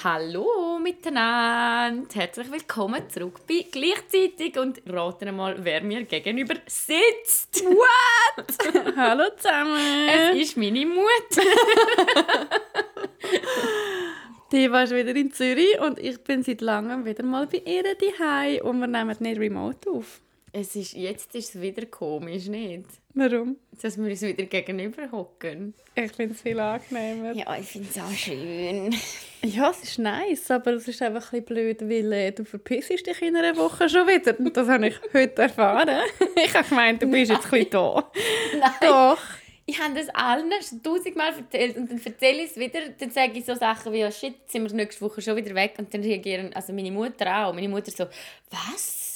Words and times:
Hallo 0.00 0.78
miteinander, 0.82 2.08
herzlich 2.14 2.50
willkommen 2.50 3.10
zurück 3.10 3.40
bei 3.46 3.66
Gleichzeitig 3.70 4.58
und 4.58 4.80
raten 4.88 5.36
mal, 5.36 5.54
wer 5.58 5.82
mir 5.82 6.04
gegenüber 6.04 6.54
sitzt. 6.66 7.62
What? 7.64 8.94
Hallo 8.96 9.24
zusammen. 9.36 10.08
Es 10.08 10.40
ist 10.40 10.56
meine 10.56 10.86
Mutter. 10.86 11.42
Die 14.52 14.72
war 14.72 14.88
wieder 14.90 15.14
in 15.14 15.30
Zürich 15.32 15.78
und 15.80 15.98
ich 15.98 16.24
bin 16.24 16.42
seit 16.42 16.62
langem 16.62 17.04
wieder 17.04 17.24
mal 17.24 17.46
bei 17.46 17.58
ihr 17.58 17.82
daheim 17.82 18.62
und 18.62 18.80
wir 18.80 18.86
nehmen 18.86 19.16
nicht 19.20 19.40
remote 19.40 19.90
auf. 19.90 20.22
Es 20.54 20.76
ist, 20.76 20.92
jetzt 20.92 21.34
ist 21.34 21.54
es 21.54 21.60
wieder 21.62 21.86
komisch, 21.86 22.46
nicht? 22.46 22.84
Warum? 23.14 23.56
Dass 23.80 23.96
wir 23.96 24.10
uns 24.10 24.20
wieder 24.20 24.44
gegenüber 24.44 25.10
hocken. 25.10 25.72
Ich 25.94 26.12
finde 26.12 26.34
es 26.34 26.42
viel 26.42 26.60
angenehmer. 26.60 27.32
Ja, 27.32 27.56
ich 27.56 27.68
finde 27.68 27.88
es 27.90 27.98
auch 27.98 28.10
schön. 28.10 28.94
Ja, 29.42 29.70
es 29.70 29.82
ist 29.82 29.98
nice, 29.98 30.50
aber 30.50 30.72
es 30.72 30.86
ist 30.86 31.00
einfach 31.00 31.32
ein 31.32 31.42
blöd, 31.42 31.80
weil 31.80 32.12
äh, 32.12 32.32
du 32.32 32.44
verpissst 32.44 33.06
dich 33.06 33.22
in 33.22 33.34
einer 33.34 33.56
Woche 33.56 33.88
schon 33.88 34.06
wieder. 34.06 34.38
Und 34.38 34.54
das 34.54 34.68
habe 34.68 34.88
ich 34.88 35.00
heute 35.14 35.42
erfahren. 35.42 36.02
ich 36.36 36.54
habe 36.54 36.68
gemeint, 36.68 37.02
du 37.02 37.06
bist 37.06 37.30
jetzt 37.32 37.50
ein 37.50 37.70
da. 37.70 38.10
Nein. 38.58 38.70
Doch. 38.82 39.18
Ich 39.64 39.80
habe 39.80 39.94
das 39.94 40.10
allen 40.10 40.50
schon 40.68 40.82
tausendmal 40.82 41.32
erzählt 41.32 41.78
und 41.78 41.90
dann 41.90 42.00
erzähle 42.04 42.42
ich 42.42 42.50
es 42.50 42.56
wieder. 42.58 42.80
Dann 42.98 43.10
sage 43.10 43.32
ich 43.38 43.44
so 43.46 43.54
Sachen 43.54 43.92
wie, 43.92 44.04
oh 44.04 44.10
shit, 44.10 44.34
sind 44.50 44.70
wir 44.70 44.76
nächste 44.76 45.00
Woche 45.00 45.22
schon 45.22 45.36
wieder 45.36 45.54
weg. 45.54 45.74
Und 45.78 45.94
dann 45.94 46.02
reagieren, 46.02 46.52
also 46.52 46.74
meine 46.74 46.90
Mutter 46.90 47.46
auch. 47.46 47.54
Meine 47.54 47.70
Mutter 47.70 47.90
so, 47.90 48.04
was? 48.50 49.11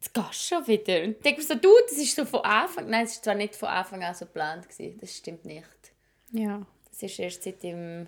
Jetzt 0.00 0.14
gehst 0.14 0.52
du 0.52 0.56
schon 0.56 0.66
wieder. 0.66 1.02
Und 1.02 1.10
ich 1.16 1.22
denke 1.22 1.42
so, 1.42 1.54
du, 1.54 1.70
das 1.88 1.98
ist 1.98 2.14
so 2.14 2.24
von 2.24 2.40
Anfang, 2.40 2.88
nein, 2.88 3.04
es 3.04 3.16
war 3.16 3.22
zwar 3.22 3.34
nicht 3.34 3.56
von 3.56 3.68
Anfang 3.68 4.02
an 4.02 4.14
so 4.14 4.26
geplant. 4.26 4.68
Gewesen. 4.68 4.98
Das 5.00 5.16
stimmt 5.16 5.44
nicht. 5.44 5.66
Ja. 6.30 6.64
Das 6.90 7.02
ist 7.02 7.18
erst 7.18 7.42
seit 7.42 7.64
im 7.64 8.06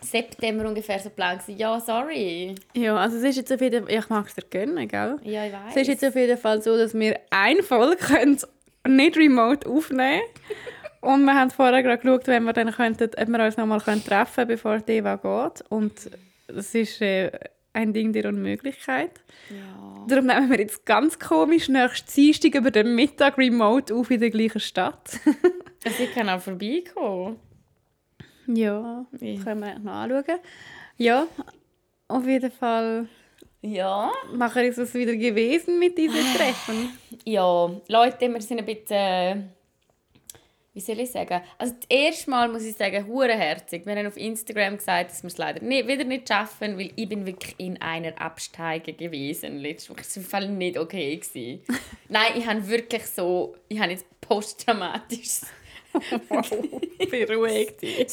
September 0.00 0.68
ungefähr 0.68 0.98
so 0.98 1.10
geplant. 1.10 1.42
Gewesen. 1.42 1.58
Ja, 1.58 1.78
sorry. 1.80 2.54
Ja, 2.74 2.96
also 2.96 3.16
es 3.18 3.24
ist 3.24 3.36
jetzt 3.36 3.52
auf 3.52 3.60
jeden 3.60 3.86
Fall, 3.86 3.94
ich 3.94 4.08
mag 4.08 4.26
es 4.26 4.34
dir 4.34 4.44
gönnen, 4.48 4.88
gell? 4.88 5.18
Ja, 5.22 5.46
ich 5.46 5.52
weiß. 5.52 5.70
Es 5.70 5.76
ist 5.76 5.88
jetzt 5.88 6.04
auf 6.04 6.14
jeden 6.14 6.38
Fall 6.38 6.62
so, 6.62 6.76
dass 6.76 6.94
wir 6.94 7.20
eine 7.30 7.62
Folge 7.62 7.96
können 7.96 8.40
nicht 8.86 9.16
remote 9.16 9.68
aufnehmen 9.68 10.22
Und 11.00 11.24
wir 11.24 11.34
haben 11.34 11.50
vorher 11.50 11.82
gerade 11.82 12.02
geschaut, 12.02 12.26
wenn 12.26 12.44
wir 12.44 12.52
dann 12.52 12.72
könnten, 12.72 13.10
ob 13.16 13.28
wir 13.28 13.44
uns 13.44 13.56
nochmal 13.56 13.80
treffen 13.80 14.34
können, 14.34 14.48
bevor 14.48 14.78
die 14.78 14.92
Eva 14.92 15.16
geht. 15.16 15.64
Und 15.68 16.10
das 16.48 16.74
ist 16.74 17.00
äh, 17.00 17.30
ein 17.76 17.92
Ding 17.92 18.12
der 18.12 18.26
Unmöglichkeit. 18.26 19.12
Ja. 19.50 20.06
Darum 20.08 20.26
nehmen 20.26 20.50
wir 20.50 20.58
jetzt 20.58 20.84
ganz 20.86 21.18
komisch 21.18 21.68
nächsten 21.68 22.10
Dienstag 22.14 22.54
über 22.54 22.70
den 22.70 22.94
Mittag 22.94 23.38
remote 23.38 23.94
auf 23.94 24.10
in 24.10 24.20
der 24.20 24.30
gleichen 24.30 24.60
Stadt. 24.60 25.20
Also 25.84 26.02
ich 26.02 26.12
kann 26.14 26.28
auch 26.28 26.40
vorbeikommen. 26.40 27.36
ja, 28.48 29.06
Wie? 29.12 29.38
können 29.38 29.60
wir 29.60 29.78
noch 29.78 29.92
anschauen. 29.92 30.40
Ja, 30.96 31.28
auf 32.08 32.26
jeden 32.26 32.50
Fall 32.50 33.06
Ja. 33.62 34.10
machen 34.34 34.64
ist 34.64 34.78
es 34.78 34.94
wieder 34.94 35.14
gewesen 35.14 35.78
mit 35.78 35.96
diesem 35.96 36.24
Treffen. 36.36 36.88
Ja, 37.24 37.70
Leute, 37.88 38.28
wir 38.32 38.40
sind 38.40 38.58
ein 38.58 38.64
bisschen, 38.66 38.96
äh, 38.96 39.36
wie 40.76 40.80
soll 40.80 41.00
ich 41.00 41.10
sagen, 41.10 41.40
also 41.56 41.72
das 41.72 41.88
erste 41.88 42.28
Mal 42.28 42.50
muss 42.50 42.62
ich 42.62 42.76
sagen, 42.76 43.06
hurenherzig. 43.06 43.86
Wir 43.86 43.96
haben 43.96 44.08
auf 44.08 44.18
Instagram 44.18 44.76
gesagt, 44.76 45.10
dass 45.10 45.22
wir 45.22 45.28
es 45.28 45.38
leider 45.38 45.64
nicht, 45.64 45.88
wieder 45.88 46.04
nicht 46.04 46.28
schaffen, 46.28 46.76
weil 46.76 46.92
ich 46.94 47.08
bin 47.08 47.24
wirklich 47.24 47.54
in 47.56 47.80
einer 47.80 48.20
Absteige 48.20 48.92
gewesen. 48.92 49.64
Es 49.64 49.88
war 49.88 49.96
im 50.16 50.22
Fall 50.22 50.48
nicht 50.50 50.76
okay. 50.76 51.16
Gewesen. 51.16 51.62
Nein, 52.10 52.32
ich 52.36 52.46
habe 52.46 52.68
wirklich 52.68 53.06
so, 53.06 53.56
ich 53.68 53.80
habe 53.80 53.92
jetzt 53.92 54.04
posttraumatisches 54.20 55.46
Beruhigt 57.10 57.80
dich. 57.80 58.06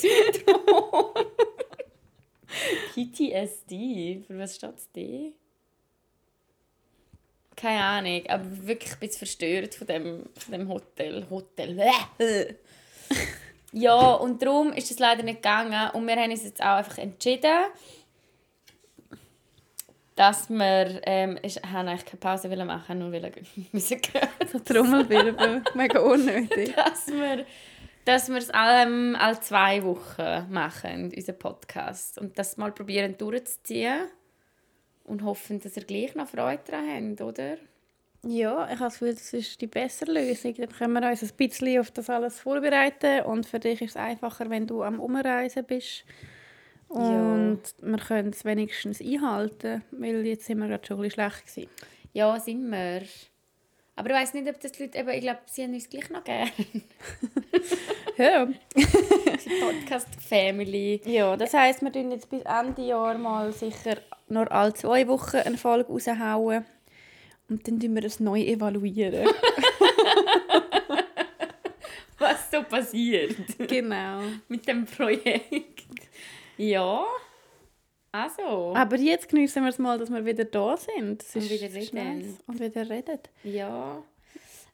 PTSD. 2.96 4.24
Für 4.26 4.40
was 4.40 4.56
steht 4.56 4.74
das 4.74 4.90
D? 4.94 5.34
Keine 7.58 7.84
Ahnung, 7.84 8.24
aber 8.28 8.46
wirklich 8.68 8.94
ein 8.94 9.00
bisschen 9.00 9.20
verstört 9.20 9.76
von 9.76 9.88
dem, 9.88 10.24
von 10.38 10.52
dem 10.52 10.70
Hotel. 10.70 11.28
Hotel. 11.30 12.58
Ja, 13.72 14.14
und 14.14 14.42
darum 14.42 14.72
ist 14.74 14.92
es 14.92 15.00
leider 15.00 15.24
nicht 15.24 15.42
gegangen. 15.42 15.90
Und 15.92 16.08
wir 16.08 16.16
haben 16.16 16.32
uns 16.32 16.44
jetzt 16.44 16.62
auch 16.62 16.78
einfach 16.78 16.98
entschieden, 16.98 17.66
dass 20.16 20.50
wir 20.50 21.02
ähm, 21.06 21.40
ich 21.42 21.56
haben 21.58 21.88
eigentlich 21.88 22.06
keine 22.06 22.20
Pause 22.20 22.50
wollen 22.52 22.68
machen, 22.68 23.00
nur 23.00 23.12
wollen 23.12 23.34
müssen 23.72 24.00
gehen. 24.02 24.64
Trommelwirbel, 24.66 25.64
mega 25.74 26.00
unnötig. 26.00 26.76
dass 26.76 27.08
wir 27.08 27.46
dass 28.06 28.28
wir 28.28 28.38
es 28.38 28.50
alle, 28.50 29.18
alle 29.18 29.40
zwei 29.40 29.82
Wochen 29.84 30.52
machen, 30.52 31.12
unseren 31.16 31.40
Podcast. 31.40 32.18
Und 32.18 32.38
das 32.38 32.58
mal 32.58 32.74
probieren 32.74 33.18
durchzuziehen. 33.18 34.10
Und 35.06 35.24
hoffen, 35.24 35.62
dass 35.62 35.78
ihr 35.78 35.86
gleich 35.86 36.14
noch 36.16 36.28
Freude 36.28 36.62
daran 36.66 37.12
habt, 37.12 37.22
oder? 37.22 37.58
Ja, 38.26 38.66
ich 38.66 38.80
habe 38.80 38.86
das 38.86 38.94
Gefühl, 39.00 39.14
das 39.14 39.34
ist 39.34 39.60
die 39.60 39.68
bessere 39.68 40.14
Lösung. 40.14 40.54
Dann 40.56 40.70
können 40.70 40.94
wir 40.94 41.10
uns 41.10 41.24
ein 41.24 41.30
bisschen 41.36 41.80
auf 41.80 41.92
das 41.92 42.10
alles 42.10 42.40
vorbereiten 42.40 43.26
und 43.26 43.46
für 43.46 43.60
dich 43.60 43.82
ist 43.82 43.92
es 43.92 43.98
einfacher, 43.98 44.50
wenn 44.50 44.66
du 44.66 44.82
am 44.82 45.00
Umreisen 45.00 45.66
bist. 45.66 46.06
Und 46.88 47.62
wir 47.82 47.98
können 47.98 48.30
es 48.30 48.46
wenigstens 48.46 49.02
einhalten, 49.02 49.84
weil 49.92 50.26
jetzt 50.26 50.46
sind 50.46 50.60
wir 50.60 50.68
gerade 50.68 50.86
schon 50.86 50.98
ein 50.98 51.04
bisschen 51.04 51.30
schlecht 51.30 51.48
gewesen. 51.48 51.70
Ja, 52.14 52.40
sind 52.40 52.70
wir. 52.70 53.02
Aber 53.96 54.10
ich 54.10 54.16
weiß 54.16 54.34
nicht, 54.36 54.48
ob 54.48 54.60
das 54.60 54.72
die 54.72 54.84
Leute, 54.84 55.00
eben, 55.00 55.10
ich 55.10 55.22
glaube, 55.22 55.40
sie 55.46 55.64
haben 55.64 55.74
uns 55.74 55.90
gleich 55.90 56.10
noch 56.10 56.24
gerne. 56.24 56.52
Ja. 58.16 58.44
Unsere 58.76 59.56
Podcast-Family. 59.60 61.02
ja, 61.06 61.36
das 61.36 61.52
heisst, 61.56 61.82
wir 61.82 61.92
tun 61.92 62.12
jetzt 62.12 62.30
bis 62.30 62.44
Ende 62.44 62.84
Jahr 62.84 63.18
mal 63.18 63.52
sicher 63.52 63.98
nur 64.28 64.52
alle 64.52 64.74
zwei 64.76 65.08
Wochen 65.08 65.38
eine 65.38 65.58
Folge 65.58 65.92
raushauen. 65.92 66.64
Und 67.54 67.68
dann 67.68 67.80
tun 67.80 67.94
wir 67.94 68.04
es 68.04 68.20
neu 68.20 68.42
evaluieren. 68.42 69.28
Was 72.18 72.50
so 72.50 72.64
passiert 72.64 73.36
genau. 73.68 74.22
mit 74.48 74.68
dem 74.68 74.86
Projekt. 74.86 75.86
Ja. 76.58 77.06
Also. 78.12 78.74
Aber 78.76 78.98
jetzt 78.98 79.30
genießen 79.30 79.62
wir 79.62 79.70
es 79.70 79.78
mal, 79.78 80.00
dass 80.00 80.10
wir 80.10 80.26
wieder 80.26 80.46
da 80.46 80.76
sind. 80.78 81.22
Das 81.22 81.36
Und 81.36 81.48
wieder 81.48 81.72
reden. 81.72 82.40
Und 82.48 82.60
wieder 82.60 82.90
reden. 82.90 83.20
Ja. 83.44 84.02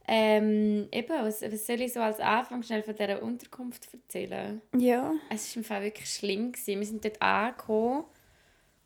Ähm, 0.07 0.87
eben, 0.93 1.09
was, 1.09 1.41
was 1.41 1.67
soll 1.67 1.81
ich 1.81 1.91
so 1.91 1.99
als 1.99 2.21
Anfang 2.21 2.63
schnell 2.63 2.83
von 2.83 2.95
dieser 2.95 3.21
Unterkunft 3.21 3.93
erzählen? 3.93 4.61
Ja. 4.77 5.15
Es 5.29 5.53
war 5.53 5.57
im 5.57 5.65
Fall 5.65 5.83
wirklich 5.83 6.09
schlimm. 6.09 6.53
Gewesen. 6.53 6.79
Wir 6.79 6.87
sind 6.87 7.03
dort 7.03 7.21
angekommen 7.21 8.05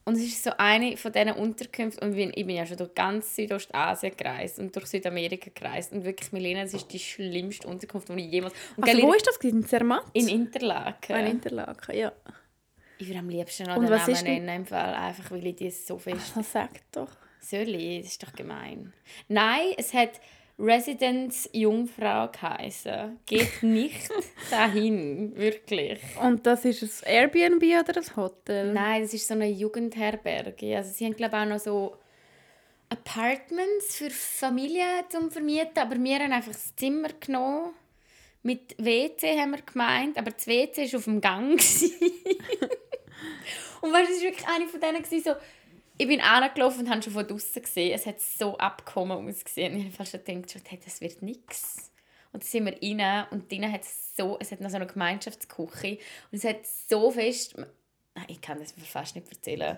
und 0.06 0.16
es 0.16 0.24
ist 0.24 0.44
so 0.44 0.52
eine 0.58 0.98
von 0.98 1.12
diesen 1.12 1.32
Unterkünften 1.34 2.08
und 2.08 2.18
ich 2.18 2.34
bin, 2.46 2.50
ja 2.56 2.66
schon 2.66 2.78
durch 2.78 2.94
ganz 2.94 3.36
Südostasien 3.36 4.16
gereist 4.18 4.60
und 4.60 4.76
durch 4.76 4.88
Südamerika 4.88 5.50
gereist 5.54 5.92
und 5.94 6.04
wirklich, 6.04 6.32
Milena, 6.32 6.64
das 6.64 6.74
ist 6.74 6.92
die 6.92 7.00
schlimmste 7.00 7.68
Unterkunft, 7.68 8.10
die 8.10 8.14
ich 8.26 8.32
jemals... 8.32 8.54
Und 8.76 8.88
Also, 8.88 9.02
wo 9.02 9.14
ist 9.14 9.26
das? 9.28 9.38
In 9.38 9.66
Zermatt? 9.66 10.04
In 10.14 10.28
Interlaken. 10.28 11.16
Ah, 11.16 11.20
in 11.20 11.28
Interlaken, 11.28 11.96
ja. 11.98 12.12
Ich 13.00 13.08
würde 13.08 13.20
am 13.20 13.30
liebsten 13.30 13.64
noch 13.68 13.78
Und 13.78 13.84
den 13.84 13.92
was 13.92 14.02
Namen 14.02 14.14
ist 14.14 14.26
denn- 14.26 14.46
nennen, 14.46 14.62
im 14.62 14.66
Fall, 14.66 14.94
einfach 14.94 15.32
weil 15.32 15.46
ich 15.48 15.56
die 15.56 15.70
so 15.72 15.98
fest... 15.98 16.32
Das 16.36 16.52
sagt 16.52 16.84
doch. 16.92 17.12
Ich? 17.42 17.50
Das 18.04 18.12
ist 18.12 18.24
doch 18.24 18.34
gemein. 18.34 18.94
Nein, 19.28 19.74
es 19.78 19.94
hat 19.94 20.12
Residence 20.60 21.50
Jungfrau 21.52 22.28
geheißen. 22.28 23.20
Geht 23.26 23.64
nicht 23.64 24.10
dahin, 24.52 25.36
wirklich. 25.36 26.00
Und 26.22 26.46
das 26.46 26.64
ist 26.66 27.06
ein 27.06 27.14
Airbnb 27.14 27.64
oder 27.64 28.00
ein 28.00 28.16
Hotel? 28.16 28.72
Nein, 28.72 29.02
das 29.02 29.14
ist 29.14 29.28
so 29.28 29.34
eine 29.34 29.50
Jugendherberge. 29.50 30.78
Also 30.78 30.92
sie 30.92 31.06
haben 31.06 31.16
glaube 31.16 31.38
auch 31.38 31.46
noch 31.46 31.60
so 31.60 31.98
Apartments 32.90 33.96
für 33.96 34.12
Familien 34.12 35.04
zum 35.10 35.32
Vermieten, 35.32 35.80
aber 35.80 36.02
wir 36.02 36.20
haben 36.20 36.32
einfach 36.32 36.52
das 36.52 36.76
Zimmer 36.76 37.10
genommen. 37.20 37.74
Mit 38.44 38.76
WC 38.78 39.40
haben 39.40 39.52
wir 39.52 39.62
gemeint, 39.62 40.18
aber 40.18 40.32
das 40.32 40.46
WC 40.46 40.92
war 40.92 41.00
auf 41.00 41.06
dem 41.06 41.22
Gang. 41.22 41.52
und 43.82 43.94
weißt 43.94 44.12
es 44.12 44.18
war 44.18 44.30
wirklich 44.30 44.48
eine 44.48 44.68
von 44.68 44.80
denen, 44.80 45.04
so, 45.24 45.32
ich 45.98 46.08
bin 46.08 46.22
angelaufen 46.22 46.82
und 46.82 46.90
habe 46.90 47.02
schon 47.02 47.14
von 47.14 47.28
draußen 47.28 47.62
gesehen, 47.62 47.94
es 47.94 48.06
hat 48.06 48.20
so 48.20 48.58
abgekommen 48.58 49.28
ausgesehen. 49.28 49.76
Ich 49.76 49.98
habe 49.98 50.10
schon 50.10 50.24
gedacht, 50.24 50.64
hey, 50.70 50.80
das 50.84 51.02
wird 51.02 51.22
nichts. 51.22 51.92
Und 52.32 52.44
dann 52.44 52.48
sind 52.48 52.66
wir 52.66 52.82
rein 52.82 53.28
und 53.30 53.52
drinnen 53.52 53.72
hat 53.72 53.84
es 53.84 54.16
so, 54.16 54.38
es 54.40 54.52
hat 54.52 54.60
noch 54.60 54.70
so 54.70 54.78
eine 54.78 54.88
Gemeinschaftsküche 54.88 56.00
und 56.32 56.38
es 56.38 56.44
hat 56.44 56.66
so 56.66 57.12
fest, 57.12 57.56
ich 58.28 58.42
kann 58.42 58.60
das 58.60 58.74
fast 58.86 59.16
nicht 59.16 59.30
erzählen, 59.30 59.78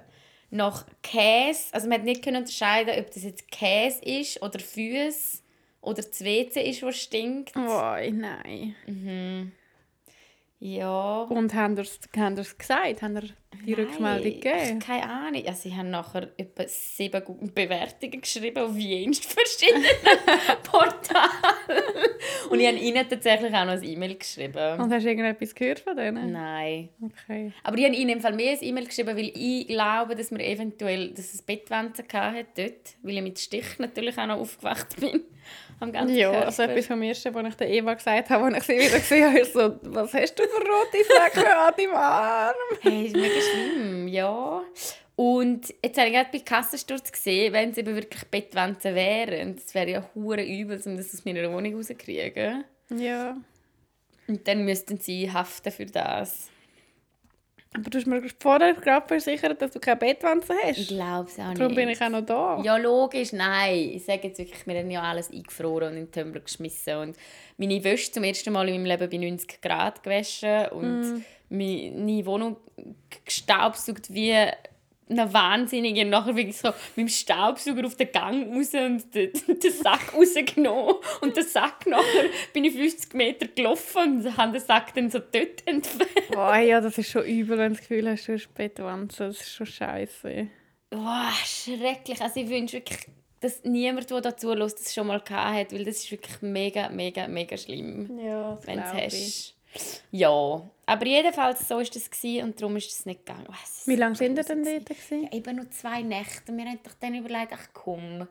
nach 0.51 0.85
Käse, 1.01 1.73
also 1.73 1.89
man 1.89 1.99
hat 1.99 2.05
nicht 2.05 2.23
können 2.23 2.37
unterscheiden, 2.37 2.97
ob 2.97 3.11
das 3.11 3.23
jetzt 3.23 3.51
Käse 3.51 4.01
ist 4.03 4.41
oder 4.41 4.59
Füße 4.59 5.39
oder 5.81 6.01
das 6.01 6.23
WC 6.23 6.69
ist, 6.69 6.81
was 6.81 6.97
stinkt. 6.97 7.57
Oh, 7.57 7.95
nein. 8.11 9.51
Ja. 10.59 11.23
Und 11.23 11.53
haben 11.53 11.75
ihr 11.75 11.83
es 11.83 12.57
gesagt? 12.57 13.01
Haben 13.01 13.15
ihr 13.17 13.29
die 13.65 13.71
Nein, 13.71 13.85
Rückmeldung 13.85 14.39
gegeben? 14.39 14.79
Keine 14.79 15.09
Ahnung. 15.09 15.43
Ja, 15.43 15.53
sie 15.53 15.75
haben 15.75 15.89
nachher 15.89 16.29
etwa 16.37 16.63
sieben 16.67 17.23
gute 17.23 17.51
Bewertungen 17.51 18.21
geschrieben 18.21 18.63
auf 18.63 18.77
jenst 18.77 19.25
verschiedenen 19.33 19.83
Portalen. 20.63 21.83
Und 22.49 22.59
ich 22.59 22.67
habe 22.67 22.77
ihnen 22.77 23.07
tatsächlich 23.07 23.53
auch 23.53 23.65
noch 23.65 23.73
ein 23.73 23.83
E-Mail 23.83 24.15
geschrieben. 24.15 24.79
Und 24.79 24.93
hast 24.93 25.03
du 25.03 25.09
irgendetwas 25.09 25.53
gehört 25.53 25.79
von 25.79 25.97
denen? 25.97 26.31
Nein. 26.31 26.89
Okay. 27.01 27.51
Aber 27.63 27.77
ich 27.77 27.85
habe 27.85 27.95
ihnen 27.95 28.11
im 28.11 28.21
Fall 28.21 28.33
mehr 28.33 28.53
ein 28.53 28.59
E-Mail 28.61 28.85
geschrieben, 28.85 29.17
weil 29.17 29.31
ich 29.35 29.67
glaube, 29.67 30.15
dass 30.15 30.31
wir 30.31 30.39
eventuell 30.39 31.11
dass 31.11 31.33
es 31.33 31.43
hatte 31.45 32.45
dort, 32.55 32.95
weil 33.03 33.17
ich 33.17 33.21
mit 33.21 33.39
Stich 33.39 33.77
natürlich 33.79 34.17
auch 34.17 34.27
noch 34.27 34.39
aufgewacht 34.39 34.99
bin. 34.99 35.21
Am 35.79 35.91
ganzen 35.91 36.15
Ja, 36.15 36.31
Körper. 36.31 36.45
also 36.47 36.63
etwas 36.63 36.87
vom 36.87 37.01
Ersten, 37.01 37.33
was 37.33 37.47
ich 37.49 37.55
der 37.55 37.69
Eva 37.69 37.93
gesagt 37.93 38.29
habe, 38.29 38.45
als 38.45 38.57
ich 38.57 38.63
sie 38.63 38.77
wieder 38.87 38.99
gesehen 38.99 39.33
habe, 39.33 39.45
so, 39.45 39.79
was 39.83 40.13
hast 40.13 40.35
du 40.39 40.43
für 40.43 40.57
rote 40.57 41.03
Flecken 41.03 41.47
an 41.51 41.73
deinem 41.77 41.95
Arm? 41.95 42.53
Hey, 42.81 43.05
ist 43.07 43.15
mega 43.15 43.41
schlimm, 43.41 44.07
ja. 44.07 44.61
Und 45.17 45.73
jetzt 45.83 45.97
habe 45.97 46.07
ich 46.09 46.13
gerade 46.13 46.29
bei 46.31 46.39
Kassensturz 46.39 47.11
gesehen, 47.11 47.53
wenn 47.53 47.71
es 47.71 47.77
eben 47.77 47.95
wirklich 47.95 48.23
Bettwanzen 48.25 48.95
wären, 48.95 49.55
das 49.55 49.73
wäre 49.73 49.89
ja 49.89 50.09
hure 50.13 50.43
übel, 50.43 50.81
um 50.85 50.97
das 50.97 51.13
aus 51.13 51.23
meiner 51.25 51.51
Wohnung 51.51 51.75
rauszukriegen. 51.75 52.63
Ja. 52.89 53.37
Und 54.27 54.47
dann 54.47 54.65
müssten 54.65 54.97
sie 54.97 55.31
haften 55.31 55.71
für 55.71 55.85
das. 55.85 56.49
Aber 57.75 57.89
du 57.89 57.97
hast 57.97 58.07
mir 58.07 58.21
vorher 58.39 58.73
gerade 58.73 59.07
versichert, 59.07 59.61
dass 59.61 59.71
du 59.71 59.79
keine 59.79 59.97
Bettwanzen 59.97 60.55
Ich 60.69 60.77
hast. 60.79 60.87
glaube 60.87 61.29
es 61.29 61.39
auch 61.39 61.47
nicht. 61.49 61.59
Darum 61.61 61.75
bin 61.75 61.89
ich 61.89 62.01
auch 62.01 62.09
noch 62.09 62.21
da. 62.25 62.61
Ja, 62.63 62.77
logisch, 62.77 63.33
nein. 63.33 63.91
Ich 63.93 64.05
sage 64.05 64.27
jetzt 64.29 64.39
wirklich, 64.39 64.65
wir 64.65 64.79
haben 64.79 64.89
ja 64.91 65.01
alles 65.01 65.29
eingefroren 65.31 65.89
und 65.93 65.97
in 65.97 66.05
den 66.05 66.11
Tumbler 66.11 66.39
geschmissen. 66.41 66.95
Und 66.97 67.17
meine 67.57 67.83
Wäsche 67.83 68.11
zum 68.11 68.23
ersten 68.23 68.53
Mal 68.53 68.67
in 68.69 68.75
meinem 68.81 68.85
Leben 68.85 69.09
bei 69.09 69.17
90 69.17 69.61
Grad 69.61 70.03
gewaschen 70.03 70.67
und 70.69 71.25
meine 71.49 72.25
Wohnung 72.25 72.57
gestaubsaugt 73.25 74.13
wie 74.13 74.35
eine 75.09 75.31
Wahnsinnige. 75.33 76.01
Und 76.01 76.09
nachher 76.09 76.35
wirklich 76.35 76.57
so 76.57 76.69
mit 76.95 77.07
dem 77.07 77.09
Staubsauger 77.09 77.85
auf 77.85 77.95
den 77.95 78.11
Gang 78.11 78.55
raus 78.55 78.73
und 78.73 79.13
den, 79.13 79.31
den 79.47 79.71
Sack 79.71 80.13
rausgenommen. 80.13 80.95
Und 81.21 81.37
den 81.37 81.43
Sack 81.43 81.85
nachher 81.87 82.29
bin 82.53 82.65
ich 82.65 82.73
50 82.73 83.13
Meter 83.13 83.47
gelaufen 83.47 84.19
und 84.19 84.37
habe 84.37 84.53
den 84.53 84.61
Sack 84.61 84.93
dann 84.95 85.09
so 85.09 85.19
dort 85.19 85.65
entfernt. 85.65 86.11
Oh 86.35 86.53
ja, 86.53 86.81
das 86.81 86.97
ist 86.97 87.09
schon 87.09 87.25
übel, 87.25 87.57
wenn 87.57 87.73
du 87.73 87.79
das 87.79 87.87
Gefühl 87.87 88.09
hast, 88.09 88.27
du 88.27 88.33
hast 88.33 88.53
Bettwanzen. 88.53 89.27
Das 89.27 89.41
ist 89.41 89.53
schon 89.53 89.67
scheiße. 89.67 90.47
Boah, 90.89 91.31
schrecklich. 91.43 92.21
Also 92.21 92.39
ich 92.39 92.49
wünsche 92.49 92.77
wirklich, 92.77 93.07
dass 93.41 93.63
niemand, 93.63 94.09
der 94.09 94.21
dazu 94.21 94.53
lässt, 94.53 94.79
das 94.79 94.93
schon 94.93 95.07
mal 95.07 95.19
gehabt 95.19 95.55
hat, 95.55 95.73
weil 95.73 95.85
das 95.85 95.97
ist 95.97 96.11
wirklich 96.11 96.41
mega, 96.41 96.89
mega, 96.89 97.27
mega 97.27 97.57
schlimm, 97.57 98.19
Ja, 98.19 98.57
wenn 98.63 98.77
du 98.77 99.03
es 99.03 99.13
ich. 99.13 99.55
Ja, 100.11 100.61
aber 100.85 101.05
jedenfalls 101.05 101.67
so 101.67 101.79
ist 101.79 101.95
das 101.95 102.09
gewesen 102.09 102.43
und 102.45 102.61
darum 102.61 102.75
ist 102.77 102.91
es 102.91 103.05
nicht 103.05 103.25
gegangen. 103.25 103.47
Es 103.63 103.79
ist 103.79 103.87
Wie 103.87 103.95
lange 103.95 104.15
sind 104.15 104.37
ihr 104.37 104.43
denn 104.43 104.63
dort? 104.63 104.85
Gewesen? 104.85 105.23
Ja, 105.23 105.31
eben 105.33 105.55
nur 105.55 105.69
zwei 105.71 106.01
Nächte. 106.01 106.51
Und 106.51 106.57
wir 106.57 106.65
haben 106.65 106.79
doch 106.83 106.93
dann 106.99 107.15
überlegt, 107.15 107.51
ach 107.53 107.67
komm, 107.73 108.27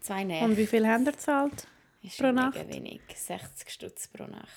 zwei 0.00 0.24
Nächte. 0.24 0.44
Und 0.44 0.56
wie 0.56 0.66
viel 0.66 0.86
habt 0.88 1.06
ihr 1.06 1.12
gezahlt? 1.12 1.66
ist 2.02 2.16
pro 2.18 2.26
schon 2.26 2.34
mega 2.36 2.46
Nacht? 2.48 2.68
wenig. 2.72 3.00
60 3.14 3.70
Stutz 3.70 4.08
pro 4.08 4.24
Nacht. 4.24 4.48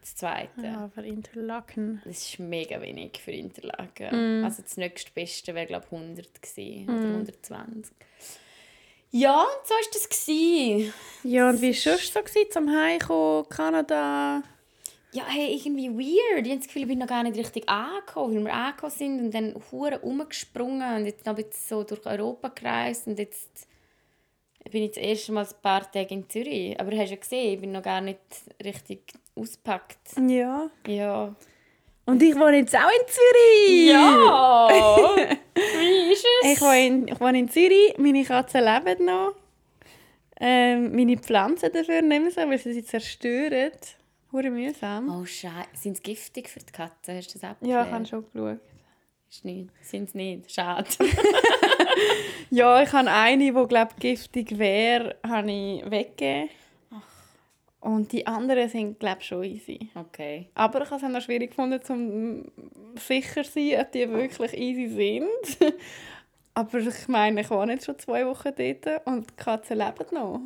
Das 0.00 0.16
zweite. 0.16 0.62
Ja, 0.62 0.88
für 0.94 1.02
Interlaken. 1.04 2.00
Das 2.04 2.18
ist 2.26 2.38
mega 2.38 2.80
wenig 2.80 3.20
für 3.22 3.30
Mm. 3.30 3.34
Interlaken. 3.34 4.44
Also 4.44 4.62
das 4.62 4.76
nächste 4.78 5.10
Beste 5.12 5.54
wäre 5.54 5.66
glaube 5.66 5.86
ich 5.90 5.92
100 5.92 6.42
gewesen, 6.42 6.84
oder 6.88 7.08
120. 7.08 7.94
Ja, 9.10 9.40
und 9.42 9.66
so 9.66 9.74
war 9.74 9.80
das. 9.92 10.08
Gewesen. 10.08 10.92
Ja, 11.24 11.48
und 11.50 11.60
wie 11.60 11.66
war 11.66 11.70
es 11.70 11.82
sonst 11.82 12.12
so 12.12 12.20
gewesen, 12.20 12.50
zum 12.50 12.70
Heimkommen, 12.70 13.48
Kanada? 13.48 14.42
Ja, 15.12 15.24
hey, 15.26 15.54
irgendwie 15.54 15.88
weird. 15.88 16.46
Ich 16.46 16.50
habe 16.50 16.58
das 16.58 16.66
Gefühl, 16.66 16.82
ich 16.82 16.88
bin 16.88 16.98
noch 16.98 17.06
gar 17.06 17.22
nicht 17.22 17.36
richtig 17.36 17.68
angekommen, 17.68 18.36
weil 18.36 18.44
wir 18.44 18.52
angekommen 18.52 18.92
sind 18.92 19.20
und 19.20 19.34
dann 19.34 19.54
hure 19.70 20.00
rumgesprungen 20.00 20.96
und 20.96 21.06
jetzt 21.06 21.24
noch 21.24 21.36
ein 21.36 21.44
bisschen 21.44 21.78
so 21.78 21.82
durch 21.84 22.04
Europa 22.04 22.48
gereist 22.48 23.06
und 23.06 23.18
jetzt 23.18 23.68
bin 24.70 24.82
ich 24.82 24.90
das 24.90 25.02
erste 25.02 25.32
Mal 25.32 25.46
ein 25.46 25.62
paar 25.62 25.90
Tage 25.90 26.14
in 26.14 26.28
Zürich. 26.28 26.78
Aber 26.78 26.90
du 26.90 26.98
hast 26.98 27.10
ja 27.10 27.16
gesehen, 27.16 27.54
ich 27.54 27.60
bin 27.60 27.72
noch 27.72 27.82
gar 27.82 28.02
nicht 28.02 28.20
richtig 28.62 29.14
ausgepackt. 29.34 29.98
Ja. 30.28 30.70
Ja. 30.86 31.34
Und 32.04 32.22
ich 32.22 32.34
wohne 32.36 32.58
jetzt 32.58 32.74
auch 32.74 32.90
in 32.90 33.06
Zürich. 33.06 33.90
Ja! 33.90 34.68
Wie 35.54 36.12
ist 36.12 36.26
es? 36.42 36.52
Ich 36.52 36.60
wohne 36.60 36.86
in, 36.86 37.08
ich 37.08 37.20
wohne 37.20 37.38
in 37.38 37.48
Zürich, 37.48 37.96
meine 37.98 38.24
Katzen 38.24 38.62
leben 38.62 39.04
noch. 39.04 39.34
Ähm, 40.40 40.94
meine 40.94 41.16
Pflanzen 41.16 41.72
dafür 41.72 42.00
nehmen 42.00 42.30
so, 42.30 42.40
weil 42.42 42.58
sie 42.58 42.72
sie 42.72 42.84
zerstören. 42.84 43.72
Hure 44.32 44.50
mühsam. 44.50 45.08
Oh 45.08 45.24
Scheiße. 45.24 45.68
Sind 45.74 45.96
sie 45.96 46.02
giftig 46.02 46.48
für 46.48 46.60
die 46.60 46.72
Katzen? 46.72 47.16
Hast 47.16 47.34
du 47.34 47.38
das 47.38 47.50
abgeklärt? 47.50 47.80
Ja, 47.80 47.86
ich 47.86 47.92
habe 47.92 48.06
schon 48.06 48.24
geschaut. 48.32 48.60
Ist 49.30 49.44
nicht. 49.44 49.70
Sind 49.82 50.10
sie 50.10 50.18
nicht. 50.18 50.52
Schade. 50.52 50.88
Ja, 52.50 52.82
ich 52.82 52.92
habe 52.92 53.10
eine, 53.10 53.52
die 53.52 53.66
glaube 53.66 53.94
giftig 53.98 54.58
wäre, 54.58 55.16
habe 55.26 55.50
ich 55.50 55.90
weggegeben. 55.90 56.50
Und 57.80 58.10
die 58.10 58.26
anderen 58.26 58.68
sind 58.68 58.98
glaube 58.98 59.22
schon 59.22 59.44
easy. 59.44 59.90
Okay. 59.94 60.48
Aber 60.54 60.82
ich 60.82 60.90
habe 60.90 61.04
es 61.04 61.12
noch 61.12 61.20
schwierig 61.20 61.50
gefunden, 61.50 61.80
um 61.88 62.44
sicher 62.96 63.44
zu 63.44 63.52
sein, 63.52 63.80
ob 63.80 63.92
die 63.92 64.08
wirklich 64.10 64.52
easy 64.54 64.88
sind. 64.88 65.72
Aber 66.54 66.78
ich 66.78 67.06
meine, 67.06 67.42
ich 67.42 67.50
wohne 67.50 67.74
jetzt 67.74 67.86
schon 67.86 67.98
zwei 67.98 68.26
Wochen 68.26 68.50
dort 68.56 69.06
und 69.06 69.30
die 69.30 69.34
Katzen 69.36 69.78
leben 69.78 70.06
noch. 70.12 70.40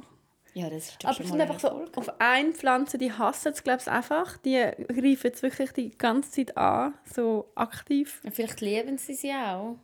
Ja, 0.54 0.68
das 0.68 0.88
ist 0.88 1.02
doch 1.02 1.08
Aber 1.10 1.20
es 1.20 1.28
sind 1.28 1.40
ein 1.40 1.48
einfach 1.48 1.60
so, 1.60 1.84
auf 1.96 2.20
eine 2.20 2.52
Pflanze, 2.52 2.98
die 2.98 3.12
hassen 3.12 3.52
es, 3.52 3.64
glaube 3.64 3.80
ich, 3.80 3.90
einfach. 3.90 4.36
Die 4.38 4.70
greifen 4.88 5.30
es 5.32 5.42
wirklich 5.42 5.72
die 5.72 5.90
ganze 5.96 6.30
Zeit 6.30 6.56
an, 6.56 6.94
so 7.12 7.50
aktiv. 7.54 8.20
Ja, 8.24 8.30
Vielleicht 8.30 8.60
lieben 8.60 8.98
sie 8.98 9.14
sie 9.14 9.32
auch. 9.32 9.76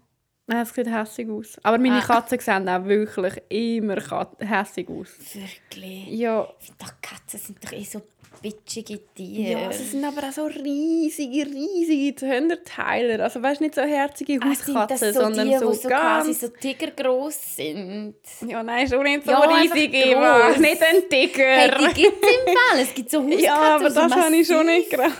Nein, 0.48 0.62
es 0.62 0.74
sieht 0.74 0.86
hässlich 0.90 1.28
aus. 1.28 1.56
Aber 1.62 1.78
meine 1.78 1.98
Ah. 1.98 2.06
Katzen 2.06 2.38
sehen 2.40 2.68
auch 2.68 2.84
wirklich 2.84 3.34
immer 3.50 3.96
kat- 3.96 4.36
hässlich 4.40 4.88
aus. 4.88 5.08
Wirklich. 5.34 6.08
Ja, 6.08 6.48
Ich 6.58 6.66
finde 6.66 6.84
doch, 6.84 6.92
Katzen 7.02 7.38
sind 7.38 7.62
doch 7.64 7.72
eh 7.72 7.84
so 7.84 8.00
bitchige 8.40 9.00
Tiere. 9.16 9.62
ja, 9.62 9.72
sie 9.72 9.82
sind 9.84 10.04
aber 10.04 10.28
auch 10.28 10.32
so 10.32 10.44
riesige, 10.46 11.44
riesige 11.44 12.14
Zöhnerteiler. 12.14 13.24
Also 13.24 13.42
weißt 13.42 13.60
du, 13.60 13.64
nicht 13.64 13.74
so 13.74 13.82
herzige 13.82 14.38
Ah, 14.40 14.48
Hauskatzen, 14.50 14.86
das 15.00 15.14
so 15.14 15.20
sondern 15.22 15.48
die, 15.50 15.58
so, 15.58 15.72
so 15.72 15.88
ganz... 15.88 16.24
quasi 16.28 16.32
so 16.34 16.48
tigergroß 16.48 17.56
sind? 17.56 18.14
Ja, 18.46 18.62
nein, 18.62 18.88
schon 18.88 19.02
nicht 19.02 19.24
so 19.24 19.32
Ja, 19.32 19.40
riesig, 19.40 19.92
Eva. 19.92 20.50
Nicht 20.56 20.82
ein 20.82 21.08
Tiger. 21.10 21.44
Hey, 21.44 21.70
die 21.78 21.94
gibt 22.02 22.22
es 22.24 22.30
im 22.30 22.54
Fall. 22.56 22.80
Es 22.82 22.94
gibt 22.94 23.10
so 23.10 23.22
Hauskatzen, 23.22 23.40
ja, 23.44 23.74
aber 23.76 23.90
das 23.90 24.12
habe 24.14 24.36
ich 24.36 24.46
schon 24.46 24.66
nicht 24.66 24.88
gerade. 24.90 25.12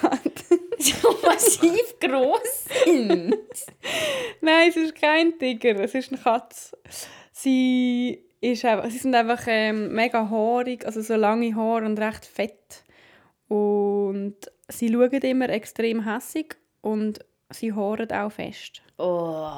so 1.00 1.16
massiv 1.22 1.98
groß 2.00 2.64
sind. 2.84 3.36
Nein, 4.40 4.68
es 4.68 4.76
ist 4.76 4.94
kein 4.94 5.38
Tiger, 5.38 5.80
es 5.80 5.94
ist 5.94 6.12
eine 6.12 6.20
Katze. 6.20 6.76
Sie, 7.32 8.24
ist 8.40 8.64
einfach, 8.64 8.90
sie 8.90 8.98
sind 8.98 9.14
einfach 9.14 9.42
ähm, 9.46 9.92
mega 9.92 10.28
haarig, 10.30 10.84
also 10.86 11.00
so 11.00 11.16
lange 11.16 11.54
Haare 11.54 11.84
und 11.84 11.98
recht 11.98 12.24
fett. 12.24 12.84
Und 13.48 14.36
sie 14.68 14.92
schauen 14.92 15.10
immer 15.10 15.48
extrem 15.48 16.04
hässig 16.04 16.56
und 16.80 17.20
sie 17.50 17.72
haaren 17.72 18.10
auch 18.12 18.30
fest. 18.30 18.82
Oh. 18.98 19.48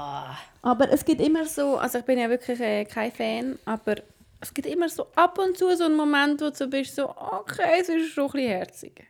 Aber 0.63 0.91
es 0.93 1.05
gibt 1.05 1.21
immer 1.21 1.45
so, 1.47 1.77
also 1.77 1.99
ich 1.99 2.05
bin 2.05 2.19
ja 2.19 2.29
wirklich 2.29 2.61
äh, 2.61 2.85
kein 2.85 3.11
Fan, 3.11 3.59
aber 3.65 3.97
es 4.41 4.55
gibt 4.55 4.69
immer 4.69 4.89
so 4.89 5.07
ab 5.17 5.39
und 5.39 5.57
zu 5.57 5.75
so 5.77 5.85
einen 5.85 5.97
Moment, 5.97 6.41
wo 6.41 6.50
du 6.50 6.55
so 6.55 6.69
bist, 6.69 6.95
so, 6.95 7.09
okay, 7.11 7.81
es 7.81 7.89
ist 7.89 8.12
schon 8.12 8.27
ein 8.27 8.33
bisschen 8.33 8.49
herzig. 8.49 9.07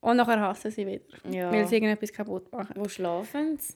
Und 0.00 0.16
nachher 0.18 0.40
hassen 0.40 0.70
sie 0.70 0.86
wieder, 0.86 1.04
Ja. 1.28 1.50
weil 1.50 1.66
sie 1.66 1.76
irgendetwas 1.76 2.12
kaputt 2.12 2.50
machen. 2.52 2.74
Wo 2.76 2.88
schlafen 2.88 3.58
sie? 3.58 3.74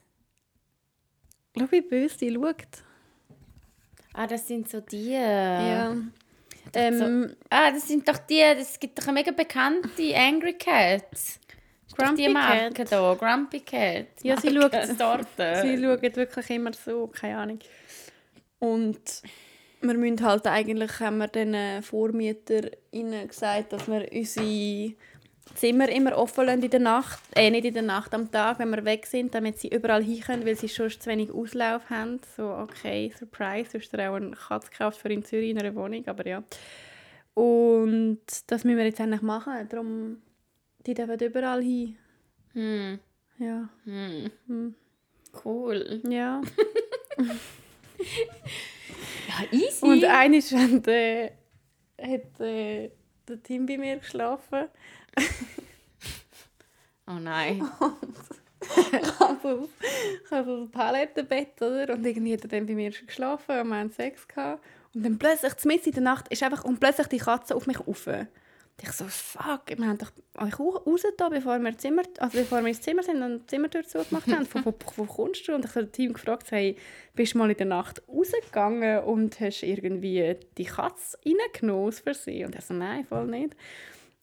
Schau, 1.58 1.66
wie 1.70 1.80
böse 1.80 2.16
sie 2.18 2.32
schaut. 2.32 2.56
Ah, 4.14 4.26
das 4.26 4.46
sind 4.46 4.68
so 4.68 4.80
die. 4.80 5.10
Ja. 5.12 5.94
Ähm, 6.74 7.34
Ah, 7.50 7.70
das 7.72 7.88
sind 7.88 8.06
doch 8.08 8.18
die, 8.18 8.40
es 8.40 8.78
gibt 8.78 8.98
doch 8.98 9.04
eine 9.08 9.14
mega 9.14 9.32
bekannte 9.32 10.14
Angry 10.16 10.54
Cat. 10.54 11.08
Grumpy 11.96 12.22
die 12.26 12.28
Marke 12.32 12.72
Cat. 12.72 12.92
da, 12.92 13.14
Grumpy 13.14 13.60
Cat. 13.60 14.06
Ja, 14.22 14.40
sie 14.40 14.48
schaut-. 14.54 14.72
Sie 14.86 14.96
schauen 14.96 16.02
wirklich 16.02 16.50
immer 16.50 16.72
so, 16.72 17.08
keine 17.08 17.36
Ahnung. 17.38 17.58
Und 18.60 19.00
wir 19.80 19.94
müssen 19.94 20.24
halt 20.24 20.46
eigentlich, 20.46 21.00
haben 21.00 21.18
wir 21.18 21.28
den 21.28 21.82
VormieterInnen 21.82 23.28
gesagt, 23.28 23.72
dass 23.72 23.88
wir 23.88 24.06
unsere 24.10 24.94
Zimmer 25.54 25.88
immer 25.88 26.16
offen 26.16 26.46
lassen 26.46 26.62
in 26.62 26.70
der 26.70 26.80
Nacht, 26.80 27.20
äh, 27.34 27.50
nicht 27.50 27.64
in 27.64 27.74
der 27.74 27.82
Nacht, 27.82 28.14
am 28.14 28.30
Tag, 28.30 28.58
wenn 28.58 28.70
wir 28.70 28.84
weg 28.84 29.06
sind, 29.06 29.34
damit 29.34 29.58
sie 29.58 29.68
überall 29.68 30.02
hin 30.02 30.20
können, 30.20 30.46
weil 30.46 30.56
sie 30.56 30.68
schon 30.68 30.90
zu 30.90 31.06
wenig 31.06 31.30
Auslauf 31.30 31.88
haben. 31.90 32.20
So, 32.36 32.48
okay, 32.48 33.12
Surprise, 33.18 33.70
du 33.72 33.78
hast 33.78 33.92
dir 33.92 34.10
auch 34.10 34.14
eine 34.16 34.30
Katze 34.32 34.70
gekauft 34.70 34.98
für 35.00 35.08
in 35.08 35.24
Zürich 35.24 35.50
in 35.50 35.58
einer 35.58 35.74
Wohnung, 35.74 36.06
aber 36.06 36.26
ja. 36.26 36.42
Und 37.34 38.20
das 38.46 38.64
müssen 38.64 38.76
wir 38.78 38.84
jetzt 38.84 39.00
eigentlich 39.00 39.22
machen, 39.22 39.68
darum, 39.68 40.22
die 40.86 40.94
dürfen 40.94 41.18
überall 41.18 41.62
hin. 41.62 41.96
Hm. 42.52 42.98
Ja, 43.38 43.68
Hm. 43.84 44.74
Cool. 45.44 46.02
ja. 46.08 46.42
Ja, 49.28 49.58
easy. 49.58 49.84
Und 49.84 50.04
eines 50.04 50.52
hat, 50.52 50.86
äh, 50.88 51.30
hat 52.00 52.40
äh, 52.40 52.90
der 53.28 53.42
Tim 53.42 53.66
bei 53.66 53.78
mir 53.78 53.96
geschlafen. 53.96 54.68
Oh 57.06 57.18
nein. 57.18 57.68
ich 58.92 59.20
habe 59.20 59.38
so, 59.42 59.68
so 60.30 60.36
ein 60.36 60.70
Palettenbett, 60.70 61.60
oder? 61.60 61.94
Und 61.94 62.06
irgendwie 62.06 62.34
hat 62.34 62.42
er 62.42 62.48
dann 62.48 62.66
bei 62.66 62.74
mir 62.74 62.92
schon 62.92 63.06
geschlafen 63.06 63.60
und 63.60 63.68
wir 63.68 63.78
hatten 63.78 63.90
Sex. 63.90 64.26
Gehabt. 64.28 64.62
Und 64.94 65.04
dann 65.04 65.18
plötzlich, 65.18 65.52
mitten 65.64 65.88
in 65.88 65.94
der 65.94 66.02
Nacht, 66.02 66.28
ist 66.28 66.42
einfach, 66.42 66.64
und 66.64 66.80
plötzlich 66.80 67.08
die 67.08 67.18
Katze 67.18 67.54
auf 67.54 67.66
mich 67.66 67.80
rauf. 67.80 68.06
Und 68.06 68.28
ich 68.82 68.92
so, 68.92 69.04
fuck, 69.06 69.62
wir 69.76 69.86
haben 69.86 69.98
doch 69.98 70.12
euch 70.38 70.58
raus 70.58 71.02
da, 71.16 71.28
bevor 71.28 71.58
wir, 71.58 71.76
Zimmer, 71.76 72.02
also 72.18 72.38
bevor 72.38 72.62
wir 72.62 72.68
ins 72.68 72.80
Zimmer 72.80 73.02
sind 73.02 73.22
und 73.22 73.42
die 73.42 73.46
Zimmertür 73.46 73.84
zugemacht 73.84 74.26
haben. 74.28 74.46
Wo, 74.52 74.70
wo, 74.70 74.74
wo 74.96 75.04
kommst 75.04 75.46
du? 75.46 75.54
Und 75.54 75.64
ich 75.64 75.70
habe 75.74 75.84
das 75.84 75.92
Team 75.92 76.12
gefragt, 76.12 76.50
hey, 76.50 76.76
bist 77.14 77.34
du 77.34 77.38
mal 77.38 77.50
in 77.50 77.56
der 77.56 77.66
Nacht 77.66 78.02
rausgegangen 78.08 79.04
und 79.04 79.38
hast 79.40 79.62
irgendwie 79.62 80.36
die 80.56 80.64
Katze 80.64 81.18
reingenommen 81.24 81.88
aus 81.88 82.00
Versehen? 82.00 82.46
Und 82.46 82.54
er 82.54 82.62
so, 82.62 82.74
nein, 82.74 83.04
voll 83.04 83.26
nicht. 83.26 83.54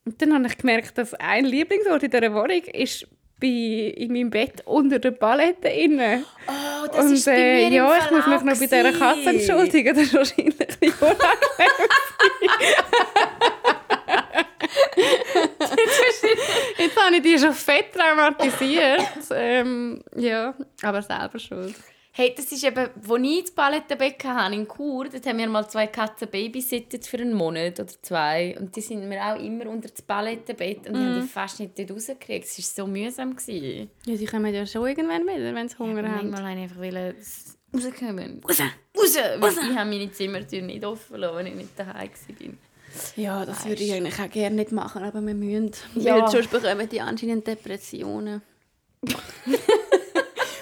Und 0.05 0.21
dann 0.21 0.33
habe 0.33 0.47
ich 0.47 0.57
gemerkt, 0.57 0.97
dass 0.97 1.13
ein 1.13 1.45
Lieblingsort 1.45 2.03
in 2.03 2.11
dieser 2.11 2.33
Wohnung 2.33 2.63
ist 2.73 3.07
bei, 3.39 3.47
in 3.47 4.11
meinem 4.11 4.29
Bett 4.29 4.61
unter 4.65 4.99
der 4.99 5.11
Palette 5.11 5.67
inne. 5.69 6.23
Oh, 6.47 6.87
das 6.87 7.05
Und 7.05 7.13
ist 7.13 7.25
bei 7.25 7.31
äh, 7.37 7.69
mir 7.69 7.75
ja, 7.75 7.95
im 7.95 8.03
ich 8.03 8.11
muss 8.11 8.25
mich 8.25 8.43
noch 8.43 8.59
bei 8.59 8.67
dieser 8.67 8.91
Katze 8.91 9.29
entschuldigen. 9.29 9.95
Das 9.95 10.03
ist 10.03 10.13
wahrscheinlich 10.13 10.55
die 10.81 10.91
unangenehm. 10.99 11.19
Jetzt 16.77 16.97
habe 17.01 17.15
ich 17.15 17.21
die 17.21 17.39
schon 17.39 17.53
fett 17.53 17.93
traumatisiert. 17.93 19.01
ähm, 19.31 20.03
ja, 20.15 20.53
aber 20.81 21.01
selber 21.01 21.39
schuld. 21.39 21.75
Hey, 22.19 22.33
das 22.35 22.51
ist 22.51 22.65
eben, 22.65 22.89
wo 23.01 23.15
ich 23.15 23.43
das 23.43 23.51
Palettenbett 23.51 24.21
hatte 24.25 24.53
in 24.53 24.67
Chur, 24.67 25.07
dort 25.07 25.25
haben 25.25 25.37
wir 25.37 25.47
mal 25.47 25.65
zwei 25.69 25.87
Katzen 25.87 26.27
babysittet 26.29 27.07
für 27.07 27.15
einen 27.15 27.33
Monat 27.33 27.79
oder 27.79 27.93
zwei. 28.01 28.57
Und 28.59 28.75
die 28.75 28.81
sind 28.81 29.07
mir 29.07 29.25
auch 29.25 29.41
immer 29.41 29.67
unter 29.67 29.87
das 29.87 30.01
Palettenbett 30.01 30.89
und 30.89 30.95
ich 30.95 31.01
habe 31.01 31.21
die 31.21 31.27
fast 31.29 31.61
nicht 31.61 31.79
dort 31.79 31.91
rausgekriegt. 31.91 32.45
Es 32.45 32.57
war 32.57 32.85
so 32.85 32.91
mühsam. 32.91 33.37
Gewesen. 33.37 33.89
Ja, 34.05 34.17
sie 34.17 34.25
kommen 34.25 34.53
ja 34.53 34.65
schon 34.65 34.85
irgendwann 34.85 35.23
wieder, 35.23 35.55
wenn 35.55 35.69
sie 35.69 35.79
Hunger 35.79 35.99
Aber 35.99 36.11
haben. 36.11 36.29
manchmal 36.29 36.57
wollte 36.57 36.57
ich 36.57 36.63
einfach 36.63 36.81
wollen, 36.81 37.15
rauskommen. 37.73 38.41
Raus! 38.43 38.61
Raus! 38.97 39.17
Weil 39.39 39.71
ich 39.71 39.77
habe 39.77 39.89
meine 39.89 40.11
Zimmertür 40.11 40.61
nicht 40.61 40.83
offen 40.83 41.15
lassen, 41.15 41.37
wenn 41.37 41.47
ich 41.47 41.55
nicht 41.55 41.79
daheim 41.79 42.09
war. 42.09 42.47
Ja, 43.15 43.45
das 43.45 43.65
würde 43.65 43.81
ich 43.81 43.93
eigentlich 43.93 44.19
auch 44.19 44.29
gerne 44.29 44.57
nicht 44.57 44.73
machen, 44.73 45.03
aber 45.03 45.21
wir 45.21 45.35
müssen. 45.35 45.71
Ja. 45.95 46.21
Weil 46.21 46.29
sonst 46.29 46.51
bekommen 46.51 46.89
die 46.89 46.99
anscheinend 46.99 47.47
Depressionen. 47.47 48.41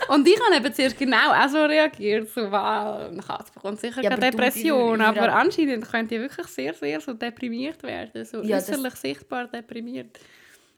Und 0.10 0.28
ich 0.28 0.40
habe 0.40 0.56
eben 0.56 0.74
zuerst 0.74 0.98
genau 0.98 1.32
auch 1.32 1.50
so 1.50 1.64
reagiert, 1.64 2.30
so, 2.30 2.52
wow, 2.52 3.10
eine 3.10 3.22
Katze 3.22 3.52
bekommt 3.54 3.80
sicher 3.80 4.02
Ja, 4.02 4.10
keine 4.10 4.28
aber 4.28 4.32
Depression, 4.32 5.02
aber 5.02 5.34
anscheinend 5.34 5.90
könnte 5.90 6.16
die 6.16 6.22
wirklich 6.22 6.48
sehr, 6.48 6.74
sehr 6.74 7.02
so 7.02 7.14
deprimiert 7.14 7.82
werden, 7.84 8.26
so 8.26 8.42
Ja, 8.42 8.58
das- 8.58 8.70
äußerlich 8.70 8.96
sichtbar 8.96 9.48
deprimiert. 9.48 10.20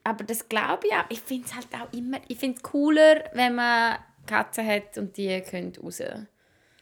Aber 0.02 0.24
das 0.24 0.48
glaube 0.48 0.86
ich 0.86 0.92
auch. 0.94 1.04
Ich 1.10 1.20
finde 1.20 1.46
es 1.46 1.54
halt 1.54 1.68
auch 1.74 1.92
immer... 1.96 2.18
Ich 2.28 2.38
finde 2.38 2.56
es 2.56 2.62
cooler, 2.62 3.24
wenn 3.34 3.54
man 3.54 3.98
Katzen 4.26 4.66
hat 4.66 4.96
und 4.96 5.16
die 5.16 5.40
können 5.42 5.72
raus. 5.82 6.02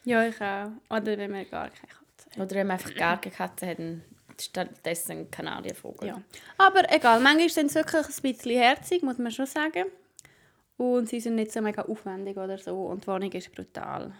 Ja, 0.04 0.24
ich 0.24 0.40
auch. 0.40 0.70
Oder 0.88 1.18
wenn 1.18 1.30
man 1.32 1.48
gar 1.50 1.68
keine 1.68 1.88
Katze 1.88 2.30
hat. 2.30 2.38
Oder 2.38 2.56
wenn 2.56 2.66
man 2.68 2.76
einfach 2.78 2.94
gar 2.94 3.20
keine 3.20 3.34
Katze 3.34 3.66
hat 3.66 3.78
stattdessen 4.40 5.30
Kanarienvogel. 5.30 6.08
Ja. 6.08 6.22
Aber 6.58 6.90
egal, 6.92 7.20
manchmal 7.20 7.48
sind 7.48 7.70
sie 7.70 7.76
wirklich 7.76 8.06
ein 8.06 8.22
bisschen 8.22 8.58
herzig, 8.58 9.02
muss 9.02 9.18
man 9.18 9.32
schon 9.32 9.46
sagen. 9.46 9.86
Und 10.78 11.08
sie 11.08 11.20
sind 11.20 11.34
nicht 11.34 11.52
so 11.52 11.60
mega 11.60 11.82
aufwendig 11.82 12.36
oder 12.36 12.56
so. 12.56 12.86
Und 12.86 13.02
die 13.02 13.08
Wohnung 13.08 13.32
ist 13.32 13.52
brutal. 13.54 14.12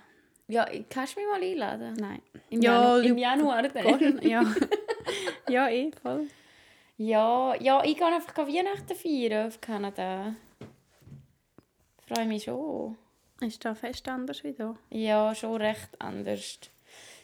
Ja, 0.49 0.67
kannst 0.91 1.15
du 1.17 1.21
mich 1.21 1.29
mal 1.31 1.43
einladen? 1.43 1.95
Nein. 1.99 2.21
Im, 2.50 2.62
Ja, 2.62 2.97
Janu 2.97 3.09
im 3.09 3.19
Januar 3.19 3.62
dann. 3.69 4.21
Ja. 4.23 4.45
ja, 5.49 5.69
eh, 5.69 5.91
voll. 6.03 6.27
Ja, 6.97 7.55
ja, 7.61 7.85
ich 7.85 7.97
gehe 7.97 8.07
einfach 8.07 8.37
Weihnachten 8.37 8.97
feiern 8.97 9.47
auf 9.47 9.61
Kanada. 9.61 10.35
Freue 12.09 12.27
mich 12.27 12.45
schon. 12.45 12.97
Ist 13.41 13.65
da 13.65 13.75
fest 13.75 14.09
anders 14.09 14.43
wie 14.43 14.53
da? 14.53 14.75
Ja, 14.91 15.33
schon 15.35 15.61
recht 15.61 15.91
anders. 16.00 16.59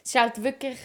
Es 0.01 0.09
ist 0.11 0.15
halt 0.19 0.41
wirklich, 0.41 0.77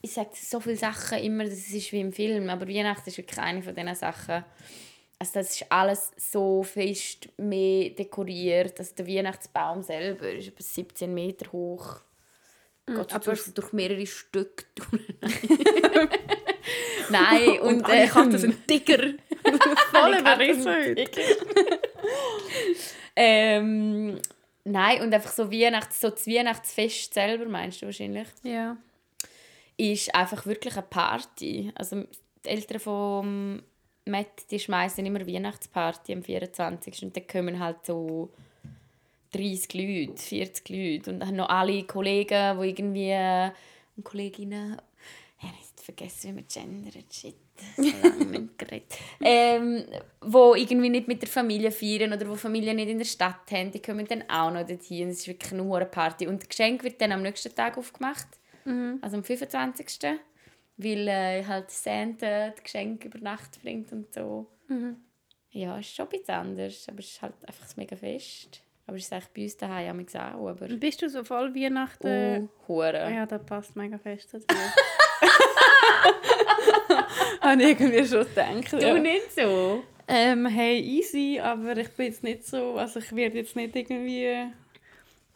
ich 0.00 0.12
sage 0.12 0.30
so 0.32 0.60
viele 0.60 0.76
Sachen 0.76 1.18
immer, 1.18 1.44
das 1.44 1.68
ist 1.68 1.92
wie 1.92 2.00
im 2.00 2.14
Film, 2.14 2.48
aber 2.48 2.66
Weihnachten 2.66 3.10
ist 3.10 3.18
wirklich 3.18 3.38
eine 3.38 3.62
von 3.62 3.74
diesen 3.74 3.94
Sachen. 3.94 4.44
Also 5.20 5.32
das 5.34 5.50
ist 5.60 5.66
alles 5.70 6.10
so 6.16 6.62
fest 6.62 7.28
mehr 7.36 7.90
dekoriert. 7.90 8.78
Also 8.80 8.94
der 8.96 9.06
Weihnachtsbaum 9.06 9.82
selber 9.82 10.32
ist 10.32 10.48
etwa 10.48 10.62
17 10.62 11.12
Meter 11.12 11.52
hoch. 11.52 12.00
Geht 12.86 13.12
aber- 13.14 13.36
durch, 13.54 13.72
mehrere 13.72 14.06
Stücke. 14.06 14.64
Nein, 17.10 17.60
und, 17.60 17.84
alle 17.84 18.04
äh, 18.04 18.08
Katzen 18.08 18.38
sind 18.38 18.68
dicker. 18.70 18.98
Voll 19.90 20.00
alle 20.00 20.22
Katzen 20.22 20.22
überrissen 20.22 20.62
sind 20.62 20.74
heute. 20.74 20.94
dicker. 20.94 21.22
ähm, 23.16 24.18
nein, 24.64 25.02
und 25.02 25.12
einfach 25.12 25.32
so 25.32 25.50
Weihnachts, 25.52 26.00
so 26.00 26.10
das 26.10 26.26
Weihnachtsfest 26.26 27.12
selber, 27.14 27.46
meinst 27.46 27.82
du 27.82 27.86
wahrscheinlich, 27.86 28.28
Ja. 28.42 28.76
ist 29.76 30.14
einfach 30.14 30.46
wirklich 30.46 30.74
eine 30.74 30.82
Party. 30.88 31.72
Also 31.74 32.04
die 32.44 32.48
Eltern 32.48 32.80
von 32.80 33.62
Matt, 34.10 34.50
die 34.50 34.58
schmeißen 34.58 35.04
immer 35.04 35.26
Weihnachtsparty 35.26 36.12
am 36.12 36.22
24. 36.22 37.04
Und 37.04 37.16
dann 37.16 37.26
kommen 37.26 37.58
halt 37.58 37.86
so 37.86 38.30
30 39.32 39.74
Leute, 39.74 40.22
40 40.22 40.68
Leute 40.68 41.10
und 41.12 41.20
dann 41.20 41.36
noch 41.36 41.48
alle 41.48 41.84
Kollegen, 41.84 42.60
die 42.60 42.68
irgendwie 42.68 43.52
und 43.96 44.04
Kolleginnen 44.04 44.76
ich 45.42 45.48
habe 45.48 45.56
vergessen, 45.82 46.28
wie 46.28 46.32
man 46.34 46.44
gendert. 46.46 47.14
Shit. 47.14 47.34
Ähm, 49.22 49.84
wo 50.22 50.54
irgendwie 50.54 50.88
nicht 50.88 51.08
mit 51.08 51.20
der 51.20 51.28
Familie 51.28 51.70
feiern 51.70 52.12
oder 52.12 52.26
wo 52.26 52.34
Familie 52.34 52.74
nicht 52.74 52.88
in 52.88 52.98
der 52.98 53.04
Stadt 53.04 53.50
haben, 53.50 53.70
die 53.70 53.82
kommen 53.82 54.06
dann 54.06 54.22
auch 54.30 54.50
noch 54.50 54.66
dorthin. 54.66 55.10
Es 55.10 55.20
ist 55.20 55.28
wirklich 55.28 55.52
eine 55.52 55.64
hohe 55.64 55.84
Party. 55.84 56.26
Und 56.26 56.40
das 56.40 56.48
Geschenk 56.48 56.82
wird 56.84 57.00
dann 57.02 57.12
am 57.12 57.22
nächsten 57.22 57.54
Tag 57.54 57.76
aufgemacht. 57.76 58.26
Also 59.02 59.18
am 59.18 59.24
25. 59.24 60.18
Weil 60.82 61.08
äh, 61.08 61.44
halt 61.44 61.70
Santa 61.70 62.50
das 62.50 62.62
Geschenk 62.62 63.04
über 63.04 63.18
Nacht 63.18 63.60
bringt 63.62 63.92
und 63.92 64.12
so. 64.14 64.46
Ja, 65.50 65.78
ist 65.78 65.94
schon 65.94 66.06
ein 66.06 66.10
bisschen 66.10 66.34
anders, 66.34 66.88
aber 66.88 67.00
es 67.00 67.06
ist 67.06 67.20
halt 67.22 67.34
einfach 67.46 67.64
ein 67.66 67.72
mega 67.76 67.96
fest. 67.96 68.62
Aber 68.86 68.96
es 68.96 69.04
ist 69.04 69.12
eigentlich 69.12 69.28
bei 69.34 69.42
uns 69.42 69.56
daheim 69.56 70.06
auch, 70.14 70.48
aber... 70.48 70.68
Bist 70.68 71.02
du 71.02 71.08
so 71.10 71.22
voll 71.22 71.54
Weihnachten? 71.54 72.48
Oh, 72.66 72.68
Hure. 72.68 73.12
Ja, 73.12 73.26
das 73.26 73.44
passt 73.44 73.76
mega 73.76 73.98
fest 73.98 74.32
dazu. 74.32 74.46
Habe 77.40 77.62
ich 77.62 77.68
irgendwie 77.68 78.06
schon 78.06 78.24
gedacht. 78.26 78.72
Du 78.72 78.78
Ja. 78.78 78.94
nicht 78.94 79.32
so? 79.32 79.82
Ähm, 80.08 80.46
hey, 80.46 80.80
easy, 80.80 81.38
aber 81.40 81.76
ich 81.76 81.90
bin 81.90 82.06
jetzt 82.06 82.22
nicht 82.24 82.44
so, 82.44 82.74
also 82.74 82.98
ich 82.98 83.14
werde 83.14 83.38
jetzt 83.38 83.54
nicht 83.54 83.76
irgendwie 83.76 84.50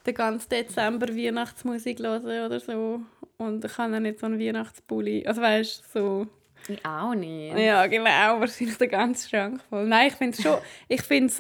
den 0.04 0.14
ganzen 0.14 0.48
Dezember 0.48 1.08
Weihnachtsmusik 1.08 2.00
hören 2.00 2.46
oder 2.46 2.58
so. 2.60 3.00
Und 3.37 3.64
ich 3.64 3.79
habe 3.79 3.95
auch 3.97 4.00
nicht 4.00 4.21
so 4.21 4.26
einen 4.26 4.38
Weihnachtspulli. 4.38 5.26
Also 5.26 5.43
weißt 5.43 5.93
so... 5.93 6.26
Ich 6.67 6.85
auch 6.85 7.14
nicht. 7.14 7.59
Ja, 7.59 7.87
genau, 7.87 8.41
wahrscheinlich 8.41 8.79
der 8.79 8.88
ganze 8.88 9.29
Schrank 9.29 9.61
voll. 9.69 9.87
Nein, 9.87 10.09
ich 10.09 10.14
finde 10.14 10.37
es 10.38 10.43
schon, 10.43 10.59
ich 10.88 11.03
finde 11.03 11.35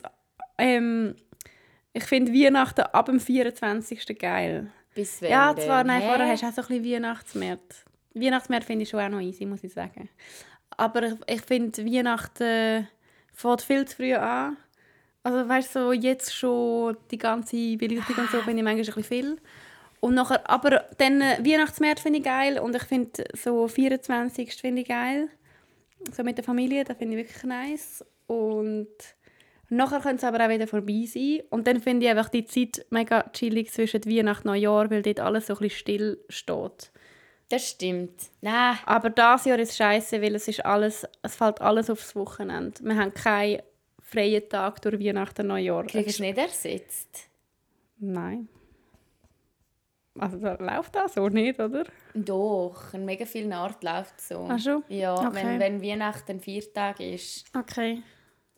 ähm, 0.58 1.16
ich 1.94 2.04
finde 2.04 2.32
Weihnachten 2.32 2.82
ab 2.82 3.06
dem 3.06 3.20
24. 3.20 4.18
geil. 4.18 4.70
Bis 4.94 5.22
wenn 5.22 5.30
Ja, 5.30 5.54
denn? 5.54 5.64
zwar, 5.64 5.82
nein, 5.84 6.02
Hä? 6.02 6.08
vorher 6.08 6.28
hast 6.28 6.42
du 6.42 6.46
auch 6.46 6.52
so 6.52 6.62
ein 6.62 6.68
bisschen 6.68 6.84
Weihnachtsmärkte. 6.92 7.76
Weihnachtsmärkte 8.14 8.66
finde 8.66 8.82
ich 8.82 8.88
schon 8.90 9.00
auch 9.00 9.08
noch 9.08 9.20
easy, 9.20 9.46
muss 9.46 9.64
ich 9.64 9.72
sagen. 9.72 10.08
Aber 10.76 11.02
ich, 11.04 11.14
ich 11.26 11.42
finde, 11.42 11.84
Weihnachten 11.86 12.88
fängt 13.32 13.62
viel 13.62 13.84
zu 13.86 13.96
früh 13.96 14.14
an. 14.14 14.56
Also 15.22 15.48
weißt 15.48 15.74
du, 15.76 15.80
so 15.80 15.92
jetzt 15.92 16.34
schon 16.34 16.96
die 17.10 17.18
ganze 17.18 17.76
Beleuchtung 17.76 18.16
und 18.18 18.30
so 18.30 18.40
finde 18.42 18.58
ich 18.58 18.64
manchmal 18.64 18.72
ein 18.74 18.84
bisschen 18.84 19.04
viel. 19.04 19.38
Und 20.04 20.16
nachher, 20.16 20.50
aber 20.50 20.84
dann 20.98 21.22
äh, 21.22 21.38
Weihnachtsmärkte 21.42 22.02
finde 22.02 22.18
ich 22.18 22.26
geil 22.26 22.58
und 22.58 22.76
ich 22.76 22.82
finde 22.82 23.24
so 23.32 23.66
24. 23.66 24.52
finde 24.54 24.82
ich 24.82 24.88
geil. 24.88 25.30
So 26.12 26.22
mit 26.22 26.36
der 26.36 26.44
Familie, 26.44 26.84
das 26.84 26.98
finde 26.98 27.16
ich 27.16 27.26
wirklich 27.26 27.42
nice. 27.44 28.04
Und 28.26 28.90
nachher 29.70 30.00
könnte 30.00 30.16
es 30.16 30.24
aber 30.24 30.44
auch 30.44 30.50
wieder 30.50 30.66
vorbei 30.66 31.06
sein. 31.06 31.40
Und 31.48 31.66
dann 31.66 31.80
finde 31.80 32.04
ich 32.04 32.10
einfach 32.10 32.28
die 32.28 32.44
Zeit 32.44 32.84
mega 32.90 33.30
chillig 33.32 33.72
zwischen 33.72 34.04
Weihnachten 34.04 34.46
und 34.46 34.56
Neujahr, 34.56 34.90
weil 34.90 35.00
dort 35.00 35.20
alles 35.20 35.46
so 35.46 35.54
ein 35.54 35.60
bisschen 35.60 35.78
still 35.78 36.24
steht. 36.28 36.92
Das 37.48 37.70
stimmt. 37.70 38.24
Nein. 38.42 38.76
Aber 38.84 39.08
das 39.08 39.46
Jahr 39.46 39.58
ist 39.58 39.74
scheiße, 39.74 40.20
weil 40.20 40.34
es 40.34 40.48
ist 40.48 40.66
alles, 40.66 41.06
es 41.22 41.34
fällt 41.34 41.62
alles 41.62 41.88
aufs 41.88 42.14
Wochenende. 42.14 42.78
Wir 42.84 42.96
haben 42.96 43.14
keinen 43.14 43.62
freien 44.02 44.46
Tag 44.50 44.82
durch 44.82 45.00
Weihnachten 45.00 45.40
und 45.40 45.48
Neujahr. 45.48 45.86
Kriegst 45.86 46.18
du 46.18 46.24
nicht 46.24 46.36
ersetzt? 46.36 47.30
Nein. 47.96 48.50
Also 50.18 50.38
da 50.38 50.54
läuft 50.54 50.94
das 50.94 51.14
so 51.14 51.28
nicht, 51.28 51.58
oder? 51.58 51.84
Doch, 52.14 52.94
in 52.94 53.04
mega 53.04 53.24
vielen 53.26 53.52
Orten 53.52 53.84
läuft 53.86 54.14
es 54.18 54.28
so. 54.28 54.46
Ach 54.48 54.58
schon? 54.60 54.84
Ja, 54.88 55.14
Okay. 55.14 55.30
wenn, 55.58 55.60
wenn 55.60 55.82
Weihnachten 55.82 56.32
ein 56.32 56.40
Viertag 56.40 57.00
ist. 57.00 57.44
Okay. 57.56 58.02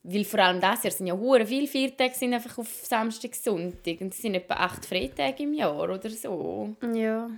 Weil 0.03 0.25
vor 0.25 0.41
allem 0.41 0.61
das 0.61 0.85
Jahr 0.85 0.93
sind 0.93 1.07
ja 1.07 1.17
hure 1.17 1.47
viele 1.47 1.67
Viertage 1.67 2.15
sind 2.15 2.35
einfach 2.35 2.59
auf 2.59 2.69
Samstag, 2.69 3.35
Sonntag. 3.35 4.01
Und 4.01 4.13
es 4.13 4.21
sind 4.23 4.35
etwa 4.35 4.55
acht 4.55 4.85
Freitage 4.85 5.43
im 5.43 5.55
Jahr 5.55 5.83
oder 5.91 6.11
so. 6.11 6.77
Ja. 6.95 7.29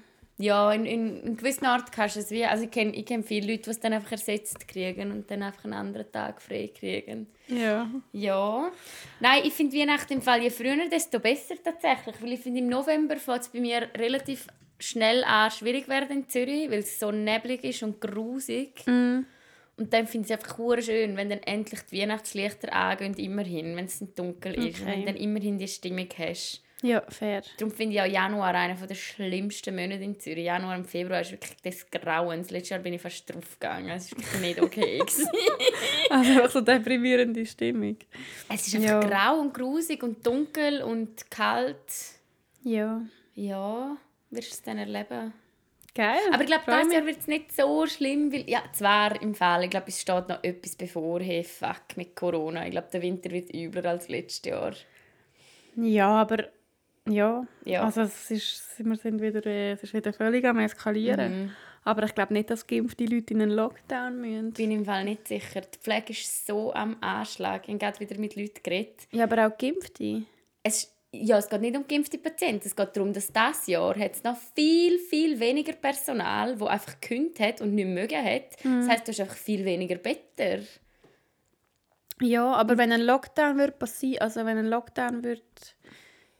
Ja, 0.40 0.72
in, 0.72 0.86
in, 0.86 1.20
in 1.22 1.36
gewisser 1.36 1.68
Art 1.68 1.90
kannst 1.90 2.14
du 2.14 2.20
es 2.20 2.30
wie, 2.30 2.44
also 2.44 2.62
ich 2.64 2.70
kenne 2.70 2.94
ich 2.94 3.04
kenn 3.04 3.24
viele 3.24 3.50
Leute, 3.52 3.64
die 3.64 3.70
es 3.70 3.80
dann 3.80 3.92
einfach 3.92 4.12
ersetzt 4.12 4.68
kriegen 4.68 5.10
und 5.10 5.28
dann 5.28 5.42
einfach 5.42 5.64
einen 5.64 5.72
anderen 5.72 6.12
Tag 6.12 6.40
frei 6.40 6.70
kriegen. 6.72 7.26
Ja. 7.48 7.90
Ja. 8.12 8.70
Nein, 9.18 9.42
ich 9.44 9.52
finde 9.52 9.76
Weihnachten 9.76 10.12
im 10.12 10.22
Fall 10.22 10.40
je 10.42 10.50
früher, 10.50 10.88
desto 10.88 11.18
besser 11.18 11.56
tatsächlich, 11.62 12.22
weil 12.22 12.34
ich 12.34 12.40
finde 12.40 12.60
im 12.60 12.68
November 12.68 13.16
fängt 13.16 13.40
es 13.40 13.48
bei 13.48 13.58
mir 13.58 13.88
relativ 13.96 14.46
schnell 14.78 15.24
an 15.24 15.50
schwierig 15.50 15.88
werden 15.88 16.18
in 16.18 16.28
Zürich, 16.28 16.70
weil 16.70 16.80
es 16.80 17.00
so 17.00 17.10
neblig 17.10 17.64
ist 17.64 17.82
und 17.82 18.00
grusig. 18.00 18.86
Mm. 18.86 19.24
Und 19.76 19.92
dann 19.92 20.06
finde 20.06 20.26
ich 20.26 20.34
es 20.34 20.38
einfach 20.38 20.82
schön, 20.82 21.16
wenn 21.16 21.30
dann 21.30 21.42
endlich 21.42 21.80
die 21.90 22.00
Weihnachtslichter 22.00 22.72
angehen, 22.72 23.14
immerhin, 23.14 23.76
wenn 23.76 23.84
es 23.86 24.02
dunkel 24.14 24.54
ist, 24.54 24.80
Okay. 24.80 24.86
wenn 24.86 25.00
du 25.00 25.06
dann 25.06 25.16
immerhin 25.16 25.58
die 25.58 25.68
Stimmung 25.68 26.08
hast. 26.16 26.62
Ja, 26.82 27.02
fair. 27.08 27.42
Darum 27.58 27.74
finde 27.74 27.96
ich 27.96 28.00
auch 28.00 28.06
Januar 28.06 28.54
einer 28.54 28.74
der 28.74 28.94
schlimmsten 28.94 29.74
Monate 29.74 30.02
in 30.04 30.18
Zürich. 30.20 30.44
Januar 30.44 30.76
und 30.78 30.86
Februar 30.86 31.20
ist 31.20 31.32
wirklich 31.32 31.56
des 31.60 31.90
Grauens. 31.90 32.50
Letztes 32.50 32.70
Jahr 32.70 32.78
bin 32.80 32.92
ich 32.94 33.02
fast 33.02 33.28
drauf 33.32 33.58
gegangen. 33.58 33.88
Es 33.90 34.12
war 34.12 34.40
nicht 34.40 34.62
okay. 34.62 35.02
Also 36.10 36.30
einfach 36.30 36.50
so 36.50 36.60
deprimierende 36.60 37.44
Stimmung. 37.44 37.96
es 38.48 38.68
ist 38.68 38.76
einfach 38.76 38.88
Ja. 38.88 39.00
grau 39.00 39.40
und 39.40 39.52
grusig 39.52 40.02
und 40.04 40.24
dunkel 40.24 40.82
und 40.82 41.28
kalt. 41.30 41.76
Ja. 42.62 43.02
Ja, 43.34 43.96
wirst 44.30 44.50
du 44.50 44.54
es 44.54 44.62
dann 44.62 44.78
erleben. 44.78 45.32
Geil. 45.94 46.18
Aber 46.32 46.42
ich 46.42 46.46
glaube, 46.48 46.62
dieses. 46.68 46.92
Jahr 46.92 47.06
wird 47.06 47.18
es 47.18 47.26
nicht 47.26 47.52
so 47.56 47.86
schlimm, 47.86 48.32
weil, 48.32 48.48
ja, 48.48 48.62
zwar 48.72 49.20
im 49.20 49.34
Fall, 49.34 49.64
ich 49.64 49.70
glaube, 49.70 49.88
es 49.88 50.00
steht 50.00 50.28
noch 50.28 50.44
etwas 50.44 50.76
bevor, 50.76 51.20
hey, 51.20 51.42
fuck, 51.42 51.96
mit 51.96 52.14
Corona. 52.14 52.64
Ich 52.66 52.70
glaube, 52.70 52.88
der 52.92 53.02
Winter 53.02 53.30
wird 53.32 53.52
übler 53.52 53.84
als 53.90 54.08
letztes 54.08 54.48
Jahr. 54.48 54.74
Ja, 55.76 56.08
aber 56.08 56.48
ja. 57.08 57.46
Ja. 57.64 57.84
Also 57.84 58.02
es 58.02 58.30
ist, 58.30 58.62
wir 58.78 58.96
sind 58.96 59.20
wieder, 59.20 59.44
äh, 59.46 59.72
es 59.72 59.82
ist 59.82 59.94
wieder 59.94 60.12
völlig 60.12 60.44
am 60.44 60.58
eskalieren. 60.58 61.44
Mhm. 61.44 61.50
Aber 61.84 62.02
ich 62.02 62.14
glaube 62.14 62.34
nicht, 62.34 62.50
dass 62.50 62.66
geimpfte 62.66 63.06
Leute 63.06 63.32
in 63.32 63.42
einen 63.42 63.52
Lockdown 63.52 64.20
müssen. 64.20 64.52
bin 64.52 64.70
im 64.70 64.84
Fall 64.84 65.04
nicht 65.04 65.26
sicher. 65.26 65.62
Die 65.62 65.78
Pflege 65.78 66.10
ist 66.12 66.46
so 66.46 66.72
am 66.74 66.96
Anschlag. 67.00 67.62
Ich 67.62 67.68
habe 67.68 67.78
gerade 67.78 68.00
wieder 68.00 68.18
mit 68.18 68.36
Leuten 68.36 68.62
geredet. 68.62 69.08
Ja, 69.10 69.24
aber 69.24 69.46
auch 69.46 69.56
geimpfte. 69.56 70.24
Es, 70.62 70.92
ja, 71.12 71.38
es 71.38 71.48
geht 71.48 71.62
nicht 71.62 71.76
um 71.76 71.86
geimpfte 71.88 72.18
Patienten. 72.18 72.66
Es 72.66 72.76
geht 72.76 72.94
darum, 72.94 73.12
dass 73.12 73.28
dieses 73.28 73.66
Jahr 73.68 73.98
hat 73.98 74.16
es 74.16 74.22
noch 74.22 74.36
viel, 74.54 74.98
viel 74.98 75.40
weniger 75.40 75.72
Personal, 75.72 76.56
das 76.56 76.68
einfach 76.68 77.00
gekündigt 77.00 77.40
hat 77.40 77.60
und 77.62 77.74
nicht 77.74 77.88
mögen 77.88 78.22
hat. 78.22 78.62
Das 78.62 78.88
heisst, 78.88 79.08
du 79.08 79.12
hast 79.12 79.20
einfach 79.20 79.36
viel 79.36 79.64
weniger 79.64 79.96
Better. 79.96 80.60
Ja, 82.20 82.52
aber 82.52 82.76
wenn 82.76 82.92
ein 82.92 83.02
Lockdown 83.02 83.56
wird 83.56 83.78
passieren, 83.78 84.22
also 84.22 84.44
wenn 84.44 84.58
ein 84.58 84.66
Lockdown 84.66 85.22
wird 85.22 85.76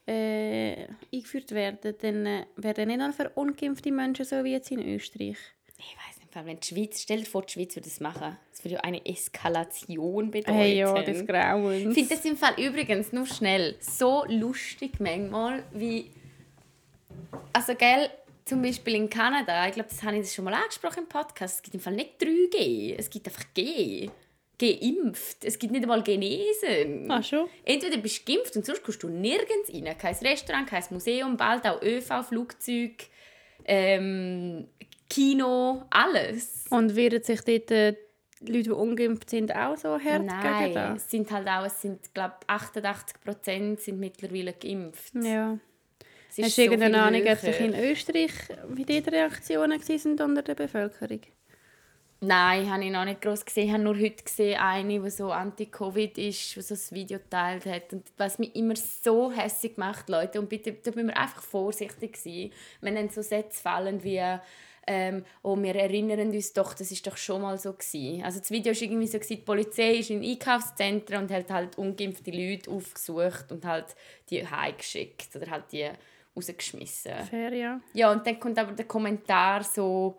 äh, 0.09 0.87
eingeführt 1.13 1.53
werden, 1.53 1.95
dann 2.01 2.27
äh, 2.27 2.47
werden 2.57 2.89
nicht 2.89 2.99
nur 2.99 3.13
für 3.13 3.29
ungeimpfte 3.31 3.93
Menschen 3.93 4.25
so 4.25 4.43
wie 4.43 4.53
jetzt 4.53 4.71
in 4.71 4.81
Österreich. 4.81 5.37
Ich 5.79 5.97
weiß 5.97 6.19
nicht, 6.19 6.35
wenn 6.35 6.59
die 6.59 6.67
Schweiz, 6.67 7.03
stell 7.03 7.21
dir 7.21 7.27
vor, 7.27 7.43
die 7.43 7.53
Schweiz 7.53 7.77
würde 7.77 7.89
das 7.89 8.01
machen. 8.01 8.37
Das 8.51 8.65
würde 8.65 8.75
ja 8.77 8.81
eine 8.81 9.05
Eskalation 9.05 10.31
bedeuten. 10.31 10.57
Hey, 10.57 10.79
ja, 10.79 11.03
das 11.03 11.25
Grauens. 11.27 11.87
Ich 11.91 11.95
finde 11.95 12.15
das 12.15 12.25
im 12.25 12.37
Fall 12.37 12.55
übrigens 12.59 13.13
nur 13.13 13.27
schnell 13.27 13.77
so 13.81 14.25
lustig 14.27 14.99
manchmal, 14.99 15.63
wie. 15.73 16.11
Also, 17.53 17.75
gell, 17.75 18.11
zum 18.45 18.63
Beispiel 18.63 18.95
in 18.95 19.11
Kanada, 19.11 19.67
ich 19.69 19.75
glaube, 19.75 19.91
das 19.91 20.03
habe 20.03 20.17
ich 20.17 20.23
das 20.23 20.35
schon 20.35 20.47
mal 20.47 20.55
angesprochen 20.55 21.01
im 21.01 21.09
Podcast, 21.09 21.57
es 21.57 21.63
gibt 21.63 21.75
im 21.75 21.81
Fall 21.81 21.93
nicht 21.93 22.21
3G, 22.21 22.97
es 22.97 23.11
gibt 23.11 23.29
einfach 23.29 23.45
G. 23.55 24.11
Geimpft. 24.59 25.45
Es 25.45 25.59
gibt 25.59 25.73
nicht 25.73 25.83
einmal 25.83 26.03
Genesen. 26.03 27.11
Ah, 27.11 27.23
schon? 27.23 27.49
Entweder 27.65 27.97
bist 27.99 28.29
du 28.29 28.33
geimpft 28.33 28.57
und 28.57 28.67
sonst 28.67 28.83
kommst 28.83 29.03
du 29.03 29.09
nirgends 29.09 29.73
rein. 29.73 29.97
Kein 29.97 30.15
Restaurant, 30.17 30.69
kein 30.69 30.83
Museum, 30.91 31.37
bald 31.37 31.65
auch 31.65 31.81
ÖV, 31.81 32.27
Flugzeug, 32.27 33.07
ähm, 33.65 34.67
Kino, 35.09 35.85
alles. 35.91 36.65
Und 36.71 36.97
werden 36.97 37.23
sich 37.23 37.41
dort 37.43 37.71
äh, 37.71 37.95
die 38.41 38.53
Leute, 38.53 38.65
die 38.65 38.71
ungeimpft 38.71 39.31
sind, 39.31 39.55
auch 39.55 39.77
so 39.77 39.99
hart 39.99 40.25
Nein, 40.25 40.65
gegen 40.65 40.75
das? 40.75 41.05
es 41.05 41.11
sind 41.11 41.31
halt 41.31 41.49
auch, 41.49 41.65
es 41.67 41.81
sind, 41.81 42.15
glaub, 42.15 42.33
88 42.47 43.21
Prozent 43.21 43.81
sind 43.81 43.99
mittlerweile 43.99 44.53
geimpft. 44.53 45.15
Ja. 45.15 45.59
Es 46.31 46.39
ist 46.39 46.45
Hast 46.45 46.59
du 46.59 46.63
irgendeine 46.63 46.95
viel 46.95 47.03
Ahnung, 47.03 47.23
ob 47.27 47.39
sich 47.39 47.61
in 47.61 47.75
Österreich, 47.75 48.33
wie 48.69 48.85
die 48.85 48.99
Reaktionen 48.99 49.81
waren 49.81 50.21
unter 50.21 50.43
der 50.43 50.55
Bevölkerung? 50.55 51.21
Nein, 52.21 52.69
habe 52.71 52.85
ich 52.85 52.91
noch 52.91 53.05
nicht 53.05 53.21
groß 53.21 53.45
gesehen. 53.45 53.67
Ich 53.67 53.73
habe 53.73 53.83
nur 53.85 53.97
heute 53.97 54.25
gesehen, 54.25 54.59
eine, 54.59 55.01
die 55.01 55.11
so 55.11 55.31
anti-Covid 55.31 56.19
ist, 56.19 56.57
die 56.57 56.63
so 56.63 56.75
ein 56.75 56.97
Video 56.97 57.19
geteilt 57.19 57.65
hat. 57.67 57.93
Und 57.93 58.07
was 58.17 58.41
mich 58.41 58.57
immer 58.57 58.75
so 58.75 59.31
hässlich 59.31 59.77
macht, 59.77 60.09
Leute, 60.09 60.41
und 60.41 60.49
bitte, 60.49 60.73
da 60.73 60.91
müssen 60.91 61.09
wir 61.09 61.17
einfach 61.17 61.43
vorsichtig 61.43 62.17
sein, 62.17 62.51
wenn 62.81 62.97
dann 62.97 63.09
so 63.09 63.23
Sätze 63.23 63.63
fallen 63.63 64.03
wie 64.03 64.21
ähm, 64.89 65.23
«Oh, 65.45 65.57
wir 65.57 65.77
erinnern 65.77 66.31
uns 66.31 66.53
doch, 66.55 66.75
das 66.75 66.91
ist 66.91 67.07
doch 67.07 67.17
schon 67.17 67.43
mal 67.43 67.57
so 67.57 67.73
gewesen». 67.73 68.25
Also 68.25 68.41
das 68.41 68.51
Video 68.51 68.75
war 68.75 68.83
irgendwie 68.83 69.07
so, 69.07 69.19
gewesen, 69.19 69.37
die 69.37 69.43
Polizei 69.43 69.91
ist 69.99 70.11
in 70.11 70.25
Einkaufszentren 70.25 71.23
und 71.23 71.31
hat 71.31 71.51
halt 71.51 71.79
ungeimpfte 71.79 72.33
Leute 72.33 72.69
aufgesucht 72.71 73.53
und 73.53 73.65
halt 73.65 73.95
die 74.29 74.45
heimgeschickt 74.45 75.37
oder 75.37 75.51
halt 75.51 75.71
die 75.71 75.89
rausgeschmissen. 76.35 77.13
Fair, 77.31 77.53
ja. 77.53 77.81
Ja, 77.93 78.11
und 78.11 78.27
dann 78.27 78.41
kommt 78.41 78.59
aber 78.59 78.73
der 78.73 78.87
Kommentar 78.87 79.63
so, 79.63 80.17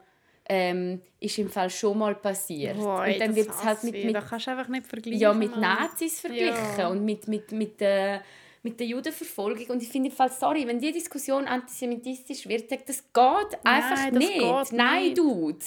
ähm, 0.51 1.01
ist 1.19 1.38
im 1.38 1.47
Fall 1.49 1.69
schon 1.69 1.97
mal 1.97 2.15
passiert. 2.15 2.75
Boy, 2.77 3.13
und 3.13 3.19
dann 3.21 3.35
wird 3.35 3.49
es 3.49 3.63
halt 3.63 3.83
mit, 3.83 3.93
mit, 4.03 4.15
Da 4.15 4.21
kannst 4.21 4.47
du 4.47 4.51
einfach 4.51 4.67
nicht 4.67 4.88
vergleichen. 4.88 5.19
ja, 5.21 5.33
mit. 5.33 5.55
Nazis 5.55 6.19
verglichen 6.19 6.55
Ja. 6.77 6.88
und 6.88 7.05
mit, 7.05 7.27
mit, 7.27 7.51
mit, 7.51 7.79
der, 7.79 8.23
mit 8.63 8.79
der 8.79 8.88
Judenverfolgung. 8.88 9.67
Und 9.67 9.83
ich 9.83 9.89
finde 9.89 10.09
Fall, 10.12 10.31
sorry, 10.31 10.65
wenn 10.67 10.79
die 10.79 10.91
Diskussion 10.91 11.45
antisemitisch 11.45 12.47
wird, 12.47 12.67
sagt, 12.69 12.89
das 12.89 13.03
geht 13.13 13.59
einfach 13.63 14.05
das 14.05 14.12
nicht. 14.13 14.39
geht 14.39 14.71
Nein, 14.73 15.03
nicht. 15.03 15.17
Dude. 15.19 15.57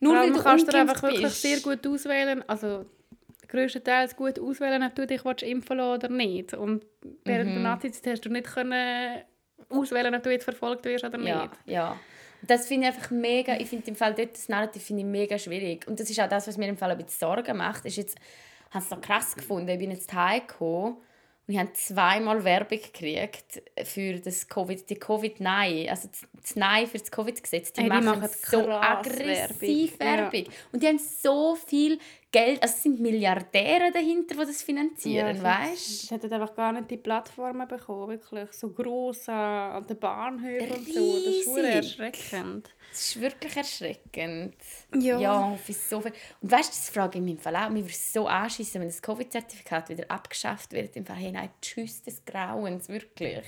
Nur 0.00 0.14
weil 0.16 0.32
du 0.32 0.42
kannst 0.42 0.72
du 0.72 0.76
einfach 0.78 1.02
wirklich 1.02 1.22
bist. 1.22 1.42
sehr 1.42 1.60
gut 1.60 1.86
auswählen, 1.86 2.42
also 2.48 2.86
größtenteils 3.48 4.14
gut 4.16 4.38
auswählen, 4.38 4.82
ob 4.82 4.94
du 4.94 5.06
dich 5.06 5.24
willst 5.24 5.42
impfen 5.42 5.76
lassen 5.78 5.94
oder 6.04 6.08
nicht. 6.08 6.54
Und 6.54 6.84
während 7.24 7.50
Mhm. 7.50 7.54
der 7.54 7.62
Nazizeit 7.62 8.12
hast 8.12 8.24
du 8.24 8.30
nicht 8.30 8.46
können 8.46 9.20
auswählen, 9.68 10.14
ob 10.14 10.22
du 10.22 10.30
jetzt 10.30 10.44
verfolgt 10.44 10.84
wirst 10.84 11.04
oder 11.04 11.18
Ja, 11.20 11.42
nicht. 11.42 11.52
ja. 11.66 11.98
Das 12.42 12.66
finde 12.66 12.88
ich 12.88 12.94
einfach 12.94 13.10
mega, 13.10 13.56
ich 13.58 13.68
finde 13.68 13.88
im 13.88 13.96
Fall 13.96 14.14
dort 14.14 14.34
das 14.34 14.48
Narrativ 14.48 14.88
ich 14.90 15.04
mega 15.04 15.38
schwierig. 15.38 15.86
Und 15.88 15.98
das 15.98 16.08
ist 16.08 16.20
auch 16.20 16.28
das, 16.28 16.46
was 16.46 16.56
mir 16.56 16.68
im 16.68 16.76
Fall 16.76 16.90
ein 16.90 16.98
bisschen 16.98 17.18
Sorgen 17.18 17.56
macht. 17.56 17.84
Ist 17.84 17.96
jetzt, 17.96 18.16
ich 18.16 18.74
habe 18.74 18.84
es 18.84 18.90
noch 18.90 19.00
krass 19.00 19.34
gefunden, 19.34 19.68
ich 19.68 19.78
bin 19.78 19.90
jetzt 19.90 20.12
heim 20.12 20.46
gekommen 20.46 20.98
und 21.48 21.54
ich 21.54 21.58
habe 21.58 21.72
zweimal 21.72 22.44
Werbung 22.44 22.78
gekriegt 22.78 23.62
für 23.84 24.18
das 24.20 24.46
Covid, 24.46 24.88
die 24.90 24.96
Covid-Nein, 24.96 25.88
also 25.88 26.08
das- 26.08 26.54
Nein 26.54 26.86
für 26.86 26.98
das 26.98 27.10
Covid-Gesetz. 27.10 27.72
Die, 27.72 27.80
Hey, 27.80 27.88
die 27.90 28.04
machen, 28.04 28.28
so 28.46 28.68
aggressiv 28.70 29.98
Werbung. 29.98 30.32
Werbung. 30.32 30.52
Und 30.72 30.82
die 30.82 30.86
haben 30.86 30.98
so 30.98 31.54
viel 31.56 31.98
Geld, 32.30 32.62
also 32.62 32.74
es 32.74 32.82
sind 32.82 33.00
Milliardäre 33.00 33.90
dahinter, 33.92 34.34
die 34.34 34.46
das 34.46 34.62
finanzieren, 34.62 35.36
sie- 35.38 35.42
weißt 35.42 36.08
Sie 36.08 36.14
hätten 36.14 36.30
einfach 36.32 36.54
gar 36.54 36.72
nicht 36.72 36.90
die 36.90 36.98
Plattformen 36.98 37.66
bekommen, 37.66 38.10
wirklich. 38.10 38.52
So 38.52 38.68
gross 38.70 39.26
an, 39.30 39.86
den 39.86 39.98
Bahnhöfen 39.98 40.70
und 40.70 40.86
so. 40.86 41.14
Das 41.24 41.34
ist 41.34 41.56
erschreckend. 41.56 42.68
Das 42.90 43.00
ist 43.10 43.20
wirklich 43.20 43.56
erschreckend. 43.56 44.54
Ja. 44.94 45.18
Ja, 45.18 45.56
für 45.56 45.72
so 45.72 46.00
viel. 46.00 46.12
Und 46.40 46.50
weißt 46.50 46.68
du, 46.72 46.76
das 46.76 46.90
frage 46.90 47.18
ich 47.18 47.24
mich 47.24 47.34
im 47.34 47.38
Fall 47.38 47.54
auch. 47.56 47.68
Mir 47.68 47.82
würde 47.82 47.90
es 47.90 48.12
so 48.12 48.26
anschießen, 48.26 48.80
wenn 48.80 48.88
das 48.88 49.02
Covid-Zertifikat 49.02 49.88
wieder 49.90 50.10
abgeschafft 50.10 50.72
wird. 50.72 50.96
Im 50.96 51.04
Fall, 51.06 51.16
hey, 51.16 51.32
nein, 51.32 51.50
tschüss 51.60 52.02
des 52.02 52.24
Grauens, 52.24 52.88
wirklich. 52.88 53.44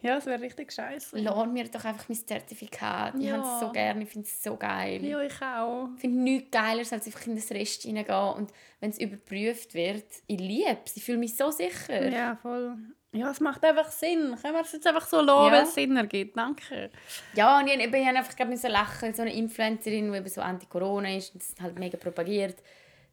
Ja, 0.00 0.16
es 0.18 0.26
wäre 0.26 0.40
richtig 0.40 0.72
scheiße. 0.72 1.18
Lass 1.18 1.46
mir 1.48 1.64
doch 1.68 1.84
einfach 1.84 2.08
mein 2.08 2.16
Zertifikat. 2.26 3.14
Ich 3.18 3.24
Ja. 3.26 3.36
habe 3.36 3.42
es 3.54 3.60
so 3.60 3.72
gerne, 3.72 4.04
ich 4.04 4.08
finde 4.08 4.28
es 4.28 4.42
so 4.42 4.56
geil. 4.56 5.04
Ja, 5.04 5.20
ich 5.20 5.42
auch. 5.42 5.88
Ich 5.96 6.00
finde 6.02 6.20
nichts 6.22 6.50
geiler, 6.52 6.78
als 6.78 6.92
einfach 6.92 7.26
in 7.26 7.34
das 7.34 7.50
Rest 7.50 7.82
hineingehen. 7.82 8.34
Und 8.34 8.52
wenn 8.78 8.90
es 8.90 8.98
überprüft 8.98 9.74
wird, 9.74 10.04
ich 10.28 10.38
liebe 10.38 10.78
es. 10.84 10.96
Ich 10.96 11.04
fühle 11.04 11.18
mich 11.18 11.36
so 11.36 11.50
sicher. 11.50 12.08
Ja, 12.08 12.36
voll. 12.36 12.76
Ja, 13.12 13.30
es 13.30 13.40
macht 13.40 13.64
einfach 13.64 13.90
Sinn. 13.90 14.36
Können 14.40 14.54
wir 14.54 14.60
es 14.60 14.72
jetzt 14.72 14.86
einfach 14.86 15.06
so 15.06 15.20
lassen, 15.22 15.46
Ja. 15.46 15.52
weil 15.52 15.62
es 15.64 15.74
Sinn 15.74 15.96
ergibt. 15.96 16.36
Danke. 16.36 16.90
Ja, 17.34 17.58
und 17.58 17.66
ich, 17.68 17.74
ich 17.78 17.86
habe 18.06 18.18
einfach 18.18 18.36
glaub, 18.36 18.54
so 18.56 18.68
lachen, 18.68 19.14
so 19.14 19.22
eine 19.22 19.32
Influencerin, 19.34 20.12
die 20.12 20.18
eben 20.18 20.28
so 20.28 20.40
anti-Corona 20.42 21.16
ist 21.16 21.32
und 21.34 21.42
das 21.42 21.54
halt 21.62 21.78
mega 21.78 21.96
propagiert. 21.96 22.56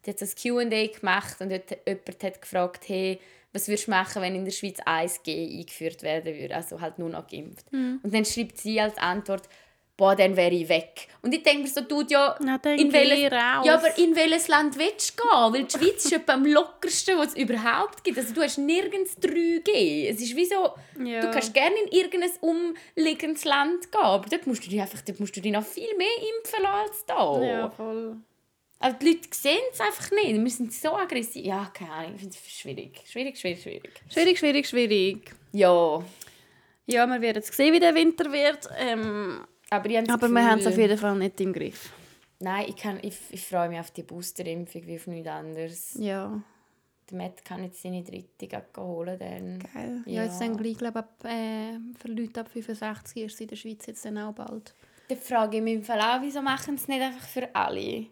Die 0.05 0.09
hat 0.11 0.19
so 0.19 0.25
ein 0.25 0.69
Q&A 0.69 0.87
gemacht 0.87 1.37
und 1.39 1.49
dort 1.49 1.71
jemand 1.87 2.23
hat 2.23 2.41
gefragt, 2.41 2.83
hey, 2.89 3.19
was 3.53 3.69
würdest 3.69 3.87
du 3.87 3.91
machen, 3.91 4.21
wenn 4.21 4.35
in 4.35 4.43
der 4.43 4.51
Schweiz 4.51 4.79
1G 4.81 5.59
eingeführt 5.59 6.03
werden 6.03 6.35
würde, 6.37 6.53
also 6.53 6.81
halt 6.81 6.99
nur 6.99 7.09
noch 7.09 7.25
geimpft. 7.27 7.65
Und 7.71 8.01
dann 8.13 8.25
schreibt 8.25 8.57
sie 8.57 8.79
als 8.81 8.97
Antwort, 8.97 9.47
boah, 9.97 10.15
dann 10.15 10.35
wäre 10.35 10.53
ich 10.53 10.67
weg. 10.69 11.07
Und 11.21 11.33
ich 11.33 11.41
denke 11.43 11.63
mir 11.63 11.67
so, 11.69 11.81
du 11.81 12.01
ja, 12.09 12.35
Na, 12.41 12.55
in 12.75 12.91
welches, 12.91 13.31
raus. 13.31 13.65
ja, 13.65 13.75
aber 13.75 13.97
in 13.97 14.15
welches 14.15 14.47
Land 14.47 14.77
willst 14.77 15.17
du 15.17 15.23
gehen? 15.23 15.53
Weil 15.53 15.63
die 15.63 15.77
Schweiz 15.77 16.05
ist 16.05 16.11
etwa 16.13 16.33
am 16.33 16.45
lockersten, 16.45 17.17
was 17.17 17.29
es 17.29 17.35
überhaupt 17.35 18.03
gibt. 18.03 18.17
Also 18.17 18.33
du 18.33 18.41
hast 18.41 18.57
nirgends 18.57 19.17
3G. 19.19 20.09
Es 20.09 20.21
ist 20.21 20.35
wie 20.35 20.45
so, 20.45 20.73
Ja. 21.03 21.21
du 21.21 21.31
kannst 21.31 21.53
gerne 21.53 21.75
in 21.85 21.97
irgendein 21.97 22.31
umliegendes 22.41 23.45
Land 23.45 23.91
gehen, 23.91 24.01
aber 24.01 24.27
dort 24.29 24.45
musst 24.47 24.65
du 24.65 24.69
dich 24.69 24.81
einfach, 24.81 25.01
dort 25.01 25.19
musst 25.19 25.35
du 25.35 25.41
dich 25.41 25.51
noch 25.51 25.65
viel 25.65 25.95
mehr 25.97 26.07
impfen 26.37 26.63
lassen 26.63 26.89
als 26.89 27.05
da. 27.05 27.41
Ja, 27.43 27.69
voll. 27.69 28.17
Also 28.79 28.97
die 29.01 29.07
Leute 29.07 29.29
sehen 29.31 29.57
es 29.71 29.79
einfach 29.79 30.11
nicht. 30.11 30.33
Wir 30.43 30.49
sind 30.51 30.73
so 30.73 30.93
aggressiv. 30.95 31.45
Ja, 31.45 31.71
keine 31.73 31.91
Ahnung, 31.91 32.11
ich 32.15 32.21
finde 32.21 32.35
es 32.35 32.51
schwierig. 32.59 33.01
Schwierig, 33.09 33.37
schwierig, 33.39 33.61
schwierig. 33.63 33.89
Schwierig, 34.11 34.37
schwierig, 34.37 34.67
schwierig. 34.67 35.31
Ja, 35.53 36.03
Ja, 36.87 37.07
wir 37.07 37.21
werden 37.21 37.41
sehen, 37.41 37.73
wie 37.73 37.79
der 37.79 37.95
Winter 37.95 38.31
wird. 38.31 38.67
Ähm, 38.77 39.39
Aber, 39.69 39.89
ich 39.89 39.97
aber 39.97 40.07
wir 40.07 40.17
Gefühl- 40.29 40.43
haben 40.51 40.59
es 40.59 40.67
auf 40.67 40.77
jeden 40.77 40.97
Fall 40.97 41.15
nicht 41.17 41.41
im 41.41 41.53
Griff. 41.53 41.91
Nein, 42.39 42.65
ich, 42.67 42.75
kann, 42.75 42.99
ich, 43.01 43.17
ich 43.31 43.45
freue 43.45 43.69
mich 43.69 43.79
auf 43.79 43.91
die 43.91 44.03
Boosterimpfung 44.03 44.85
wie 44.85 44.95
auf 44.97 45.07
nichts 45.07 45.27
anderes. 45.29 45.95
Ja, 45.99 46.41
Der 47.09 47.17
Matt 47.17 47.43
kann 47.45 47.63
jetzt 47.63 47.81
seine 47.81 48.03
dritte 48.03 48.61
holen. 48.77 49.17
Dann. 49.17 49.59
geil. 49.73 50.03
Ja, 50.05 50.11
Ja. 50.11 50.23
jetzt 50.25 50.39
dann 50.41 50.57
gleich, 50.57 50.77
glaube 50.77 50.99
ab, 50.99 51.23
äh, 51.23 51.79
für 51.97 52.09
Leute 52.09 52.41
ab 52.41 52.49
65 52.51 53.23
ist 53.23 53.41
in 53.41 53.47
der 53.47 53.55
Schweiz 53.55 53.85
jetzt 53.85 54.03
dann 54.05 54.17
auch 54.17 54.33
bald. 54.33 54.73
Dann 55.07 55.17
frage 55.17 55.57
ich 55.57 55.63
mich 55.63 55.75
im 55.75 55.83
Fall 55.83 55.99
auch, 56.01 56.21
wieso 56.21 56.41
machen 56.41 56.77
sie 56.77 56.83
es 56.83 56.87
nicht 56.87 57.01
einfach 57.01 57.27
für 57.27 57.53
alle? 57.55 58.07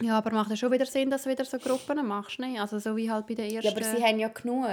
Ja, 0.00 0.18
aber 0.18 0.30
macht 0.32 0.50
es 0.50 0.58
schon 0.58 0.70
wieder 0.70 0.84
Sinn, 0.86 1.10
dass 1.10 1.22
du 1.22 1.30
wieder 1.30 1.44
so 1.46 1.58
Gruppen 1.58 2.06
machst, 2.06 2.38
ne? 2.38 2.60
Also 2.60 2.78
so 2.78 2.94
wie 2.96 3.10
halt 3.10 3.26
bei 3.26 3.34
der 3.34 3.46
ersten... 3.50 3.62
Ja, 3.64 3.70
aber 3.72 3.82
sie 3.82 4.04
haben 4.04 4.18
ja 4.18 4.28
genug. 4.28 4.68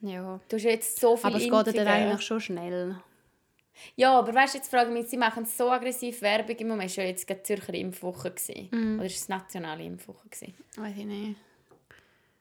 Ja. 0.00 0.40
Du 0.48 0.56
hast 0.56 0.64
jetzt 0.64 1.00
so 1.00 1.16
viele 1.16 1.28
Aber 1.34 1.36
es 1.36 1.64
geht 1.66 1.78
dann 1.78 1.86
eigentlich 1.88 2.22
schon 2.22 2.40
schnell. 2.40 2.96
Ja, 3.96 4.18
aber 4.18 4.34
weißt 4.34 4.54
du, 4.54 4.58
jetzt 4.58 4.70
frage 4.70 4.90
ich 4.90 4.94
mich, 4.94 5.06
sie 5.08 5.16
machen 5.16 5.44
so 5.44 5.70
aggressiv 5.70 6.22
Werbung. 6.22 6.56
Im 6.56 6.68
Moment 6.68 6.96
war 6.96 7.04
ja 7.04 7.10
jetzt 7.10 7.26
gerade 7.26 7.42
Zürcher 7.42 7.74
Impfwoche. 7.74 8.30
gewesen. 8.30 8.68
Mhm. 8.70 8.98
Oder 8.98 9.06
ist 9.06 9.16
es 9.16 9.28
nationale 9.28 9.84
Impfwoche? 9.84 10.28
Gewesen? 10.28 10.54
Weiß 10.76 10.96
ich 10.96 11.04
nicht. 11.04 11.36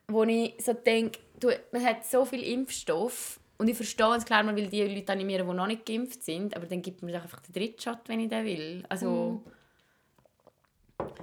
Wo 0.08 0.24
ich 0.24 0.56
so 0.60 0.74
denke, 0.74 1.20
du, 1.40 1.50
man 1.72 1.84
hat 1.84 2.06
so 2.06 2.26
viel 2.26 2.44
Impfstoff. 2.44 3.40
Und 3.58 3.68
ich 3.68 3.76
verstehe 3.76 4.16
es, 4.16 4.26
klar, 4.26 4.44
man 4.44 4.56
will 4.56 4.68
die 4.68 4.84
Leute 4.84 5.12
animieren, 5.14 5.48
die 5.48 5.54
noch 5.54 5.68
nicht 5.68 5.86
geimpft 5.86 6.24
sind. 6.24 6.56
Aber 6.56 6.66
dann 6.66 6.82
gibt 6.82 7.02
man 7.02 7.14
doch 7.14 7.22
einfach 7.22 7.40
den 7.42 7.54
dritten 7.54 7.82
Shot, 7.82 8.00
wenn 8.08 8.20
ich 8.20 8.30
den 8.30 8.46
will. 8.46 8.84
Also... 8.90 9.42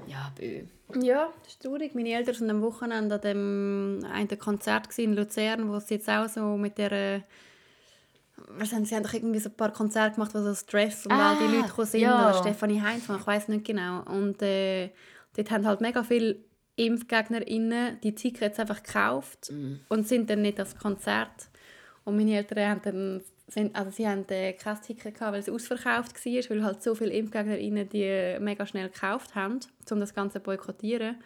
Ja, 0.06 0.32
bö. 0.38 0.62
Ja, 1.00 1.32
das 1.42 1.52
ist 1.52 1.62
traurig. 1.62 1.94
Meine 1.94 2.10
Eltern 2.10 2.40
waren 2.40 2.50
am 2.50 2.62
Wochenende 2.62 3.14
an 3.14 3.20
dem 3.20 4.06
einen 4.12 4.38
Konzert 4.38 4.98
in 4.98 5.14
Luzern, 5.14 5.68
wo 5.68 5.78
sie 5.78 5.94
jetzt 5.94 6.08
auch 6.08 6.28
so 6.28 6.56
mit 6.56 6.78
der... 6.78 7.22
Was 8.58 8.72
haben 8.72 8.84
sie 8.84 8.94
haben 8.94 9.02
doch 9.02 9.12
irgendwie 9.12 9.38
so 9.40 9.48
ein 9.48 9.56
paar 9.56 9.72
Konzerte 9.72 10.14
gemacht, 10.16 10.34
wo 10.34 10.40
so 10.42 10.54
Stress 10.54 11.06
und 11.06 11.12
all 11.12 11.36
die 11.38 11.44
Ah, 11.44 11.56
Leute 11.56 11.68
gekommen 11.68 11.86
sind. 11.86 12.00
ja. 12.00 12.28
Oder 12.30 12.38
Stefanie 12.38 12.80
Heinz, 12.80 13.04
ich 13.08 13.26
weiß 13.26 13.48
nicht 13.48 13.64
genau. 13.64 14.02
Und 14.02 14.42
äh, 14.42 14.90
dort 15.36 15.50
haben 15.50 15.66
halt 15.66 15.80
mega 15.80 16.02
viele 16.02 16.36
ImpfgegnerInnen 16.76 18.00
die 18.02 18.14
Tickets 18.14 18.58
einfach 18.58 18.82
gekauft 18.82 19.52
und 19.88 20.08
sind 20.08 20.30
dann 20.30 20.42
nicht 20.42 20.58
ans 20.58 20.76
Konzert. 20.76 21.48
Und 22.04 22.16
meine 22.16 22.36
Eltern 22.36 22.68
haben 22.70 22.80
dann 22.82 23.22
sind, 23.48 23.74
also 23.74 23.90
sie 23.90 24.06
haben 24.06 24.24
äh, 24.28 24.52
kein 24.52 24.80
Ticket 24.80 25.14
gehabt, 25.14 25.32
weil 25.32 25.40
es 25.40 25.48
ausverkauft 25.48 26.24
war, 26.24 26.32
weil 26.50 26.64
halt 26.64 26.82
so 26.82 26.94
viele 26.94 27.10
ImpfgegnerInnen 27.12 27.88
die 27.88 28.36
mega 28.40 28.64
schnell 28.66 28.88
gekauft 28.88 29.34
haben, 29.34 29.58
um 29.90 30.00
das 30.00 30.14
Ganze 30.14 30.38
zu 30.38 30.44
boykottieren. 30.44 31.16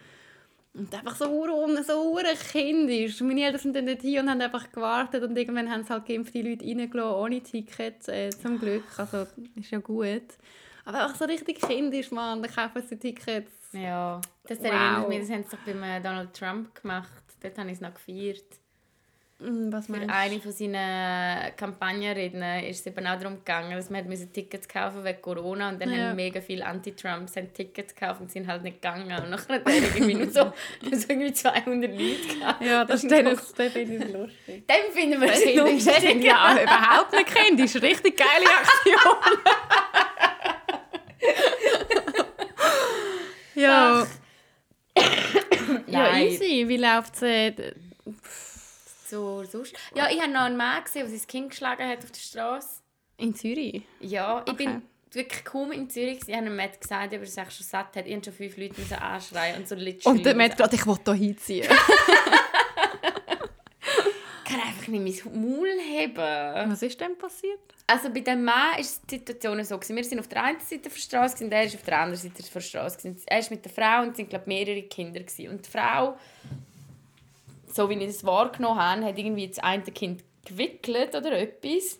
Und 0.75 0.93
einfach 0.93 1.15
so 1.15 1.27
ur 1.31 1.83
so 1.85 2.19
kindisch. 2.51 3.21
Meine 3.21 3.45
Eltern 3.45 3.61
sind 3.61 3.77
dann 3.77 3.87
hin 3.87 4.21
und 4.21 4.31
haben 4.31 4.41
einfach 4.41 4.73
gewartet 4.73 5.23
und 5.23 5.37
irgendwann 5.37 5.71
haben 5.71 5.85
sie 5.85 5.91
halt 5.91 6.07
geimpfte 6.07 6.43
Leute 6.43 6.65
reingelassen, 6.65 7.15
ohne 7.23 7.41
Ticket, 7.41 8.09
äh, 8.09 8.31
zum 8.31 8.59
Glück. 8.59 8.83
Also, 8.97 9.27
ist 9.55 9.71
ja 9.71 9.79
gut. 9.79 10.23
Aber 10.85 11.05
einfach 11.05 11.17
so 11.17 11.25
richtig 11.27 11.61
kindisch, 11.61 12.11
Mann. 12.11 12.43
Dann 12.43 12.51
kaufen 12.53 12.83
sie 12.89 12.97
Tickets. 12.99 13.53
Ja, 13.73 14.21
das 14.49 14.59
Wow. 14.59 14.67
erinnert 14.67 15.09
mich, 15.09 15.21
das 15.21 15.31
haben 15.31 15.45
sie 15.45 15.57
doch 15.57 15.65
beim 15.65 15.83
äh, 15.83 16.01
Donald 16.01 16.35
Trump 16.35 16.75
gemacht. 16.81 17.23
Dort 17.41 17.57
habe 17.59 17.69
ich 17.69 17.75
es 17.77 17.81
noch 17.81 17.95
gefeiert. 17.95 18.45
Hm, 19.41 19.73
Was 19.73 19.87
Für 19.87 19.93
meinst 19.93 20.09
du? 20.11 20.15
eine 20.15 20.41
von 20.41 20.53
seinen 20.53 21.57
Kampagnenreden 21.57 22.41
ist 22.65 22.81
es 22.81 22.87
eben 22.87 23.05
auch 23.07 23.19
darum 23.19 23.39
gegangen, 23.39 23.73
dass 23.73 23.91
man 23.91 24.07
musste 24.09 24.29
Tickets 24.31 24.69
kaufen 24.69 25.03
wegen 25.03 25.21
Corona 25.21 25.71
und 25.71 25.81
dann 25.83 25.91
Ja. 25.93 26.09
haben 26.11 26.17
mega 26.17 26.41
viele 26.41 26.65
Anti-Trumps 26.65 27.33
Tickets 27.53 27.95
gekauft 27.97 28.21
und 28.21 28.31
sind 28.31 28.47
halt 28.47 28.63
nicht 28.63 28.81
gegangen. 28.81 29.11
Und 29.23 29.31
nachher 29.31 29.57
hat 29.57 29.67
er 29.67 29.75
irgendwie 29.75 30.15
nur 30.15 30.31
so, 30.31 30.45
nur 30.83 30.97
so 30.97 31.07
irgendwie 31.09 31.33
200 31.33 31.91
Leute 31.91 32.39
gehabt. 32.39 32.63
Ja, 32.65 32.85
das, 32.85 33.03
das, 33.03 33.11
so- 33.11 33.23
das, 33.23 33.53
das 33.55 33.73
finde 33.73 34.07
ich 34.07 34.13
lustig. 34.13 34.69
Dem 34.69 34.93
finden 34.93 35.21
wir 35.21 35.27
Das 35.29 35.39
es 35.41 35.45
das 35.45 35.55
lustig. 35.57 36.25
ich 36.25 36.33
auch 36.33 36.63
überhaupt 36.63 37.13
nicht 37.13 37.35
kindisch. 37.35 37.75
Richtig 37.83 38.17
geile 38.17 38.47
Aktion. 38.47 39.17
ja. 43.57 44.07
ja, 45.89 46.17
easy. 46.19 46.65
Wie 46.69 46.77
läuft 46.77 47.17
es? 47.17 47.23
Äh, 47.23 47.53
So, 49.07 49.45
sonst. 49.45 49.75
Ja, 49.95 50.09
ich 50.11 50.21
habe 50.21 50.33
noch 50.33 50.43
einen 50.43 50.57
Mann 50.57 50.83
gesehen, 50.85 51.07
der 51.09 51.19
sein 51.19 51.27
Kind 51.27 51.51
geschlagen 51.51 51.87
hat 51.89 51.99
auf 51.99 52.11
der 52.11 52.21
Straße. 52.21 52.81
in 53.19 53.35
Zürich? 53.35 53.83
Ja, 54.01 54.43
ich 54.47 54.53
Okay. 54.53 54.65
bin 54.67 54.83
wirklich 55.13 55.45
kaum 55.45 55.71
in 55.73 55.89
Zürich. 55.91 56.21
Ich 56.27 56.35
habe 56.35 56.51
Matt 56.51 56.81
gesagt, 56.81 57.13
aber 57.15 57.23
er 57.23 57.27
sich 57.27 57.51
schon 57.51 57.67
satt 57.67 57.97
hat. 57.97 58.07
Ich 58.07 58.15
habe 58.15 58.25
schon 58.25 58.33
fünf 58.33 58.57
Leute 58.57 58.81
müssen 58.81 58.95
anschreien 58.95 59.57
und 59.59 59.69
so 59.69 59.75
literally. 59.77 60.19
Und 60.19 60.27
der 60.27 60.35
Matt 60.35 60.57
gerade, 60.57 60.75
ich 60.75 60.87
will 60.87 60.97
hier 61.05 61.15
hinziehen. 61.15 61.69
Ich 61.69 61.69
kann 64.45 64.61
einfach 64.61 64.89
nicht 64.89 65.25
mein 65.25 65.41
Maul 65.43 65.69
heben. 65.81 66.71
Was 66.71 66.83
ist 66.83 67.01
denn 67.01 67.17
passiert? 67.17 67.59
Also 67.87 68.11
bei 68.11 68.21
dem 68.21 68.45
Mann 68.45 68.73
war 68.73 68.77
die 68.79 68.83
Situation 69.17 69.63
so. 69.65 69.77
Gewesen. 69.79 69.97
Wir 69.97 70.05
sind 70.05 70.21
auf 70.21 70.29
der 70.29 70.43
einen 70.43 70.61
Seite 70.61 70.89
der 70.89 70.97
Straße 70.97 71.45
und 71.45 71.53
er 71.53 71.65
ist 71.65 71.75
auf 71.77 71.83
der 71.83 71.99
anderen 71.99 72.21
Seite 72.21 72.43
der 72.43 72.61
Straße. 72.61 73.15
Er 73.27 73.39
ist 73.39 73.51
mit 73.51 73.65
der 73.65 73.73
Frau 73.73 74.03
und 74.03 74.19
es 74.19 74.29
glaube 74.29 74.45
mehrere 74.47 74.83
Kinder. 74.83 75.21
Gewesen. 75.21 75.49
Und 75.51 75.67
die 75.67 75.71
Frau, 75.71 76.19
so 77.75 77.89
wie 77.91 77.95
ich 77.95 78.07
das 78.07 78.25
wahrgenommen 78.25 78.79
habe, 78.81 79.05
hat 79.05 79.19
irgendwie 79.19 79.49
das 79.49 79.59
eine 79.59 79.83
Kind 79.83 80.23
gewickelt 80.45 81.15
oder 81.15 81.33
etwas. 81.39 81.99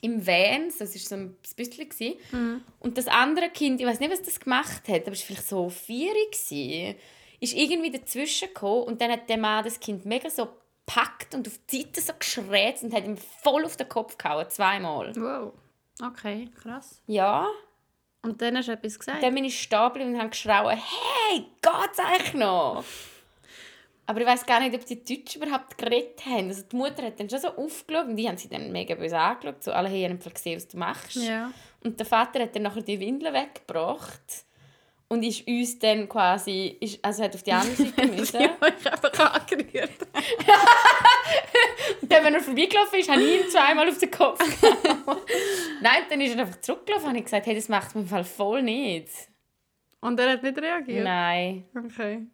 Im 0.00 0.26
Van, 0.26 0.68
das 0.78 0.80
war 0.80 0.86
so 1.00 1.14
ein 1.14 1.36
bisschen. 1.56 1.88
gewesen. 1.88 2.64
Und 2.80 2.98
das 2.98 3.06
andere 3.06 3.50
Kind, 3.50 3.80
ich 3.80 3.86
weiß 3.86 4.00
nicht, 4.00 4.10
was 4.10 4.22
das 4.22 4.40
gemacht 4.40 4.88
hat, 4.88 5.02
aber 5.02 5.12
es 5.12 5.20
war 5.20 5.26
vielleicht 5.26 5.48
so 5.48 5.68
vier, 5.68 6.12
gewesen, 6.12 6.96
ist 7.40 7.54
irgendwie 7.54 7.90
dazwischen 7.90 8.48
gekommen 8.48 8.82
und 8.84 9.00
dann 9.00 9.10
hat 9.12 9.28
der 9.28 9.38
Mann 9.38 9.64
das 9.64 9.78
Kind 9.78 10.04
mega 10.04 10.28
so 10.30 10.48
gepackt 10.86 11.34
und 11.34 11.46
auf 11.46 11.58
die 11.70 11.82
Seite 11.82 12.00
so 12.00 12.12
geschrägt 12.18 12.82
und 12.82 12.92
hat 12.92 13.04
ihm 13.04 13.16
voll 13.16 13.64
auf 13.64 13.76
den 13.76 13.88
Kopf 13.88 14.18
gehauen, 14.18 14.46
zweimal. 14.48 15.14
Wow. 15.16 15.52
Okay, 16.04 16.48
krass. 16.60 17.00
Ja, 17.06 17.48
Und 18.22 18.42
dann 18.42 18.56
hast 18.56 18.66
du 18.68 18.72
etwas 18.72 18.98
gesagt? 18.98 19.22
dann 19.22 19.34
bin 19.34 19.44
ich 19.44 19.60
stehen 19.60 19.80
und 20.02 20.18
habe 20.18 20.30
geschrauen, 20.30 20.76
hey, 20.76 21.44
geht's 21.60 21.98
eigentlich 21.98 22.34
noch? 22.34 22.82
Aber 24.06 24.20
ich 24.20 24.26
weiß 24.26 24.44
gar 24.46 24.60
nicht, 24.60 24.74
ob 24.74 24.84
die 24.84 25.02
Deutsch 25.04 25.36
überhaupt 25.36 25.78
geredet 25.78 26.26
haben. 26.26 26.48
Also 26.48 26.62
die 26.70 26.76
Mutter 26.76 27.02
hat 27.04 27.20
dann 27.20 27.30
schon 27.30 27.38
so 27.40 27.48
aufgeschaut 27.48 28.06
und 28.08 28.16
die 28.16 28.28
haben 28.28 28.36
sie 28.36 28.48
dann 28.48 28.72
mega 28.72 28.94
böse 28.94 29.16
angeschaut. 29.18 29.62
So, 29.62 29.72
alle 29.72 29.88
haben 29.88 30.12
einfach 30.12 30.34
gesehen, 30.34 30.56
was 30.56 30.68
du 30.68 30.76
machst. 30.76 31.16
ja. 31.16 31.52
Und 31.84 31.98
der 31.98 32.06
Vater 32.06 32.40
hat 32.42 32.54
dann 32.54 32.62
nachher 32.62 32.82
die 32.82 32.98
Windeln 33.00 33.34
weggebracht 33.34 34.44
und 35.08 35.22
ist 35.24 35.46
uns 35.48 35.78
dann 35.80 36.08
quasi, 36.08 36.76
ist, 36.80 37.04
also 37.04 37.22
hat 37.24 37.34
auf 37.34 37.42
die 37.42 37.52
andere 37.52 37.74
Seite 37.74 38.06
müssen. 38.16 38.40
Ja, 38.40 38.50
ich 38.60 38.86
habe 38.86 39.06
einfach 39.08 39.34
angerührt. 39.40 39.90
Und 42.00 42.10
dann, 42.12 42.24
wenn 42.24 42.34
er 42.34 42.40
vorbeigelaufen 42.40 42.98
ist, 43.00 43.08
habe 43.10 43.22
ich 43.22 43.40
ihm 43.44 43.50
zweimal 43.50 43.88
auf 43.88 43.98
den 43.98 44.10
Kopf. 44.10 44.38
Nein, 45.80 46.02
dann 46.08 46.20
ist 46.20 46.34
er 46.34 46.42
einfach 46.42 46.60
zurückgelaufen 46.60 47.08
und 47.10 47.16
ich 47.16 47.24
gesagt, 47.24 47.46
hey, 47.46 47.54
das 47.54 47.68
macht 47.68 47.94
man 47.94 48.04
im 48.04 48.08
Fall 48.10 48.24
voll 48.24 48.62
nicht. 48.62 49.08
Und 50.00 50.18
er 50.18 50.32
hat 50.32 50.42
nicht 50.42 50.58
reagiert? 50.58 51.04
Nein. 51.04 51.64
Okay. 51.76 52.26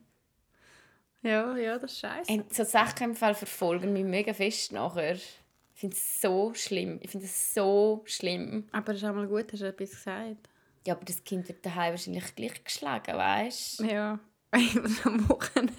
Ja, 1.22 1.56
ja, 1.56 1.78
das 1.78 1.92
ist 1.92 2.00
scheiße. 2.00 2.32
Hey, 2.32 2.44
so 2.50 2.64
Sachen 2.64 3.10
im 3.10 3.16
Fall 3.16 3.34
verfolgen 3.34 3.92
mich 3.92 4.04
mega 4.04 4.32
fest 4.32 4.72
nachher. 4.72 5.14
Ich 5.14 5.80
finde 5.80 5.96
es 5.96 6.20
so 6.20 6.52
schlimm. 6.54 6.98
Ich 7.02 7.10
finde 7.10 7.26
es 7.26 7.54
so 7.54 8.02
schlimm. 8.04 8.68
Aber 8.72 8.92
es 8.92 8.98
ist 8.98 9.08
auch 9.08 9.14
mal 9.14 9.26
gut, 9.26 9.52
hast 9.52 9.62
du 9.62 9.66
etwas 9.66 9.90
gesagt. 9.90 10.48
Ja, 10.86 10.94
aber 10.94 11.04
das 11.04 11.22
Kind 11.22 11.48
wird 11.48 11.64
daheim 11.64 11.92
wahrscheinlich 11.92 12.34
gleich 12.34 12.64
geschlagen, 12.64 13.16
weißt 13.16 13.80
du? 13.80 13.84
Ja. 13.84 14.18
am 15.04 15.28
Wochenende 15.28 15.74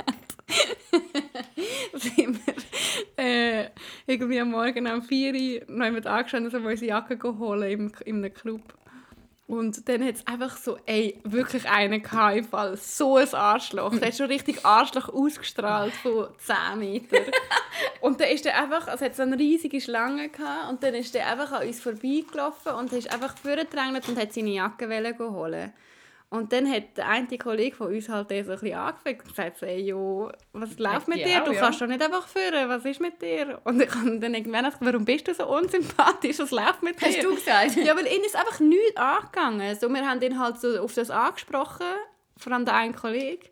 sind 1.93 2.39
wir 2.45 2.53
äh, 3.17 3.69
irgendwie 4.05 4.39
am 4.39 4.51
Morgen 4.51 4.87
um 4.87 5.01
4 5.01 5.33
Uhr 5.33 5.61
noch 5.67 5.85
jemand 5.85 6.05
angestanden, 6.05 6.51
so, 6.51 6.63
wo 6.63 6.67
unsere 6.67 6.89
Jacke 6.89 7.39
holen 7.39 7.71
im, 7.71 7.91
in 8.05 8.17
einem 8.17 8.33
Club. 8.33 8.61
Und 9.49 9.89
dann 9.89 10.05
hat 10.05 10.13
es 10.13 10.27
einfach 10.27 10.57
so, 10.57 10.77
ey, 10.85 11.19
wirklich 11.23 11.67
einen 11.67 12.03
gehabt, 12.03 12.37
im 12.37 12.43
Fall. 12.45 12.77
So 12.77 13.15
ein 13.15 13.33
Arschloch. 13.33 13.89
Der 13.97 14.09
hat 14.09 14.15
schon 14.15 14.27
richtig 14.27 14.63
Arschloch 14.63 15.09
ausgestrahlt 15.09 15.91
von 15.91 16.27
10 16.37 16.77
Metern. 16.77 17.25
und 18.01 18.21
dann 18.21 18.29
ist 18.29 18.45
der 18.45 18.61
einfach, 18.61 18.87
also 18.87 19.03
hat 19.03 19.15
so 19.15 19.23
eine 19.23 19.39
riesige 19.39 19.81
Schlange 19.81 20.29
gehabt, 20.29 20.69
und 20.69 20.83
dann 20.83 20.93
ist 20.93 21.15
der 21.15 21.25
einfach 21.25 21.51
an 21.51 21.67
uns 21.67 21.79
vorbeigelaufen 21.79 22.73
und 22.73 22.93
ist 22.93 23.11
einfach 23.11 23.35
vorgedrängt 23.35 24.07
und 24.07 24.19
hat 24.19 24.33
seine 24.33 24.51
Jacke 24.51 24.87
holen. 25.19 25.73
Und 26.31 26.53
dann 26.53 26.71
hat 26.71 26.95
der 26.95 27.07
eine 27.07 27.37
Kollege 27.39 27.75
von 27.75 27.87
uns 27.87 28.07
halt 28.07 28.29
den 28.29 28.45
so 28.45 28.51
ein 28.51 28.59
bisschen 28.59 28.77
angefangen 28.77 29.19
und 29.19 29.27
gesagt, 29.29 29.63
ey, 29.63 29.81
jo, 29.81 30.31
was 30.53 30.77
läuft 30.77 31.07
mit 31.07 31.25
dir? 31.25 31.41
auch, 31.41 31.45
Du 31.45 31.53
ja. 31.53 31.59
kannst 31.59 31.81
doch 31.81 31.87
nicht 31.87 32.03
einfach 32.03 32.27
führen. 32.27 32.69
Was 32.69 32.85
ist 32.85 33.01
mit 33.01 33.19
dir? 33.19 33.59
Und 33.63 33.81
ich 33.81 33.89
habe 33.95 34.19
dann 34.19 34.35
irgendwann 34.35 34.65
gesagt, 34.65 34.85
warum 34.85 35.05
bist 35.05 35.27
du 35.27 35.33
so 35.33 35.47
unsympathisch? 35.47 36.37
Was 36.37 36.51
läuft 36.51 36.83
mit 36.83 37.01
dir? 37.01 37.07
Hast 37.07 37.23
du 37.23 37.33
gesagt? 37.33 37.75
Ja, 37.77 37.95
weil 37.95 38.05
ihnen 38.05 38.23
ist 38.23 38.35
einfach 38.35 38.59
nichts 38.59 38.95
angegangen. 38.95 39.75
So, 39.79 39.89
wir 39.89 40.07
haben 40.07 40.21
ihn 40.21 40.39
halt 40.39 40.59
so 40.59 40.79
auf 40.79 40.93
das 40.93 41.09
angesprochen, 41.09 41.87
vor 42.37 42.53
allem 42.53 42.65
der 42.65 42.75
eine 42.75 42.93
Kollege. 42.93 43.47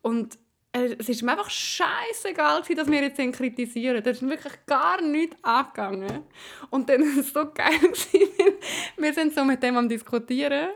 Und 0.00 0.38
es 0.72 1.06
ist 1.10 1.20
ihm 1.20 1.28
einfach 1.28 1.50
scheißegal, 1.50 2.62
dass 2.74 2.90
wir 2.90 3.02
jetzt 3.02 3.18
ihn 3.18 3.32
kritisieren. 3.32 4.02
Das 4.02 4.22
ist 4.22 4.28
wirklich 4.28 4.54
gar 4.66 5.02
nichts 5.02 5.36
angegangen. 5.42 6.22
Und 6.70 6.88
dann 6.88 7.02
war 7.02 7.20
es 7.20 7.30
so 7.30 7.44
geil. 7.52 7.78
gewesen, 7.78 8.54
wir 8.96 9.12
sind 9.12 9.34
so 9.34 9.44
mit 9.44 9.62
dem 9.62 9.76
am 9.76 9.86
diskutieren. 9.86 10.70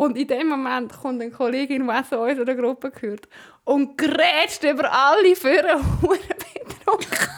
Und 0.00 0.16
in 0.16 0.26
dem 0.26 0.48
Moment 0.48 0.98
kommt 0.98 1.20
eine 1.20 1.30
Kollegin, 1.30 1.86
die 1.86 1.92
auch 1.92 2.08
zu 2.08 2.18
unserer 2.18 2.54
Gruppe 2.54 2.90
gehört, 2.90 3.28
und 3.64 3.98
grätscht 3.98 4.64
über 4.64 4.90
alle 4.90 5.36
Führer 5.36 5.76
betrunken. 6.00 7.28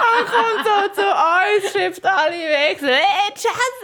und 0.00 0.26
kommt 0.26 0.64
so 0.64 0.88
zu 0.94 1.06
uns, 1.06 1.72
schippt 1.72 2.02
alle 2.06 2.38
weg, 2.38 2.78
so, 2.80 2.86
hey, 2.86 3.32
Schatz, 3.34 3.82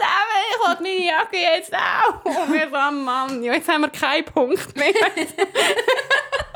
ich 0.49 0.67
will 0.67 0.77
meine 0.79 1.05
Jacke 1.05 1.37
jetzt 1.37 1.75
auch. 1.75 2.25
Und 2.25 2.51
wir 2.51 2.67
so, 2.67 2.75
oh 2.75 2.91
Mann, 2.91 3.43
jetzt 3.43 3.69
haben 3.69 3.81
wir 3.81 3.89
keinen 3.89 4.25
Punkt 4.25 4.75
mehr. 4.75 4.87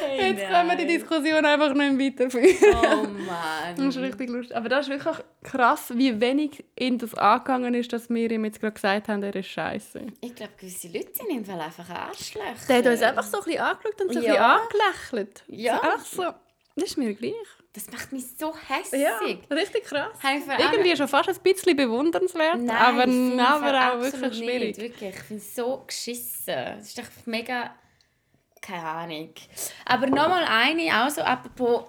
Hey, 0.00 0.32
Jetzt 0.32 0.46
können 0.48 0.68
wir 0.70 0.76
die 0.76 0.86
Diskussion 0.86 1.44
einfach 1.44 1.74
nicht 1.74 2.18
weiterführen. 2.20 2.76
Oh 2.92 3.02
Mann. 3.06 3.76
Das 3.76 3.96
ist 3.96 3.98
richtig 4.02 4.28
lustig. 4.30 4.56
Aber 4.56 4.68
das 4.68 4.86
ist 4.88 4.92
wirklich 4.92 5.16
krass, 5.42 5.92
wie 5.94 6.20
wenig 6.20 6.64
ihn 6.78 6.98
das 6.98 7.14
angegangen 7.14 7.74
ist, 7.74 7.92
dass 7.92 8.08
wir 8.10 8.30
ihm 8.30 8.44
jetzt 8.44 8.60
gerade 8.60 8.74
gesagt 8.74 9.08
haben, 9.08 9.22
er 9.22 9.34
ist 9.34 9.48
scheiße. 9.48 10.00
Ich 10.20 10.34
glaube, 10.34 10.52
gewisse 10.58 10.88
Leute 10.88 11.10
sind 11.14 11.30
im 11.30 11.44
Fall 11.44 11.60
einfach 11.60 11.88
Arschlöcher. 11.88 12.44
Der 12.68 12.76
hat 12.78 12.86
uns 12.86 13.02
einfach 13.02 13.24
so 13.24 13.38
ein 13.38 13.44
bisschen 13.44 13.60
angeschaut 13.60 14.00
und 14.00 14.12
so 14.12 14.18
ein 14.20 14.24
Ja. 14.24 14.58
bisschen 14.58 14.80
angelächelt. 14.80 15.44
Ja. 15.48 15.80
Ach 15.82 16.04
so, 16.04 16.22
das 16.76 16.84
ist 16.90 16.98
mir 16.98 17.14
gleich. 17.14 17.34
Das 17.72 17.90
macht 17.90 18.12
mich 18.12 18.24
so 18.38 18.54
hässlich. 18.68 19.02
Ja, 19.02 19.18
richtig 19.50 19.82
krass. 19.84 20.12
Irgendwie 20.58 20.96
schon 20.96 21.08
fast 21.08 21.28
ein 21.28 21.36
bisschen 21.42 21.76
bewundernswert, 21.76 22.60
Nein, 22.60 22.76
aber, 22.76 23.66
aber 23.66 23.92
auch 23.94 24.00
wirklich 24.00 24.38
schwierig. 24.38 24.78
Nicht, 24.78 24.80
wirklich. 24.80 25.10
Ich 25.16 25.22
finde 25.22 25.42
es 25.42 25.54
so 25.56 25.82
geschissen. 25.84 26.54
Es 26.78 26.86
ist 26.88 26.98
doch 26.98 27.04
mega... 27.26 27.74
Keine 28.66 28.82
Ahnung. 28.84 29.30
Aber 29.84 30.06
nochmal 30.06 30.44
eine, 30.48 31.04
auch 31.04 31.10
so 31.10 31.20
apropos 31.22 31.84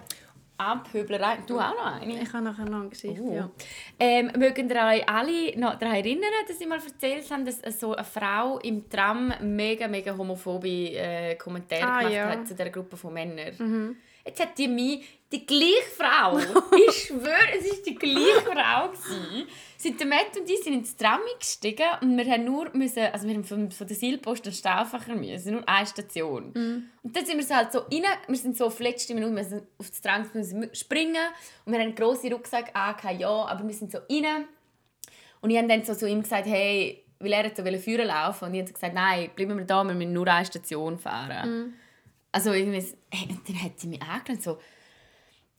Abhöblerei. 0.58 1.38
Du 1.46 1.58
auch 1.60 1.74
noch 1.74 2.00
eine? 2.00 2.22
Ich 2.22 2.32
habe 2.32 2.44
nachher 2.44 2.64
noch 2.64 2.80
eine 2.80 2.88
Geschichte, 2.88 3.20
Oh. 3.22 3.34
ja. 3.34 3.50
Ähm, 3.98 4.30
mögen 4.38 4.70
ihr 4.70 4.76
euch 4.76 5.06
alle 5.08 5.58
noch 5.58 5.74
daran 5.78 5.96
erinnern, 5.96 6.30
dass 6.48 6.58
ich 6.60 6.66
mal 6.66 6.78
erzählt 6.78 7.30
habe, 7.30 7.44
dass 7.44 7.78
so 7.78 7.94
eine 7.94 8.04
Frau 8.04 8.58
im 8.60 8.88
Tram 8.88 9.32
mega, 9.42 9.86
mega 9.86 10.16
homophobe 10.16 10.68
äh, 10.68 11.34
Kommentare 11.36 11.82
Ah, 11.84 11.98
gemacht 11.98 12.14
ja. 12.14 12.28
hat 12.30 12.48
zu 12.48 12.54
dieser 12.54 12.70
Gruppe 12.70 12.96
von 12.96 13.12
Männern? 13.12 13.96
Jetzt 14.24 14.40
hat 14.40 14.56
die 14.58 14.66
mich, 14.68 15.15
die 15.32 15.44
gleiche 15.44 15.90
Frau, 15.96 16.38
ich 16.88 17.06
schwöre, 17.06 17.58
es 17.58 17.68
war 17.68 17.82
die 17.84 17.94
gleiche 17.94 18.42
Frau. 18.42 18.88
Gewesen. 18.88 19.46
Sind 19.76 20.00
der 20.00 20.06
Matt 20.06 20.36
und 20.38 20.48
ich 20.48 20.62
sind 20.62 20.74
ins 20.74 20.96
Tram 20.96 21.20
gestiegen 21.38 21.86
und 22.00 22.16
wir 22.16 22.24
haben 22.24 22.44
nur 22.44 22.70
müssen, 22.74 23.04
also 23.12 23.26
wir 23.26 23.34
haben 23.34 23.44
von, 23.44 23.70
von 23.70 23.86
der 23.86 23.96
Seilpost 23.96 24.46
nach 24.46 24.52
Stauffacher 24.52 25.14
müssen, 25.14 25.52
nur 25.52 25.68
eine 25.68 25.86
Station. 25.86 26.52
Und 27.02 27.16
dann 27.16 27.26
sind 27.26 27.36
wir 27.36 27.44
so 27.44 27.54
halt 27.54 27.72
so 27.72 27.80
rein, 27.80 28.04
wir 28.26 28.36
sind 28.36 28.56
so 28.56 28.66
auf 28.66 28.76
die 28.76 28.84
letzte 28.84 29.14
Minute, 29.14 29.36
wir 29.36 29.44
sind 29.44 29.62
auf 29.78 29.90
das 29.90 30.00
Tram 30.00 30.28
müssen 30.32 30.74
springen 30.74 31.16
und 31.64 31.72
wir 31.72 31.80
haben 31.80 31.88
einen 31.88 31.94
grossen 31.94 32.32
Rucksack 32.32 32.74
angehabt, 32.74 33.20
ja, 33.20 33.28
aber 33.28 33.66
wir 33.66 33.74
sind 33.74 33.92
so 33.92 33.98
rein. 33.98 34.46
Und 35.40 35.50
ich 35.50 35.58
habe 35.58 35.68
dann 35.68 35.84
so 35.84 35.94
zu 35.94 36.08
ihm 36.08 36.22
gesagt, 36.22 36.46
hey, 36.46 37.04
weil 37.18 37.32
er 37.32 37.44
jetzt 37.46 37.56
so 37.56 37.78
führen 37.78 38.06
laufen 38.06 38.46
und 38.46 38.54
ich 38.54 38.62
habe 38.62 38.72
gesagt, 38.72 38.94
nein, 38.94 39.30
bleiben 39.34 39.58
wir 39.58 39.64
da, 39.64 39.84
wir 39.84 39.94
müssen 39.94 40.12
nur 40.12 40.26
eine 40.26 40.46
Station 40.46 40.98
fahren. 40.98 41.74
Also 42.32 42.52
irgendwie, 42.52 42.84
hey, 43.10 43.28
und 43.28 43.48
dann 43.48 43.62
hat 43.62 43.78
sie 43.78 43.88
mich 43.88 44.02
angeschaut 44.02 44.42
so, 44.42 44.58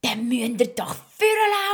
dann 0.01 0.27
müsst 0.27 0.61
ihr 0.61 0.67
doch 0.67 0.95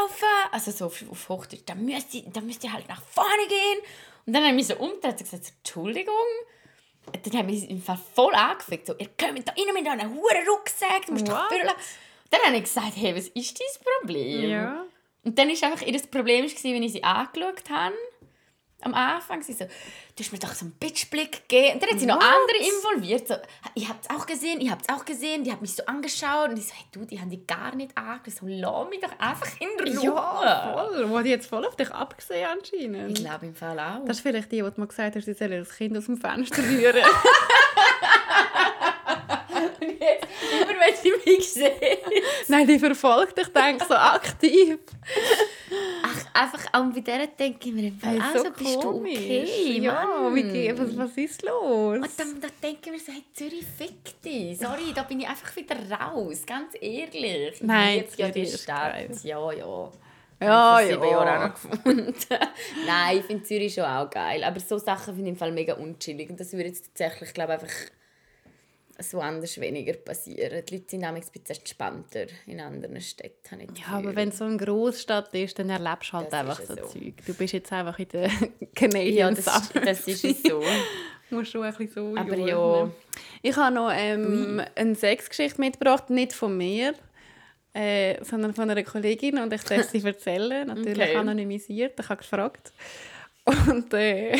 laufen. 0.01 0.49
Also 0.51 0.71
so 0.71 0.85
auf, 0.85 1.03
auf 1.09 1.29
Hochdeutsch, 1.29 1.63
dann 1.65 1.83
müsst, 1.85 2.13
ihr, 2.13 2.23
dann 2.31 2.45
müsst 2.45 2.63
ihr 2.63 2.73
halt 2.73 2.87
nach 2.87 3.01
vorne 3.01 3.47
gehen. 3.47 3.79
Und 4.25 4.33
dann 4.33 4.43
habe 4.43 4.51
ich 4.51 4.55
mich 4.55 4.67
so 4.67 4.75
umgedreht 4.75 5.11
und 5.11 5.19
gesagt, 5.19 5.53
Entschuldigung. 5.57 6.15
Dann 7.11 7.37
haben 7.37 7.47
wir 7.49 7.57
sie 7.57 7.67
im 7.67 7.81
Fall 7.81 7.99
voll 8.15 8.33
angefickt. 8.33 8.87
So, 8.87 8.95
ihr 8.97 9.09
kommt 9.19 9.47
da 9.47 9.51
rein 9.51 9.73
mit 9.73 9.87
einem 9.87 10.15
hohen 10.15 10.47
Rucksack, 10.47 11.05
du 11.05 11.13
musst 11.13 11.27
doch 11.27 11.33
What? 11.33 11.49
führen 11.49 11.67
laufen. 11.67 11.81
Dann 12.29 12.41
habe 12.45 12.55
ich 12.55 12.63
gesagt, 12.63 12.93
hey, 12.95 13.15
was 13.15 13.27
ist 13.27 13.59
dein 13.59 13.83
Problem? 13.99 14.49
Ja. 14.49 14.85
Und 15.23 15.37
dann 15.37 15.49
war 15.49 15.71
einfach 15.71 15.85
ihr 15.85 16.01
Problem, 16.03 16.45
gewesen, 16.45 16.73
wenn 16.73 16.83
ich 16.83 16.93
sie 16.93 17.03
angeschaut 17.03 17.69
habe. 17.69 17.95
Am 18.83 18.93
Anfang. 18.93 19.41
Sie 19.41 19.53
so, 19.53 19.65
du 19.65 20.23
hast 20.23 20.31
mir 20.31 20.39
doch 20.39 20.53
so 20.53 20.65
einen 20.65 20.73
Bitchblick 20.73 21.47
gegeben. 21.47 21.73
Und 21.75 21.83
dann 21.83 21.89
hat 21.89 21.99
sie 21.99 22.05
noch 22.05 22.17
What? 22.17 22.23
andere 22.23 22.57
involviert. 22.57 23.27
So, 23.27 23.35
ihr 23.75 23.89
habt 23.89 24.05
es 24.05 24.09
auch 24.15 24.25
gesehen, 24.25 24.61
ihr 24.61 24.71
habt 24.71 24.83
es 24.87 24.95
auch 24.95 25.05
gesehen. 25.05 25.43
Die 25.43 25.51
hat 25.51 25.61
mich 25.61 25.75
so 25.75 25.85
angeschaut. 25.85 26.49
Und 26.49 26.57
ich 26.57 26.67
so, 26.67 26.73
hey, 26.73 26.85
du, 26.91 27.05
die 27.05 27.19
haben 27.19 27.29
die 27.29 27.45
gar 27.45 27.75
nicht 27.75 27.97
angeschaut. 27.97 28.39
So, 28.39 28.45
lass 28.47 28.89
mich 28.89 28.99
doch 28.99 29.19
einfach 29.19 29.49
in 29.59 29.69
Ruhe. 29.79 30.03
Ja, 30.03 30.73
voll. 30.73 31.09
Wo 31.09 31.19
die 31.19 31.29
jetzt 31.29 31.47
voll 31.47 31.65
auf 31.65 31.75
dich 31.75 31.91
abgesehen 31.91 32.47
anscheinend. 32.49 33.17
Ich 33.17 33.23
glaube 33.23 33.45
im 33.45 33.55
Fall 33.55 33.79
auch. 33.79 34.05
Das 34.05 34.17
ist 34.17 34.23
vielleicht 34.23 34.51
die, 34.51 34.61
die 34.61 34.63
du 34.63 34.73
mal 34.77 34.87
gesagt 34.87 35.15
hast, 35.15 35.25
sie 35.25 35.33
soll 35.33 35.49
das 35.49 35.75
Kind 35.75 35.97
aus 35.97 36.05
dem 36.05 36.17
Fenster 36.17 36.63
rühren. 36.63 37.03
Und 39.79 39.99
jetzt, 39.99 40.27
wenn 40.85 40.95
sie 40.95 41.13
mich 41.31 41.51
sehen. 41.53 41.71
Nein, 42.47 42.67
die 42.67 42.79
verfolgt 42.79 43.37
dich, 43.37 43.47
denke 43.47 43.85
so 43.85 43.93
aktiv. 43.95 44.79
Ach, 46.03 46.41
einfach 46.41 46.65
auch 46.73 46.93
bei 46.93 46.99
der 46.99 47.27
denke 47.27 47.69
ich 47.69 47.73
mir 47.73 47.87
im 47.87 47.99
Fall, 47.99 48.11
Hey, 48.11 48.21
also 48.33 48.51
bist 48.51 48.83
du 48.83 48.89
okay, 48.99 49.79
Ja, 49.79 50.05
Mann. 50.05 50.35
wie 50.35 50.43
geht, 50.43 50.77
was, 50.77 50.97
was 50.97 51.17
ist 51.17 51.41
los? 51.43 51.95
Und 51.95 52.19
dann, 52.19 52.41
dann 52.41 52.51
denke 52.61 52.79
ich 52.85 52.91
mir 52.91 52.99
so, 52.99 53.11
hey, 53.11 53.23
Zürich, 53.33 53.65
fick 53.77 54.21
dich. 54.21 54.57
Sorry, 54.57 54.93
da 54.93 55.03
bin 55.03 55.21
ich 55.21 55.27
einfach 55.27 55.55
wieder 55.55 55.75
raus, 55.89 56.43
ganz 56.45 56.73
ehrlich. 56.79 57.53
Ich 57.55 57.61
Nein, 57.61 57.99
liebe 57.99 58.11
ja 58.17 58.29
die 58.29 58.45
Stadt. 58.47 59.23
Ja, 59.23 59.51
ja. 59.51 59.91
Ja, 60.41 60.81
Ich 60.81 60.91
habe 60.93 61.05
ja. 61.05 61.11
Jahren 61.11 61.27
auch 61.41 61.47
noch 61.47 61.53
gefunden. 61.53 62.13
Nein, 62.85 63.17
ich 63.19 63.25
finde 63.25 63.43
Zürich 63.43 63.73
schon 63.73 63.85
auch 63.85 64.09
geil. 64.09 64.43
Aber 64.43 64.59
so 64.59 64.77
Sachen 64.77 65.15
finde 65.15 65.29
ich 65.29 65.33
im 65.33 65.37
Fall 65.37 65.53
mega 65.53 65.75
unchillig. 65.75 66.29
Und 66.29 66.37
das 66.39 66.51
würde 66.51 66.67
jetzt 66.67 66.85
tatsächlich, 66.97 67.33
glaube 67.33 67.53
ich, 67.53 67.61
einfach 67.61 67.73
so 68.99 69.19
anders 69.19 69.59
weniger 69.59 69.93
passieren. 69.93 70.63
Die 70.67 70.75
Leute 70.75 70.89
sind 70.89 70.99
nämlich 71.01 71.25
ein 71.25 71.31
bisschen 71.31 71.55
entspannter 71.57 72.25
in 72.45 72.59
anderen 72.61 73.01
Städten. 73.01 73.51
habe 73.51 73.61
ich 73.63 73.69
das 73.69 73.79
Ja, 73.79 73.85
aber 73.87 74.01
Gefühl. 74.01 74.15
wenn 74.15 74.29
es 74.29 74.37
so 74.37 74.45
eine 74.45 74.57
Großstadt 74.57 75.33
ist, 75.33 75.57
dann 75.59 75.69
erlebst 75.69 76.11
du 76.11 76.17
halt 76.17 76.27
Das 76.27 76.33
einfach 76.39 76.61
so. 76.61 76.75
Zeug. 76.75 77.13
Du 77.25 77.33
bist 77.33 77.53
jetzt 77.53 77.71
einfach 77.73 77.97
in 77.99 78.07
der 78.09 78.29
Canadian 78.75 79.35
ja, 79.35 79.41
das, 79.41 79.47
ist- 79.47 79.75
das 79.75 80.07
ist 80.07 80.23
es 80.25 80.43
so. 80.43 80.61
Du 81.29 81.35
musst 81.37 81.51
schon 81.51 81.63
ein 81.63 81.73
bisschen 81.73 81.89
so 82.13 82.15
Aber 82.19 82.35
jodeln. 82.37 82.47
ja. 82.47 82.91
Ich 83.41 83.55
habe 83.55 83.73
noch 83.75 83.91
ähm, 83.93 84.61
eine 84.75 84.95
Sexgeschichte 84.95 85.59
mitgebracht, 85.59 86.09
nicht 86.09 86.33
von 86.33 86.55
mir, 86.55 86.93
äh, 87.73 88.23
sondern 88.23 88.53
von 88.53 88.69
einer 88.69 88.83
Kollegin 88.83 89.39
und 89.39 89.51
ich 89.51 89.63
darf 89.63 89.89
sie 89.89 90.01
erzählen, 90.05 90.67
natürlich 90.67 90.97
Okay. 90.99 91.15
anonymisiert. 91.15 91.99
Ich 91.99 92.07
habe 92.09 92.17
gefragt. 92.21 92.71
Und 93.45 93.93
äh, 93.93 94.37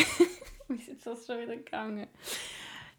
wie 0.68 0.76
ist 0.76 0.88
jetzt 0.88 1.06
das 1.06 1.26
schon 1.26 1.40
wieder 1.42 1.56
gegangen? 1.56 2.06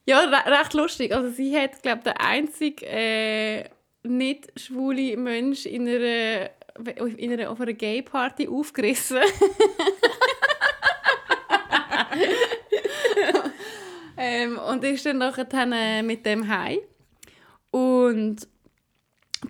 Ja, 0.05 0.19
re 0.19 0.45
recht 0.59 0.73
lustig. 0.73 1.13
Also 1.13 1.29
sie 1.29 1.57
hat, 1.57 1.81
glaube 1.81 2.03
der 2.03 2.21
einzige 2.21 2.85
äh, 2.85 3.69
nicht 4.03 4.51
schwule 4.59 5.17
Mensch 5.17 5.65
in 5.65 5.87
einer, 5.87 6.51
in 7.17 7.33
einer, 7.33 7.49
auf 7.49 7.59
einer 7.59 7.73
Gay-Party 7.73 8.47
aufgerissen. 8.47 9.17
ähm, 14.17 14.59
und 14.59 14.83
ist 14.83 15.05
dann 15.07 15.17
nachher 15.17 15.47
äh, 15.53 16.03
mit 16.03 16.25
dem 16.25 16.47
heim. 16.47 16.79
Und 17.71 18.47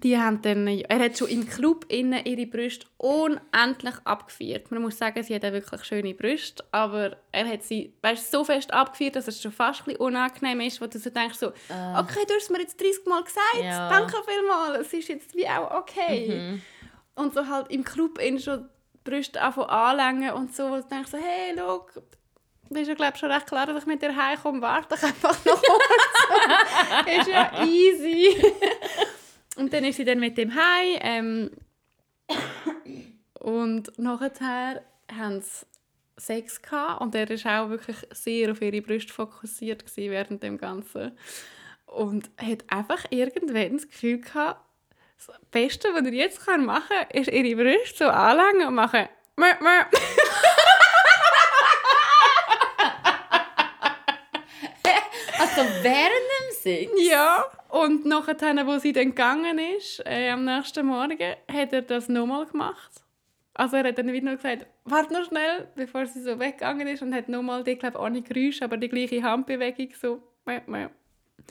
die 0.03 0.17
haben 0.17 0.41
dann, 0.41 0.67
er 0.67 0.99
hat 0.99 1.17
schon 1.17 1.27
im 1.29 1.47
Club 1.47 1.86
innen 1.89 2.25
ihre 2.25 2.45
Brüste 2.47 2.88
unendlich 2.97 3.95
abgeführt. 4.03 4.71
Man 4.71 4.81
muss 4.81 4.97
sagen, 4.97 5.21
sie 5.23 5.36
hat 5.36 5.43
wirklich 5.43 5.84
schöne 5.84 6.13
Brüste, 6.13 6.63
aber 6.71 7.17
er 7.31 7.47
hat 7.47 7.63
sie 7.63 7.93
weißt, 8.01 8.31
so 8.31 8.43
fest 8.43 8.73
abgeführt, 8.73 9.15
dass 9.15 9.27
es 9.27 9.41
schon 9.41 9.51
fast 9.51 9.81
ein 9.81 9.86
bisschen 9.86 10.01
unangenehm 10.01 10.62
ist, 10.62 10.81
wo 10.81 10.88
du 10.88 10.97
so 10.97 11.10
denkst, 11.10 11.38
so, 11.38 11.47
okay, 11.47 12.23
du 12.27 12.34
hast 12.34 12.43
es 12.43 12.49
mir 12.49 12.60
jetzt 12.62 12.79
30 12.81 13.05
Mal 13.05 13.23
gesagt, 13.23 13.63
Ja. 13.63 13.89
danke 13.89 14.15
vielmals, 14.27 14.88
es 14.88 14.93
ist 14.93 15.08
jetzt 15.10 15.36
wie 15.36 15.47
auch 15.47 15.71
okay. 15.71 16.60
Und 17.15 17.34
so 17.34 17.47
halt 17.47 17.69
im 17.71 17.84
Club 17.84 18.19
innen 18.19 18.39
schon 18.39 18.67
die 18.93 19.10
Brüste 19.10 19.41
anfangen 19.41 19.69
anlängen 19.69 20.34
und 20.34 20.55
so, 20.55 20.69
wo 20.69 20.75
du 20.77 20.84
denkst, 20.84 21.12
so, 21.12 21.17
hey, 21.17 21.55
look, 21.55 21.93
das 22.69 22.81
ist 22.81 22.88
ja 22.88 22.93
glaube 22.95 23.17
schon 23.17 23.31
recht 23.31 23.45
klar, 23.47 23.67
dass 23.67 23.77
ich 23.84 23.86
mit 23.86 24.01
dir 24.01 24.15
heimkomme, 24.15 24.62
warte 24.62 24.95
doch 24.95 25.03
einfach 25.03 25.45
noch 25.45 25.62
kurz. 25.62 27.05
ist 27.19 27.27
ja 27.27 27.63
easy. 27.63 28.41
Und 29.55 29.73
dann 29.73 29.83
ist 29.85 29.97
sie 29.97 30.05
dann 30.05 30.19
mit 30.19 30.37
dem 30.37 30.53
heim. 30.53 30.99
Ähm, 31.01 31.51
und 33.39 33.97
nachher 33.97 34.83
haben 35.11 35.41
sie 35.41 35.65
Sex 36.17 36.61
gehabt 36.61 37.01
und 37.01 37.13
er 37.13 37.29
war 37.29 37.65
auch 37.65 37.69
wirklich 37.69 37.97
sehr 38.11 38.51
auf 38.51 38.61
ihre 38.61 38.81
Brüste 38.81 39.11
fokussiert 39.11 39.85
gewesen 39.85 40.11
während 40.11 40.43
dem 40.43 40.57
Ganzen. 40.57 41.17
Und 41.85 42.29
hat 42.37 42.63
einfach 42.69 43.05
irgendwann 43.09 43.73
das 43.73 43.87
Gefühl 43.87 44.19
gehabt, 44.19 44.61
das 45.17 45.31
Beste, 45.51 45.89
was 45.93 46.05
er 46.05 46.13
jetzt 46.13 46.45
machen 46.47 46.83
kann, 46.87 47.21
ist 47.21 47.31
ihre 47.31 47.55
Brüste 47.55 48.05
so 48.05 48.09
anlängen 48.09 48.67
und 48.67 48.75
machen 48.75 49.07
«Mö, 49.35 49.47
mö». 49.59 49.69
Also 55.37 55.61
während 55.83 56.11
dem 56.11 56.55
Sex? 56.61 56.91
Ja, 56.97 57.45
und 57.75 58.05
nachher, 58.05 58.67
wo 58.67 58.77
sie 58.77 58.93
dann 58.93 59.09
gegangen 59.09 59.59
ist, 59.77 60.01
äh, 60.05 60.29
am 60.29 60.45
nächsten 60.45 60.85
Morgen, 60.85 61.35
hat 61.51 61.73
er 61.73 61.81
das 61.81 62.07
nochmal 62.07 62.45
gemacht. 62.45 62.91
Also 63.53 63.77
er 63.77 63.85
hat 63.85 63.97
dann 63.97 64.11
wieder 64.11 64.35
gesagt, 64.35 64.65
warte 64.85 65.13
noch 65.13 65.25
schnell, 65.25 65.67
bevor 65.75 66.05
sie 66.05 66.21
so 66.21 66.39
weggegangen 66.39 66.88
ist 66.88 67.01
und 67.01 67.13
hat 67.13 67.27
nochmal 67.29 67.63
die, 67.63 67.75
glaube 67.75 67.99
ohne 67.99 68.21
Geräusch, 68.21 68.61
aber 68.61 68.77
die 68.77 68.89
gleiche 68.89 69.21
Handbewegung 69.23 69.89
so. 70.01 70.21
Mäh, 70.45 70.61
mäh. 70.67 70.88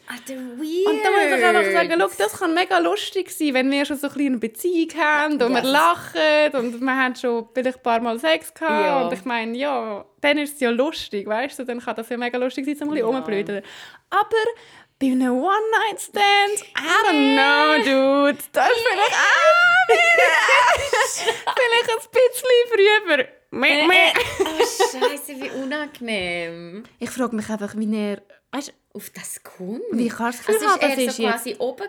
Alter, 0.06 0.34
weird. 0.34 0.86
Und 0.86 1.04
da 1.04 1.10
muss 1.10 1.38
ich 1.38 1.44
einfach 1.44 1.72
sagen, 1.72 1.94
schau, 1.98 2.10
das 2.18 2.38
kann 2.38 2.54
mega 2.54 2.78
lustig 2.78 3.30
sein, 3.30 3.54
wenn 3.54 3.70
wir 3.70 3.84
schon 3.84 3.96
so 3.96 4.08
ein 4.08 4.18
eine 4.18 4.38
Beziehung 4.38 4.88
haben 4.98 5.34
und 5.34 5.40
Ja, 5.40 5.48
wir 5.48 5.62
lachen 5.62 6.58
und 6.58 6.80
wir 6.80 6.96
haben 6.96 7.14
schon 7.14 7.48
vielleicht 7.54 7.78
ein 7.78 7.82
paar 7.82 8.00
Mal 8.00 8.18
Sex 8.18 8.52
gehabt 8.52 8.84
Ja. 8.86 9.02
und 9.06 9.12
ich 9.12 9.24
meine, 9.24 9.56
ja, 9.56 10.04
dann 10.20 10.38
ist 10.38 10.54
es 10.54 10.60
ja 10.60 10.70
lustig, 10.70 11.26
weißt 11.26 11.58
du, 11.58 11.64
dann 11.64 11.80
kann 11.80 11.96
das 11.96 12.08
ja 12.08 12.16
mega 12.16 12.36
lustig 12.38 12.66
sein, 12.66 12.76
so 12.76 12.84
ein 12.84 12.90
bisschen 12.90 13.54
Ja. 13.56 13.62
Aber 14.10 14.44
Bei 15.00 15.06
einem 15.08 15.32
One-Night-Stand? 15.32 16.60
I 16.78 16.88
don't 17.04 17.34
know, 17.34 17.84
dude. 17.84 18.38
Das 18.52 18.68
ist 18.68 18.76
vielleicht 18.78 19.14
auch 19.14 19.88
wieder- 19.88 21.54
Vielleicht 21.56 21.90
ein 21.90 22.10
bisschen 22.12 23.06
früher. 23.16 23.26
Meh, 23.50 23.86
meh. 23.86 24.12
Oh, 24.40 24.58
Scheiße, 24.58 25.32
wie 25.40 25.50
unangenehm. 25.62 26.84
Ich 26.98 27.10
frage 27.10 27.36
mich 27.36 27.48
einfach, 27.48 27.74
wie 27.76 27.96
er... 27.96 28.22
Weißt, 28.52 28.68
du, 28.68 28.72
Auf 28.98 29.10
das 29.10 29.42
kommt. 29.42 29.82
wie 29.92 30.08
kannst 30.08 30.48
du 30.48 30.52
das 30.52 30.62
Also 30.62 30.66
ist 30.66 30.72
haben, 30.72 30.80
er 30.80 30.88
das 30.88 30.96
so 30.96 31.02
ist 31.10 31.18
jetzt... 31.18 31.32
quasi 31.32 31.56
oben? 31.58 31.88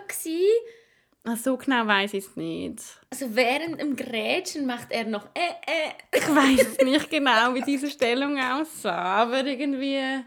Ah, 1.28 1.36
so 1.36 1.56
genau 1.56 1.86
weiß 1.86 2.14
ich 2.14 2.24
es 2.24 2.36
nicht. 2.36 2.80
Also 3.10 3.34
während 3.34 3.80
dem 3.80 3.96
Grätschen 3.96 4.64
macht 4.66 4.90
er 4.92 5.04
noch 5.04 5.26
äh, 5.34 5.40
äh. 5.66 5.92
Ich 6.18 6.28
weiß 6.28 6.78
nicht 6.84 7.10
genau, 7.10 7.54
wie 7.54 7.62
diese 7.62 7.90
Stellung 7.90 8.38
aussah, 8.38 9.22
aber 9.22 9.44
irgendwie... 9.44 10.24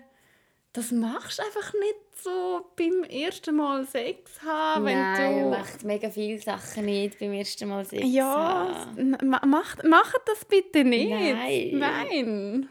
Das 0.73 0.91
machst 0.91 1.39
du 1.39 1.43
einfach 1.43 1.73
nicht 1.73 1.95
so 2.23 2.65
beim 2.75 3.03
ersten 3.03 3.55
Mal 3.55 3.85
Sex 3.85 4.41
haben, 4.43 4.85
wenn 4.85 4.97
Nein, 4.97 5.43
du... 5.43 5.49
macht 5.49 5.83
mega 5.83 6.09
viele 6.09 6.39
Sachen 6.39 6.85
nicht 6.85 7.19
beim 7.19 7.33
ersten 7.33 7.67
Mal 7.69 7.85
Sex 7.85 8.03
Ja, 8.05 8.85
haben. 8.95 9.17
macht, 9.49 9.83
macht 9.83 10.21
das 10.25 10.45
bitte 10.45 10.83
nicht. 10.83 11.09
Nein. 11.09 11.69
Nein. 11.73 12.69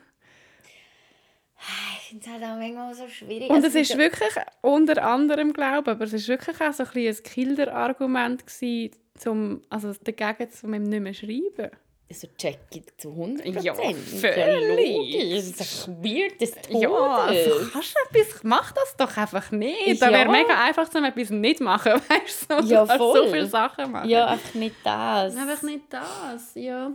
Ich 2.01 2.09
finde 2.09 2.25
es 2.25 2.33
halt 2.33 2.43
auch 2.45 2.57
manchmal 2.57 2.95
so 2.95 3.09
schwierig. 3.09 3.51
Und 3.51 3.57
Also 3.57 3.69
es 3.69 3.75
ist 3.75 3.93
so- 3.93 3.99
wirklich, 3.99 4.31
unter 4.63 5.03
anderem 5.05 5.53
glaube 5.53 5.91
ich, 5.91 5.97
aber 5.97 6.05
es 6.05 6.13
ist 6.13 6.29
wirklich 6.29 6.61
auch 6.61 6.73
so 6.73 6.85
ein, 6.85 6.91
ein 7.07 7.23
Kilder-Argument 7.23 8.47
gewesen, 8.47 8.97
zum, 9.19 9.63
also 9.69 9.93
dagegen, 10.05 10.49
um 10.63 10.75
ihm 10.75 10.83
nicht 10.85 11.01
mehr 11.03 11.15
schreiben. 11.15 11.71
Also 12.11 12.27
check 12.39 12.59
ich 12.73 12.85
zu 12.97 13.11
100 13.11 13.63
Ja, 13.63 13.75
Prozent. 13.75 13.99
völlig. 13.99 15.57
Das 15.59 15.89
weird 15.89 16.41
des 16.41 16.53
Todes. 16.53 16.81
Ja, 16.83 16.91
also 16.91 17.51
kannst 17.71 17.95
du 17.95 18.19
etwas, 18.19 18.43
mach 18.45 18.73
das 18.73 18.97
doch 18.97 19.15
einfach 19.17 19.51
nicht. 19.51 20.01
Da 20.01 20.07
Ja. 20.11 20.19
wäre 20.21 20.31
mega 20.31 20.59
einfach, 20.65 20.89
um 20.95 21.05
etwas 21.05 21.31
nicht 21.31 21.61
machen, 21.61 21.93
weißt 22.09 22.51
du? 22.51 22.63
so, 22.63 22.73
Ja, 22.75 22.87
kannst 22.87 22.99
so 22.99 23.13
voll. 23.15 23.31
viele 23.31 23.47
Sachen 23.47 23.93
machen. 23.93 24.09
ja, 24.09 24.27
einfach 24.27 24.55
nicht 24.55 24.77
das. 24.83 25.37
Einfach 25.37 25.63
nicht 25.63 25.85
das, 25.91 26.55
ja. 26.55 26.93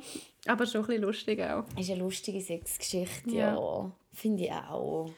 Aber 0.48 0.66
schon 0.66 0.82
ein 0.82 0.88
bisschen 0.88 1.04
lustig 1.04 1.42
auch. 1.44 1.64
Ist 1.80 1.92
eine 1.92 2.00
lustige 2.00 2.42
Sexgeschichte, 2.42 3.30
Ja. 3.30 3.54
ja. 3.56 3.92
Finde 4.14 4.44
ich 4.46 4.52
auch. 4.52 5.12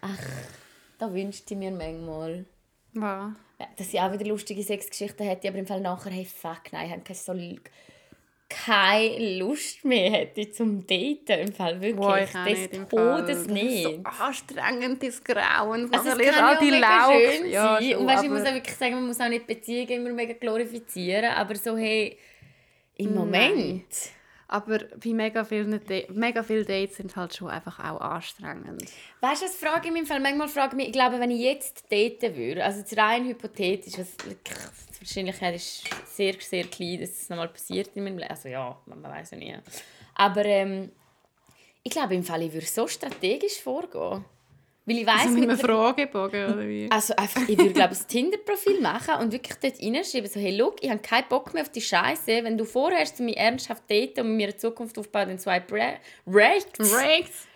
Ach, 0.00 0.18
da 0.98 1.12
wünschte 1.12 1.54
ich 1.54 1.58
mir 1.60 1.70
manchmal. 1.70 2.44
Ja, 2.94 3.34
Dass 3.76 3.92
ich 3.94 4.00
auch 4.00 4.12
wieder 4.12 4.26
lustige 4.26 4.62
Sexgeschichten 4.62 5.24
hätte, 5.26 5.48
aber 5.48 5.58
im 5.58 5.66
Fall 5.66 5.80
nachher, 5.80 6.10
hey, 6.10 6.24
fuck, 6.24 6.72
nein, 6.72 6.86
ich 6.86 6.92
habe 6.92 7.02
keine, 7.02 7.16
so, 7.18 7.32
keine 8.48 9.38
Lust 9.38 9.84
mehr 9.84 10.10
hätte 10.10 10.50
zum 10.50 10.86
Daten. 10.86 11.48
Im 11.48 11.52
Fall 11.52 11.80
wirklich. 11.80 11.98
Auch 12.04 12.44
des 12.44 12.58
nicht. 12.70 12.88
Todes 12.90 13.26
Das 13.26 13.38
ist 13.38 13.50
nicht. 13.50 13.82
so 13.84 14.00
anstrengend, 14.04 15.02
das 15.02 15.24
Grauen. 15.24 15.92
Also 15.92 16.10
es 16.10 16.18
kann 16.30 16.44
all 16.44 16.58
die 16.58 16.72
auch 16.72 16.72
mega 16.72 17.12
schön 17.12 17.50
Ja, 17.50 17.74
sein. 17.74 17.90
schon, 17.90 18.00
und 18.00 18.06
weißt, 18.06 18.24
ich 18.24 18.30
muss 18.30 18.42
auch 18.42 18.54
wirklich 18.54 18.76
sagen, 18.76 18.94
man 18.94 19.06
muss 19.06 19.20
auch 19.20 19.28
nicht 19.28 19.46
Beziehungen 19.46 19.88
immer 20.06 20.10
mega 20.10 20.34
glorifizieren, 20.34 21.24
aber 21.32 21.54
so, 21.56 21.76
hey, 21.76 22.18
im 22.96 23.14
Moment... 23.14 23.84
Aber 24.46 24.78
bei 24.78 25.10
mega 25.12 25.44
vielen, 25.44 25.80
Da- 25.86 26.02
mega 26.12 26.42
viele 26.42 26.64
Dates 26.64 26.96
sind 26.96 27.16
halt 27.16 27.34
schon 27.34 27.48
einfach 27.48 27.78
auch 27.80 28.00
anstrengend. 28.00 28.84
Weißt 29.20 29.42
du, 29.42 29.46
das 29.46 29.56
frage 29.56 29.86
ich 29.88 29.92
mich 29.92 30.02
im 30.02 30.06
Fall. 30.06 30.20
Manchmal 30.20 30.48
frage 30.48 30.72
ich 30.72 30.76
mich, 30.76 30.86
ich 30.88 30.92
glaube, 30.92 31.18
wenn 31.18 31.30
ich 31.30 31.40
jetzt 31.40 31.84
daten 31.90 32.36
würde, 32.36 32.64
also 32.64 32.80
jetzt 32.80 32.96
rein 32.96 33.26
hypothetisch, 33.26 33.94
was, 33.98 34.16
die 34.18 34.36
Wahrscheinlichkeit 35.00 35.54
ist 35.56 35.84
sehr, 36.14 36.34
sehr 36.40 36.64
klein, 36.64 37.00
dass 37.00 37.10
es 37.10 37.28
nochmal 37.28 37.48
passiert 37.48 37.90
in 37.94 38.04
meinem 38.04 38.18
Leben. 38.18 38.30
Also 38.30 38.48
ja, 38.48 38.78
man, 38.86 39.00
man 39.00 39.10
weiß 39.12 39.32
ja 39.32 39.38
nie. 39.38 39.56
Aber 40.14 40.44
ähm, 40.44 40.92
ich 41.82 41.90
glaube, 41.92 42.14
im 42.14 42.22
Fall, 42.24 42.42
ich 42.42 42.52
würde 42.52 42.66
so 42.66 42.86
strategisch 42.86 43.60
vorgehen. 43.62 44.24
Weil 44.86 44.98
ich 44.98 45.06
weiss, 45.06 45.22
Also 45.26 45.38
mit 45.38 45.48
einem 45.48 45.58
Fragebogen 45.58 46.44
oder 46.52 46.68
wie? 46.68 46.86
Also 46.90 47.16
einfach, 47.16 47.48
ich 47.48 47.56
würde 47.56 47.72
glaube 47.72 47.94
ein 47.94 48.06
Tinder-Profil 48.08 48.80
machen 48.82 49.14
und 49.20 49.32
wirklich 49.32 49.56
dort 49.56 49.82
reinschreiben, 49.82 50.28
so, 50.30 50.38
hey, 50.38 50.54
look, 50.56 50.76
ich 50.82 50.90
habe 50.90 51.00
keinen 51.00 51.26
Bock 51.28 51.54
mehr 51.54 51.62
auf 51.62 51.70
die 51.70 51.80
Scheiße. 51.80 52.44
Wenn 52.44 52.58
du 52.58 52.66
vorhast, 52.66 53.18
mich 53.20 53.36
ernsthaft 53.36 53.82
daten 53.90 54.20
und 54.20 54.28
mit 54.28 54.36
mir 54.36 54.48
eine 54.48 54.56
Zukunft 54.58 54.98
aufbauen, 54.98 55.28
dann 55.28 55.38
swipe 55.38 55.74
re- 55.74 55.94
rechts. 56.26 57.46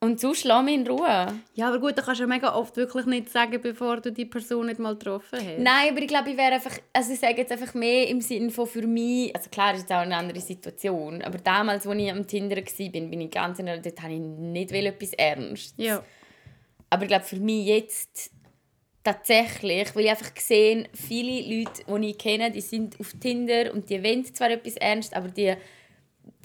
Und 0.00 0.20
sonst 0.20 0.44
lass 0.44 0.64
mich 0.64 0.76
in 0.76 0.86
Ruhe. 0.86 1.26
Ja, 1.54 1.68
aber 1.68 1.80
gut, 1.80 1.98
da 1.98 2.02
kannst 2.02 2.20
du 2.20 2.24
ja 2.24 2.28
mega 2.28 2.54
oft 2.54 2.76
wirklich 2.76 3.04
nicht 3.06 3.30
sagen, 3.30 3.60
bevor 3.60 4.00
du 4.00 4.12
die 4.12 4.26
Person 4.26 4.66
nicht 4.66 4.78
mal 4.78 4.94
getroffen 4.94 5.40
hast. 5.40 5.58
Nein, 5.58 5.90
aber 5.90 6.00
ich 6.00 6.06
glaube, 6.06 6.30
ich 6.30 6.36
wäre 6.36 6.52
einfach, 6.52 6.78
also 6.92 7.12
ich 7.12 7.18
sage 7.18 7.38
jetzt 7.38 7.50
einfach 7.50 7.74
mehr 7.74 8.06
im 8.06 8.20
Sinne 8.20 8.50
von 8.50 8.68
für 8.68 8.86
mich, 8.86 9.34
also 9.34 9.50
klar 9.50 9.74
ist 9.74 9.86
es 9.86 9.90
auch 9.90 10.02
eine 10.02 10.16
andere 10.16 10.40
Situation, 10.40 11.20
aber 11.22 11.38
damals, 11.38 11.84
als 11.84 11.98
ich 11.98 12.12
am 12.12 12.26
Tinder 12.28 12.56
war, 12.56 12.88
bin, 12.90 13.10
bin 13.10 13.20
ich 13.22 13.30
ganz 13.32 13.58
in 13.58 13.66
der, 13.66 13.78
dort 13.78 14.00
habe 14.00 14.12
ich 14.12 14.20
nicht 14.20 14.70
etwas 14.70 15.12
ernst. 15.14 15.74
Ja. 15.78 16.04
Aber 16.90 17.02
ich 17.02 17.08
glaube, 17.08 17.24
für 17.24 17.40
mich 17.40 17.66
jetzt 17.66 18.30
tatsächlich, 19.02 19.96
weil 19.96 20.04
ich 20.04 20.10
einfach 20.10 20.32
gesehen 20.32 20.86
viele 20.94 21.56
Leute, 21.56 21.82
die 21.88 22.10
ich 22.10 22.18
kenne, 22.18 22.52
die 22.52 22.60
sind 22.60 23.00
auf 23.00 23.14
Tinder 23.14 23.72
und 23.72 23.90
die 23.90 24.02
wollen 24.04 24.24
zwar 24.32 24.50
etwas 24.50 24.76
ernst, 24.76 25.16
aber 25.16 25.28
die, 25.28 25.54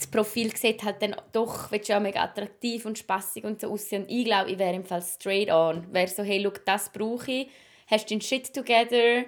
das 0.03 0.11
Profil 0.11 0.55
sieht 0.55 0.83
halt 0.83 1.01
dann 1.01 1.15
doch 1.31 1.71
willst 1.71 1.87
du 1.87 1.93
ja 1.93 1.99
mega 1.99 2.21
attraktiv 2.21 2.85
und 2.85 2.97
spaßig 2.97 3.43
und 3.45 3.61
so 3.61 3.71
aussehen. 3.71 4.03
Und 4.03 4.09
ich 4.09 4.25
glaube, 4.25 4.51
ich 4.51 4.59
wäre 4.59 4.73
im 4.73 4.83
Fall 4.83 5.01
straight 5.01 5.49
on. 5.49 5.85
Wäre 5.93 6.07
so, 6.07 6.23
hey, 6.23 6.39
look, 6.39 6.65
das 6.65 6.89
brauche 6.89 7.31
ich. 7.31 7.49
Hast 7.87 8.11
deinen 8.11 8.21
Shit 8.21 8.53
together. 8.53 9.23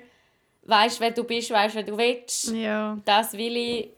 Weißt, 0.64 1.00
wer 1.00 1.12
du 1.12 1.24
bist, 1.24 1.52
weißt, 1.52 1.76
wer 1.76 1.84
du 1.84 1.98
willst. 1.98 2.52
Ja. 2.52 2.98
Das 3.06 3.34
will 3.34 3.56
ich. 3.56 3.90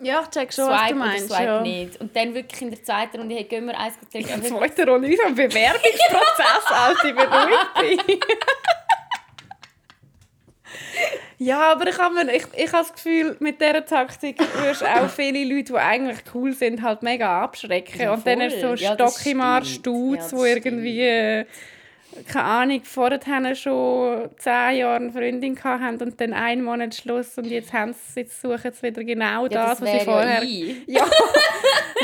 Ja, 0.00 0.22
ich 0.22 0.28
check 0.30 0.52
schon, 0.52 0.68
was 0.68 0.80
Swipe 0.80 0.94
du 0.94 1.00
oder 1.00 1.06
meinst. 1.06 1.28
swipe 1.28 1.44
ja. 1.44 1.60
nicht. 1.60 2.00
Und 2.00 2.16
dann 2.16 2.34
wirklich 2.34 2.62
in 2.62 2.70
der 2.70 2.82
zweiten 2.82 3.18
Runde, 3.18 3.34
hey, 3.34 3.44
gehen 3.44 3.66
wir 3.66 3.78
eins 3.78 3.94
trinken. 4.10 4.32
In 4.34 4.40
der 4.40 4.50
zweiten 4.50 4.88
Runde 4.88 5.12
ist 5.12 5.22
ein 5.22 5.34
Bewerbungsprozess, 5.34 6.66
Alte, 6.70 7.14
beruhigt 7.14 8.08
dich. 8.08 8.20
Ja, 11.44 11.72
aber 11.72 11.88
ich 11.88 11.98
habe, 11.98 12.14
ich, 12.32 12.44
ich 12.56 12.72
habe 12.72 12.82
das 12.84 12.92
Gefühl, 12.92 13.36
mit 13.40 13.60
dieser 13.60 13.84
Taktik 13.84 14.38
wirst 14.62 14.82
du 14.82 14.86
auch 14.86 15.08
viele 15.08 15.44
Leute, 15.44 15.72
die 15.72 15.78
eigentlich 15.78 16.18
cool 16.34 16.52
sind, 16.52 16.82
halt 16.82 17.02
mega 17.02 17.42
abschrecken. 17.42 18.00
Ja, 18.00 18.14
und 18.14 18.26
dann 18.26 18.40
hast 18.40 18.56
du 18.62 18.76
so. 18.76 18.84
Ja, 18.84 18.94
das 18.94 19.14
Stock 19.14 19.26
im 19.32 19.40
Arsch 19.40 19.70
stimmt. 19.70 19.86
Dudes, 19.86 20.30
Ja, 20.30 20.38
die 20.38 20.50
irgendwie, 20.50 21.46
keine 22.28 22.44
Ahnung, 22.44 22.80
vorher 22.84 23.54
schon 23.54 24.28
zehn 24.38 24.76
Jahre 24.76 24.96
eine 24.96 25.12
Freundin 25.12 25.58
hatten 25.62 26.02
und 26.02 26.20
dann 26.20 26.32
einen 26.32 26.62
Monat 26.62 26.94
Schluss 26.94 27.38
und 27.38 27.46
jetzt, 27.46 27.72
haben 27.72 27.92
sie, 27.92 28.20
jetzt 28.20 28.40
suchen 28.40 28.72
sie 28.72 28.82
wieder 28.82 29.04
genau 29.04 29.46
ja, 29.46 29.48
das, 29.48 29.78
das 29.78 29.80
was 29.80 29.92
sie 29.92 30.04
vorher... 30.04 30.44
ja. 30.86 31.06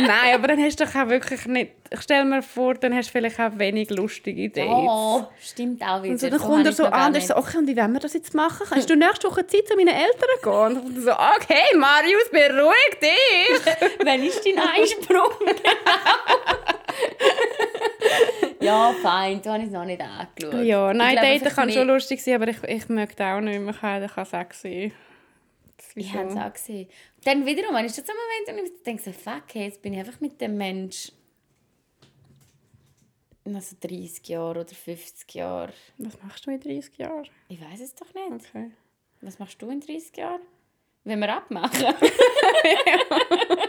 Nein, 0.01 0.35
aber 0.35 0.49
dann 0.49 0.63
hast 0.63 0.79
du 0.81 0.85
doch 0.85 0.95
auch 0.95 1.09
wirklich 1.09 1.45
nicht... 1.47 1.73
Ich 1.91 2.03
stelle 2.03 2.25
mir 2.25 2.43
vor, 2.43 2.75
dann 2.75 2.95
hast 2.95 3.09
du 3.09 3.13
vielleicht 3.13 3.41
auch 3.41 3.51
wenig 3.57 3.91
lustige 3.91 4.49
Dates. 4.51 4.71
Oh, 4.71 5.25
stimmt 5.41 5.83
auch 5.83 6.03
wieder. 6.03 6.13
Und 6.13 6.21
so, 6.21 6.29
dann 6.29 6.39
kommt 6.39 6.67
er 6.67 6.73
so 6.73 6.85
an 6.85 7.15
und 7.15 7.23
so, 7.23 7.37
okay, 7.37 7.59
und 7.59 7.67
wie 7.67 7.77
wollen 7.77 7.93
wir 7.93 8.01
das 8.01 8.13
jetzt 8.13 8.35
machen? 8.35 8.67
Kannst 8.69 8.91
du 8.91 8.97
nächste 8.97 9.29
Woche 9.29 9.47
Zeit 9.47 9.67
zu 9.67 9.75
meinen 9.75 9.89
Eltern 9.89 10.29
gehen? 10.43 10.83
Und 10.85 11.01
so, 11.03 11.13
okay, 11.13 11.77
Marius, 11.77 12.31
beruhig 12.31 13.01
dich. 13.01 13.99
Wann 14.05 14.23
ist 14.23 14.45
dein 14.45 14.59
Einsprung? 14.59 15.33
genau. 15.41 15.57
ja, 18.61 18.93
fein, 19.03 19.41
du 19.43 19.57
ich 19.57 19.65
es 19.65 19.71
noch 19.71 19.85
nicht 19.85 20.01
angeschaut. 20.01 20.65
ja, 20.65 20.93
nein, 20.95 21.15
Ich 21.15 21.21
glaube, 21.21 21.39
Daten 21.39 21.55
kann 21.55 21.67
mehr- 21.69 21.77
schon 21.77 21.87
lustig 21.89 22.23
sein, 22.23 22.35
aber 22.35 22.49
ich, 22.49 22.63
ich 22.65 22.89
möchte 22.89 23.25
auch 23.25 23.41
nicht 23.41 23.61
mehr, 23.61 23.75
kann, 23.75 24.07
kann 24.09 24.27
es 24.51 24.61
sein. 24.61 24.93
Ich 25.95 26.13
habe 26.15 26.29
es 26.29 26.37
auch 26.37 26.53
gesehen. 26.53 26.89
Dann 27.25 27.47
wiederum, 27.47 27.75
wenn 27.75 27.87
ich 27.87 27.93
das 27.95 28.05
einen 28.09 28.19
Moment 28.19 28.61
und 28.61 28.73
ich 28.77 28.83
denke 28.83 29.03
so, 29.03 29.13
fuck, 29.13 29.45
hey, 29.53 29.65
jetzt 29.67 29.81
bin 29.83 29.93
ich 29.95 30.01
einfach 30.01 30.21
mit 30.21 30.41
dem 30.41 30.57
Mensch 30.57 31.13
also 33.55 33.77
30 33.81 34.29
Jahre 34.29 34.61
oder 34.61 34.75
50 34.75 35.35
Jahre. 35.35 35.73
Was 35.99 36.23
machst 36.23 36.47
du 36.47 36.51
in 36.51 36.61
30 36.61 36.99
Jahren? 36.99 37.29
Ich 37.49 37.61
weiß 37.61 37.81
es 37.81 37.95
doch 37.95 38.13
nicht. 38.13 38.47
Okay. 38.51 38.71
Was 39.23 39.39
machst 39.39 39.61
du 39.63 39.71
in 39.71 39.81
30 39.81 40.17
Jahren? 40.17 40.43
Wenn 41.05 41.21
wir 41.21 41.35
abmachen? 41.35 41.71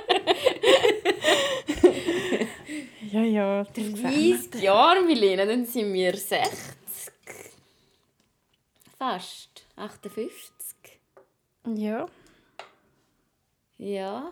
Ja, 3.39 3.57
ja. 3.57 3.63
das 3.63 3.75
sehen 3.75 3.97
wir. 3.97 4.37
30 4.37 4.61
Jahre, 4.61 5.01
Milena, 5.03 5.45
dann 5.45 5.65
sind 5.65 5.93
wir 5.93 6.15
60. 6.15 6.49
Fast. 8.97 9.65
58. 9.77 10.65
Ja, 11.75 12.05
Ja. 13.77 14.31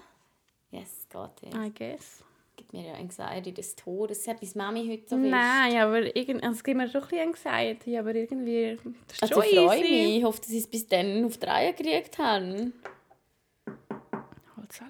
Yes, 0.72 1.08
geht 1.10 1.54
ja. 1.54 1.64
I 1.64 1.72
guess. 1.74 2.24
Gibt 2.58 2.74
mir 2.74 2.88
ja 2.88 2.94
Anxiety 2.96 3.54
des 3.54 3.76
Todes. 3.76 4.28
Hat 4.28 4.42
bis 4.42 4.56
Mami 4.56 4.86
heute 4.90 5.08
so 5.08 5.16
fest. 5.16 5.30
Nein, 5.30 5.78
aber 5.78 6.14
irgend, 6.14 6.44
also 6.44 6.58
es 6.58 6.64
gibt 6.64 6.78
mir 6.78 6.90
schon 6.90 7.02
ein 7.02 7.10
bisschen 7.10 7.28
Anxiety, 7.28 7.98
aber 7.98 8.14
irgendwie... 8.14 8.78
Das 9.08 9.16
ist 9.16 9.24
Also 9.24 9.42
ich 9.44 9.56
freue 9.58 9.80
mich. 9.80 10.18
Ich 10.18 10.24
hoffe, 10.26 10.42
dass 10.42 10.50
ich 10.50 10.58
es 10.58 10.68
bis 10.68 10.86
dann 10.88 11.24
auf 11.24 11.38
die 11.38 11.46
Reihe 11.46 11.74
gekriegt 11.74 12.18
habe. 12.18 12.74
Halt 14.58 14.74
so. 14.74 14.84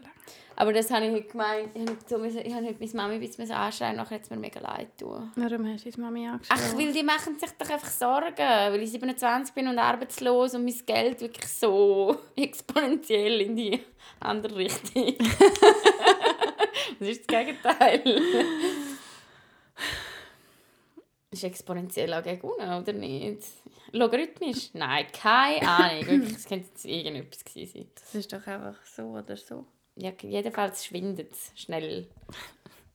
Aber 0.60 0.74
das 0.74 0.90
habe 0.90 1.06
ich 1.06 1.12
heute 1.12 1.28
gemeint. 1.28 1.70
Ich 1.76 1.82
habe 1.82 1.98
so 2.08 2.18
müssen- 2.18 2.40
ich 2.44 2.52
habe 2.52 2.66
heute 2.66 2.80
meine 2.80 2.92
Mami 2.96 3.14
ein 3.16 3.20
bisschen 3.20 3.52
anschreien 3.52 3.96
nachher 3.96 4.16
hat 4.16 4.24
es 4.24 4.30
mir 4.32 4.38
mega 4.38 4.60
leid 4.60 4.90
tun. 4.98 5.32
Warum 5.36 5.72
hast 5.72 5.86
du 5.86 5.92
deine 5.92 6.04
Mami 6.04 6.28
angeschaut? 6.28 6.58
Ach, 6.60 6.76
weil 6.78 6.92
die 6.92 7.04
machen 7.04 7.38
sich 7.38 7.52
doch 7.60 7.70
einfach 7.70 7.90
Sorgen, 7.90 8.36
weil 8.40 8.82
ich 8.82 8.90
27 8.90 9.54
bin 9.54 9.68
und 9.68 9.78
arbeitslos 9.78 10.56
und 10.56 10.66
mein 10.66 10.76
Geld 10.86 11.22
wirklich 11.22 11.48
so 11.48 12.18
exponentiell 12.36 13.42
in 13.42 13.56
die 13.56 13.80
andere 14.20 14.56
Richtung. 14.56 15.14
das 17.00 17.08
ist 17.08 17.22
das 17.22 17.28
Gegenteil. 17.28 18.02
ist 21.30 21.44
exponentiell 21.44 22.12
auch 22.16 22.24
gegen 22.24 22.42
unten, 22.42 22.74
oder 22.74 22.94
nicht? 22.94 23.44
Logarithmisch? 23.92 24.70
Nein, 24.74 25.06
keine 25.14 25.68
Ahnung. 25.70 26.08
Wirklich, 26.08 26.36
es 26.36 26.46
könnte 26.48 26.68
jetzt 26.70 26.84
irgendetwas 26.86 27.44
sein. 27.54 27.88
Das 27.94 28.16
ist 28.16 28.34
doch 28.34 28.46
einfach 28.48 28.84
so 28.86 29.04
oder 29.04 29.38
so. 29.38 29.66
Ja, 29.98 30.12
jedenfalls 30.22 30.86
schwindet 30.86 31.32
es 31.32 31.52
schnell. 31.62 32.08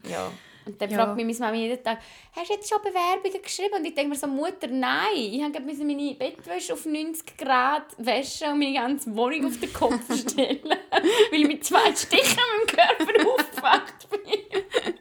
Ja. 0.09 0.31
Und 0.65 0.81
dann 0.81 0.91
Ja. 0.91 0.97
fragt 0.99 1.17
mich 1.17 1.27
meine 1.27 1.39
Mama 1.53 1.55
jeden 1.61 1.83
Tag, 1.83 1.99
hast 2.37 2.49
du 2.49 2.55
jetzt 2.55 2.69
schon 2.69 2.81
Bewerbungen 2.81 3.43
geschrieben? 3.43 3.75
Und 3.79 3.85
ich 3.85 3.95
denke 3.95 4.11
mir 4.11 4.17
so, 4.17 4.29
Mutter, 4.29 4.69
nein. 4.69 5.09
Ich 5.17 5.43
habe 5.43 5.61
müssen 5.61 5.87
meine 5.89 6.15
Bettwäsche 6.15 6.75
auf 6.75 6.87
90 6.87 7.37
Grad 7.37 7.87
waschen 7.99 8.53
und 8.53 8.59
meine 8.61 8.75
ganze 8.75 9.15
Wohnung 9.17 9.47
auf 9.47 9.59
den 9.59 9.73
Kopf 9.73 10.01
stellen, 10.17 10.61
weil 10.63 11.41
ich 11.41 11.47
mit 11.49 11.65
zwei 11.65 11.93
Stichen 11.97 12.39
meinem 12.39 12.67
Körper 12.69 13.31
aufgewacht 13.35 14.09
bin. 14.11 14.21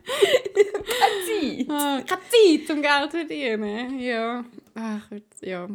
Keine 0.99 1.25
Zeit. 1.25 1.69
Ah, 1.69 2.01
keine 2.07 2.21
Zeit 2.29 2.67
zum 2.67 2.81
Geld 2.81 3.11
verdienen. 3.11 3.99
Ja. 3.99 4.43
Ach, 4.75 5.09
ja. 5.41 5.67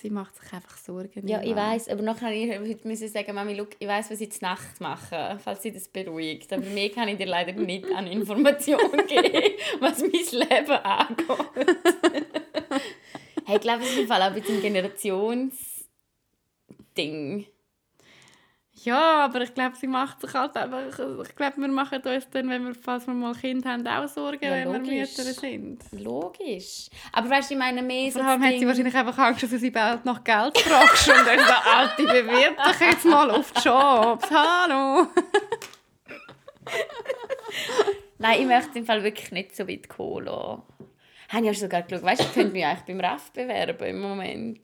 Sie 0.00 0.10
macht 0.10 0.36
sich 0.36 0.52
einfach 0.52 0.76
Sorgen. 0.76 1.26
Ja, 1.26 1.42
ich 1.42 1.56
weiß, 1.56 1.88
aber 1.88 2.02
nachher 2.02 2.60
heute 2.60 2.86
müssen 2.86 3.08
sagen, 3.08 3.34
Mami, 3.34 3.54
look, 3.54 3.70
ich 3.78 3.88
weiß, 3.88 4.10
was 4.10 4.20
ich 4.20 4.30
zur 4.32 4.48
Nacht 4.48 4.78
mache, 4.80 5.38
falls 5.42 5.62
sie 5.62 5.72
das 5.72 5.88
beruhigt. 5.88 6.52
Aber 6.52 6.62
mehr 6.62 6.90
kann 6.90 7.08
ich 7.08 7.16
dir 7.16 7.26
leider 7.26 7.52
nicht 7.52 7.90
an 7.92 8.06
Informationen 8.06 9.06
geben, 9.06 9.54
was 9.80 10.00
mein 10.00 10.10
Leben 10.10 10.70
angeht. 10.70 11.26
hey, 13.46 13.56
ich 13.56 13.60
glaube, 13.60 13.82
es 13.82 13.90
ist 13.90 13.98
im 14.00 14.06
Fall 14.06 14.22
auch 14.22 14.26
ein 14.26 14.34
bisschen 14.34 14.56
ein 14.56 14.62
Generationsding. 14.62 17.46
Ja, 18.84 19.24
aber 19.26 19.42
ich 19.42 19.54
glaube, 19.54 19.76
sie 19.76 19.86
macht 19.86 20.20
sich 20.20 20.32
halt 20.34 20.56
einfach. 20.56 20.80
Ich 21.28 21.36
glaube, 21.36 21.56
wir 21.56 21.68
machen 21.68 22.02
uns 22.02 22.28
dann, 22.30 22.48
wenn 22.50 22.64
wir, 22.66 22.74
falls 22.74 23.06
wir 23.06 23.14
mal 23.14 23.34
Kind 23.34 23.64
haben, 23.64 23.86
auch 23.86 24.08
Sorgen, 24.08 24.44
Ja, 24.44 24.50
wenn 24.52 24.84
wir. 24.84 25.00
Mütter 25.02 25.22
sind. 25.24 25.82
Logisch. 25.92 26.88
Aber 27.12 27.30
weißt 27.30 27.50
du, 27.50 27.54
ich 27.54 27.60
meine 27.60 27.82
mehr 27.82 28.10
so 28.10 28.18
Vor 28.18 28.28
allem 28.28 28.42
hat 28.42 28.50
sie 28.52 28.58
Ding- 28.58 28.68
wahrscheinlich 28.68 28.94
einfach 28.96 29.18
Angst, 29.18 29.42
dass 29.42 29.50
du 29.50 29.58
sie 29.58 29.70
bald 29.70 30.04
nach 30.04 30.24
Geld 30.24 30.58
fragst. 30.58 31.08
und 31.08 31.26
dann 31.26 31.38
so, 31.38 31.70
Alte, 31.70 32.02
bewirb 32.04 32.56
dich 32.64 32.80
jetzt 32.80 33.04
mal 33.04 33.30
auf 33.30 33.52
die 33.52 33.60
Jobs. 33.60 34.28
Hallo. 34.30 35.06
Nein, 38.18 38.40
ich 38.40 38.46
möchte 38.46 38.78
im 38.78 38.86
Fall 38.86 39.02
wirklich 39.02 39.30
nicht 39.32 39.56
so 39.56 39.66
weit 39.68 39.88
kommen 39.88 40.26
lassen. 40.26 40.62
Habe 41.28 41.40
ich 41.42 41.46
ja 41.46 41.54
sogar 41.54 41.82
geschaut. 41.82 42.04
Weißt 42.04 42.20
du, 42.20 42.24
ich 42.26 42.32
könnte 42.34 42.52
mich 42.52 42.64
eigentlich 42.64 42.84
beim 42.84 43.00
RAF 43.00 43.30
bewerben 43.32 43.84
im 43.86 44.00
Moment. 44.00 44.60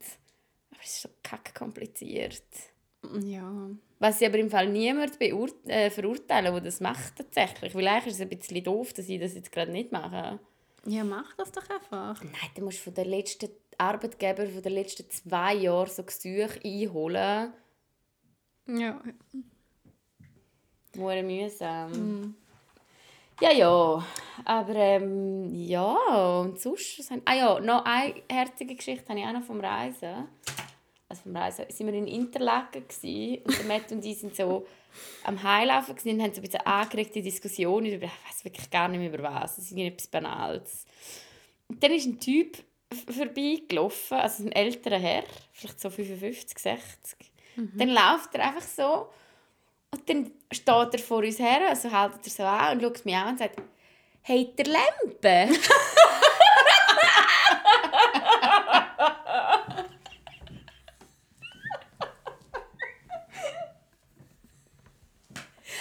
Aber 0.71 0.81
es 0.83 0.91
ist 0.95 1.01
so 1.03 1.09
kacke 1.23 1.53
kompliziert. 1.53 2.43
Ja. 3.21 3.69
Was 3.99 4.21
ich 4.21 4.27
aber 4.27 4.37
im 4.37 4.49
Fall 4.49 4.69
niemand 4.69 5.19
äh, 5.21 5.89
verurteilen, 5.89 6.53
der 6.53 6.61
das 6.61 6.79
macht 6.79 7.17
tatsächlich. 7.17 7.75
Weil 7.75 7.87
eigentlich 7.87 8.07
ist 8.07 8.15
es 8.15 8.21
ein 8.21 8.29
bisschen 8.29 8.63
doof, 8.63 8.93
dass 8.93 9.09
ich 9.09 9.19
das 9.19 9.35
jetzt 9.35 9.51
gerade 9.51 9.71
nicht 9.71 9.91
mache. 9.91 10.39
Ja, 10.85 11.03
mach 11.03 11.33
das 11.35 11.51
doch 11.51 11.69
einfach. 11.69 12.23
Nein, 12.23 12.51
du 12.55 12.63
musst 12.63 12.79
von 12.79 12.93
den 12.93 13.09
letzten 13.09 13.49
Arbeitgeber 13.77 14.45
von 14.47 14.61
den 14.61 14.73
letzten 14.73 15.09
zwei 15.09 15.55
Jahren 15.55 15.89
so 15.89 16.03
Gesuche 16.03 16.59
einholen. 16.63 17.53
Ja. 18.67 19.01
Hure 20.97 21.23
mühsam. 21.23 22.35
Ja, 23.41 23.51
ja. 23.51 24.05
Aber 24.45 24.75
ähm, 24.75 25.53
ja, 25.53 26.39
und 26.41 26.59
sonst... 26.59 27.11
Ah 27.25 27.35
ja, 27.35 27.59
noch 27.59 27.85
eine 27.85 28.15
herzige 28.29 28.75
Geschichte 28.75 29.07
habe 29.09 29.19
ich 29.19 29.25
auch 29.25 29.33
noch 29.33 29.43
vom 29.43 29.61
Reisen. 29.61 30.27
Also 31.09 31.23
vom 31.23 31.35
Reisen 31.35 31.65
sind 31.69 31.87
wir 31.87 31.93
in 31.95 32.07
Interlaken 32.07 32.87
gsi 32.87 33.41
und 33.43 33.57
der 33.57 33.65
Matt 33.65 33.91
und 33.91 34.05
ich 34.05 34.19
sind 34.19 34.35
so 34.35 34.67
am 35.23 35.41
Heilaufen 35.41 35.95
gsi 35.95 36.11
und 36.11 36.21
haben 36.21 36.33
so 36.33 36.39
ein 36.39 36.43
bisschen 36.43 36.61
angeregte 36.61 37.21
Diskussionen 37.21 37.87
über, 37.87 38.05
ich 38.05 38.29
weiß 38.29 38.45
wirklich 38.45 38.69
gar 38.69 38.87
nicht 38.87 38.99
mehr 38.99 39.11
über 39.11 39.23
was, 39.23 39.57
es 39.57 39.65
ist 39.65 39.71
irgendetwas 39.71 40.07
Banales. 40.07 40.85
Und 41.67 41.83
dann 41.83 41.91
ist 41.91 42.05
ein 42.05 42.19
Typ 42.19 42.57
vorbeigelaufen, 43.11 44.19
also 44.19 44.43
ein 44.43 44.51
älterer 44.51 44.99
Herr, 44.99 45.23
vielleicht 45.51 45.79
so 45.79 45.89
55, 45.89 46.57
60. 46.57 47.17
Dann 47.75 47.89
läuft 47.89 48.33
er 48.33 48.47
einfach 48.47 48.61
so 48.61 49.09
und 49.91 50.07
dann 50.07 50.31
steht 50.51 50.93
er 50.93 50.99
vor 50.99 51.19
uns 51.19 51.39
her, 51.39 51.69
also 51.69 51.91
hält 51.91 52.13
er 52.23 52.29
so 52.29 52.43
an 52.43 52.77
und 52.77 52.83
schaut 52.83 53.05
mich 53.05 53.15
an 53.15 53.29
und 53.29 53.39
sagt, 53.39 53.59
«Hey, 54.21 54.53
der 54.55 54.67
Lampe?» 54.67 55.49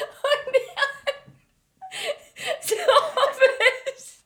Und 0.00 0.56
ich 0.56 0.68
habe 0.78 0.92
so 2.62 2.76
fest 3.58 4.24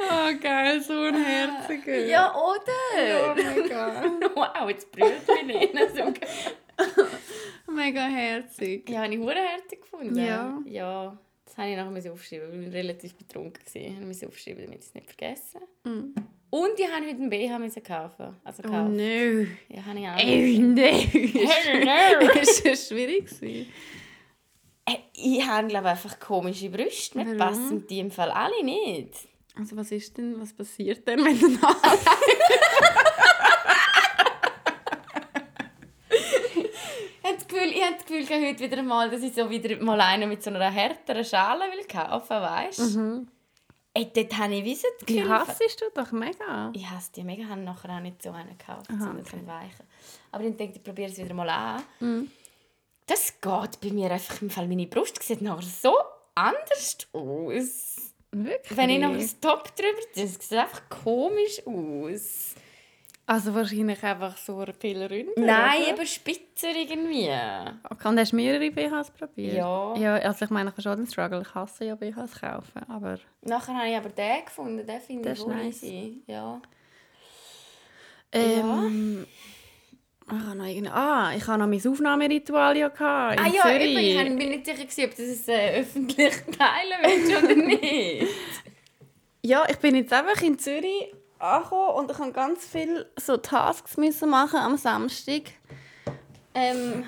Oh, 0.00 0.32
geil, 0.40 0.80
so 0.82 0.94
herziger. 1.68 2.06
Ja, 2.06 2.34
Oh 2.36 2.54
oder? 2.54 3.34
mein 3.34 3.68
Gott. 4.22 4.36
Wow, 4.36 4.68
jetzt 4.70 4.90
brüllt 4.92 5.26
mich 5.46 5.72
nicht. 5.72 5.88
So 5.90 6.04
geil. 6.04 7.06
Mega 7.70 8.06
herzig. 8.06 8.88
Ja, 8.88 9.02
habe 9.02 9.14
ich 9.14 9.20
verdammt 9.20 9.68
gefunden. 9.70 10.18
Ja. 10.18 10.58
Ja, 10.66 11.18
das 11.44 11.56
habe 11.58 11.70
ich 11.70 11.76
nachher 11.76 12.12
aufschreiben, 12.12 12.50
weil 12.52 12.68
ich 12.68 12.74
relativ 12.74 13.14
betrunken 13.16 13.62
war. 13.74 13.82
Ich 13.82 14.00
musste 14.00 14.26
aufschreiben, 14.28 14.64
damit 14.64 14.80
ich 14.80 14.86
es 14.86 14.94
nicht 14.94 15.06
vergesse. 15.06 15.58
Mm. 15.84 16.14
Und 16.50 16.78
ich 16.80 16.86
habe 16.86 17.04
heute 17.04 17.16
einen 17.16 17.28
BH 17.30 17.58
müssen 17.58 17.82
kaufen. 17.82 18.36
Also 18.44 18.62
Oh 18.64 18.68
kaufen. 18.70 18.96
no. 18.96 19.46
Ja, 19.68 19.84
habe 19.84 19.98
ich 19.98 20.06
auch. 20.08 20.18
Ey, 20.18 20.58
nein. 20.58 20.94
Hello. 20.94 22.32
Ist 22.40 22.64
das 22.66 22.88
schwierig 22.88 23.26
gewesen? 23.28 23.70
Äh, 24.86 24.94
Ich 25.14 25.46
habe, 25.46 25.68
glaube 25.68 25.86
ich, 25.86 25.90
einfach 25.90 26.18
komische 26.18 26.70
Brüste. 26.70 27.18
Mir 27.18 27.36
passen 27.36 27.86
die 27.86 27.98
im 27.98 28.10
Fall 28.10 28.30
alle 28.30 28.64
nicht. 28.64 29.12
Also 29.58 29.76
was 29.76 29.90
ist 29.90 30.16
denn, 30.16 30.40
was 30.40 30.52
passiert 30.52 31.06
denn, 31.06 31.24
wenn 31.24 31.38
du 31.38 31.48
nach... 31.48 31.76
Ich 37.18 37.24
habe 37.24 37.36
das 37.36 37.48
Gefühl, 37.48 37.68
ich 37.72 37.82
habe 37.82 37.94
das 37.96 38.06
Gefühl 38.06 38.24
gehabt, 38.26 38.46
heute 38.46 38.60
wieder 38.60 38.82
mal, 38.82 39.10
dass 39.10 39.22
ich 39.22 39.34
so 39.34 39.50
wieder 39.50 39.76
mal 39.82 40.00
einen 40.00 40.28
mit 40.28 40.42
so 40.42 40.50
einer 40.50 40.70
härteren 40.70 41.24
Schale 41.24 41.64
will 41.64 41.84
kaufen 41.86 42.30
weißt 42.40 42.78
du? 42.96 43.26
Ey, 43.94 44.10
dort 44.14 44.38
habe 44.38 44.54
ich 44.54 44.64
wie 44.64 44.74
so 44.74 44.86
das 44.98 45.06
Die 45.06 45.16
Gefühl... 45.16 45.30
hassest 45.30 45.80
du 45.80 45.86
doch 45.94 46.12
mega. 46.12 46.70
Ich 46.74 46.88
hasse 46.88 47.10
die 47.16 47.24
mega, 47.24 47.48
habe 47.48 47.60
nachher 47.62 47.90
auch 47.90 48.00
nicht 48.00 48.22
so 48.22 48.30
einen 48.30 48.56
gekauft, 48.56 48.88
Aha, 48.90 48.98
sondern 48.98 49.24
so 49.24 49.36
einen 49.36 49.46
weichen. 49.46 49.86
Aber 50.30 50.44
ich 50.44 50.56
denke, 50.56 50.76
ich 50.78 50.84
probiere 50.84 51.10
es 51.10 51.18
wieder 51.18 51.34
mal 51.34 51.48
an. 51.48 51.82
Mhm. 52.00 52.30
Das 53.06 53.40
geht 53.40 53.80
bei 53.80 53.90
mir 53.90 54.10
einfach 54.10 54.40
im 54.40 54.50
Fall. 54.50 54.68
Meine 54.68 54.86
Brust 54.86 55.22
sieht 55.22 55.42
nachher 55.42 55.62
so 55.62 55.96
anders 56.34 56.98
aus. 57.12 58.07
Wirklich? 58.44 58.76
Wenn 58.76 58.90
ich 58.90 59.00
noch 59.00 59.10
ein 59.10 59.30
Top 59.40 59.74
drüber 59.74 59.98
es 60.14 60.34
sieht 60.34 60.58
einfach 60.58 60.82
komisch 60.88 61.62
aus. 61.66 62.54
Also 63.26 63.54
wahrscheinlich 63.54 64.02
einfach 64.02 64.38
so 64.38 64.64
viel 64.80 65.02
Ründer, 65.02 65.32
Nein, 65.36 65.82
oder? 65.82 65.92
aber 65.92 66.06
spitzer 66.06 66.70
irgendwie. 66.74 67.28
Okay, 67.90 68.08
und 68.08 68.18
hast 68.18 68.32
du 68.32 68.36
mehrere 68.36 68.70
BHs 68.70 69.10
probiert? 69.10 69.54
Ja. 69.54 69.94
Ja, 69.96 70.14
also 70.14 70.46
ich 70.46 70.50
meine, 70.50 70.70
ich 70.70 70.72
habe 70.72 70.82
schon 70.82 70.96
den 70.96 71.06
Struggle. 71.06 71.42
Ich 71.42 71.54
hasse 71.54 71.84
ja 71.84 71.94
BHs 71.94 72.40
kaufen, 72.40 72.82
aber... 72.88 73.18
Nachher 73.42 73.74
habe 73.74 73.88
ich 73.90 73.96
aber 73.96 74.08
den 74.08 74.44
gefunden, 74.46 74.86
den 74.86 75.00
finde 75.02 75.32
ich 75.32 75.46
nice. 75.46 75.84
Ja. 76.26 76.62
Ähm, 78.32 79.26
Ich 80.30 80.46
habe 80.46 80.82
noch. 80.82 80.92
Ah, 80.94 81.32
ich 81.36 81.46
habe 81.46 81.58
noch 81.58 81.66
mein 81.66 81.86
Aufnahmeritual 81.86 82.76
ja 82.76 82.86
in 82.88 83.38
Ah 83.38 83.46
ja, 83.46 83.62
Zürich. 83.62 83.98
ich 83.98 84.16
bin 84.36 84.36
nicht 84.50 84.66
sicher, 84.66 84.84
gewesen, 84.84 85.04
ob 85.04 85.16
du 85.16 85.26
das 85.28 85.48
äh, 85.48 85.80
öffentlich 85.80 86.34
teilen 86.58 86.98
willst 87.02 87.42
oder 87.44 87.54
nicht. 87.54 88.26
Ja, 89.42 89.64
ich 89.68 89.76
bin 89.78 89.94
jetzt 89.94 90.12
einfach 90.12 90.42
in 90.42 90.58
Zürich 90.58 91.14
angekommen 91.38 91.94
und 91.96 92.10
ich 92.10 92.18
habe 92.18 92.32
ganz 92.32 92.66
viele 92.66 93.08
so 93.18 93.36
Tasks 93.38 93.96
müssen 93.96 94.28
machen 94.28 94.58
am 94.58 94.76
Samstag. 94.76 95.42
Ähm, 96.54 97.04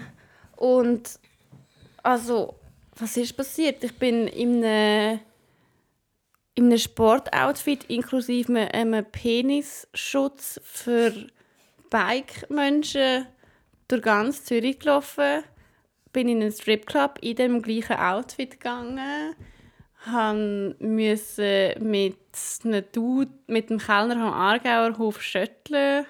und 0.57 1.19
also, 2.03 2.55
was 2.97 3.17
ist 3.17 3.37
passiert? 3.37 3.83
Ich 3.85 3.99
bin 3.99 4.29
in 4.29 4.65
einem, 4.65 5.21
in 6.55 6.67
einem 6.67 6.79
Sportoutfit 6.79 7.85
inklusive 7.91 8.73
einem 8.73 9.05
Penisschutz 9.05 10.61
für 10.65 11.13
Bike-Menschen 11.91 13.27
durch 13.89 14.03
ganz 14.03 14.45
Zürich 14.45 14.79
gelaufen. 14.79 15.43
Bin 16.13 16.29
in 16.29 16.41
einen 16.41 16.53
Stripclub 16.53 17.19
in 17.21 17.37
dem 17.37 17.63
gleichen 17.63 17.97
Outfit 17.97 18.53
gegangen 18.53 19.35
müsse 20.79 21.75
mit 21.81 22.17
einem 22.65 22.85
mit 23.47 23.71
dem 23.71 23.79
Kellner 23.79 24.17
am 24.17 24.33
Aargauer 24.33 24.97
Hof 24.99 25.21
schütteln. 25.21 26.07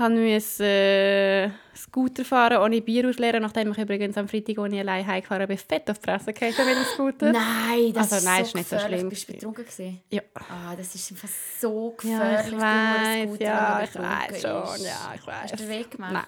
Han 0.00 0.14
müsse 0.14 1.52
Scooter 1.76 2.24
fahren 2.24 2.56
ohne 2.58 2.80
Bier 2.80 3.06
ausleeren, 3.08 3.42
nachdem 3.42 3.70
ich 3.72 3.78
übrigens 3.78 4.16
am 4.16 4.28
Freitag, 4.28 4.56
ich 4.56 4.58
allein 4.80 5.06
heimgefahren 5.06 5.46
bin, 5.46 5.58
fett 5.58 5.90
auf 5.90 5.98
die 5.98 6.04
Fresse 6.04 6.32
gefallen 6.32 6.68
mit 6.68 6.76
dem 6.78 6.84
Scooter. 6.84 7.32
Nein, 7.32 7.92
das 7.92 8.12
Also, 8.12 8.16
ist 8.16 8.24
nein, 8.24 8.36
so 8.36 8.42
ist 8.48 8.54
nicht 8.54 8.68
so 8.70 8.78
schlimm 8.78 9.08
Bist 9.10 9.28
du 9.28 9.32
betrunken 9.34 9.64
gewesen? 9.64 10.00
Ja. 10.10 10.22
Ah, 10.48 10.74
das 10.76 10.94
ist 10.94 11.10
einfach 11.12 11.28
so 11.60 11.94
Ja, 12.02 12.18
gefährlich. 12.18 12.52
ich 12.52 12.60
weiß, 12.60 13.28
Scooter, 13.28 13.44
ja, 13.44 13.82
ich 13.84 13.94
weiß 13.94 14.40
schon, 14.40 14.76
ist. 14.76 14.84
ja, 14.86 15.12
ich 15.16 15.26
weiß. 15.26 15.42
Hast 15.42 15.52
du 15.52 15.56
den 15.58 15.68
Weg 15.68 15.90
gemacht? 15.90 16.12
Nein, 16.12 16.24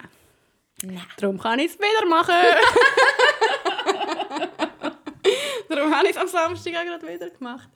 Nein. 0.95 1.03
darum 1.16 1.39
kann 1.39 1.59
ich 1.59 1.66
es 1.73 1.79
wieder 1.79 2.07
machen. 2.09 2.35
Darum 5.68 5.95
habe 5.95 6.07
ich 6.07 6.12
es 6.12 6.16
am 6.18 6.29
Samstag 6.29 6.75
auch 6.77 6.85
gerade 6.85 7.07
wieder 7.09 7.31
gemacht. 7.31 7.68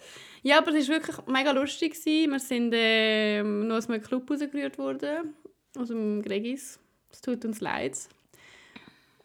Ja, 0.43 0.59
aber 0.59 0.73
es 0.75 0.89
war 0.89 0.97
wirklich 0.97 1.17
mega 1.27 1.51
lustig. 1.53 1.95
Gewesen. 1.95 2.31
Wir 2.33 2.39
sind 2.41 2.73
äh, 2.75 3.43
noch 3.43 3.77
aus 3.77 3.89
einem 3.89 4.03
Club 4.03 4.31
rausgerührt 4.31 4.77
worden, 4.79 5.35
aus 5.77 5.89
dem 5.89 6.23
Gregis. 6.23 6.79
Es 7.13 7.21
tut 7.21 7.45
uns 7.45 7.61
leid. 7.61 7.97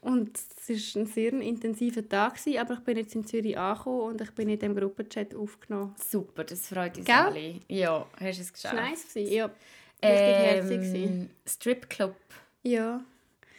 Und 0.02 0.36
es 0.68 0.95
war 0.95 1.02
ein 1.02 1.06
sehr 1.06 1.34
intensiver 1.34 2.08
Tag, 2.08 2.39
aber 2.60 2.74
ich 2.74 2.80
bin 2.80 2.97
jetzt 2.97 3.14
in 3.14 3.24
Zürich 3.26 3.56
angekommen 3.58 4.02
und 4.02 4.22
ich 4.22 4.32
bin 4.32 4.49
in 4.49 4.58
diesem 4.58 4.76
Gruppenchat 4.76 5.36
aufgenommen. 5.36 5.93
Super, 6.10 6.43
das 6.43 6.68
freut 6.68 6.97
uns 6.97 7.06
Gell? 7.06 7.16
alle. 7.16 7.60
Ja, 7.68 8.08
hast 8.20 8.38
du 8.39 8.41
es 8.41 8.52
geschafft? 8.54 8.76
war 8.76 8.89
nice. 8.89 9.06
Ja, 9.14 9.45
richtig 9.45 9.62
Ähm, 10.02 10.70
herzig. 10.72 11.30
Stripclub. 11.45 12.16
Ja. 12.64 13.04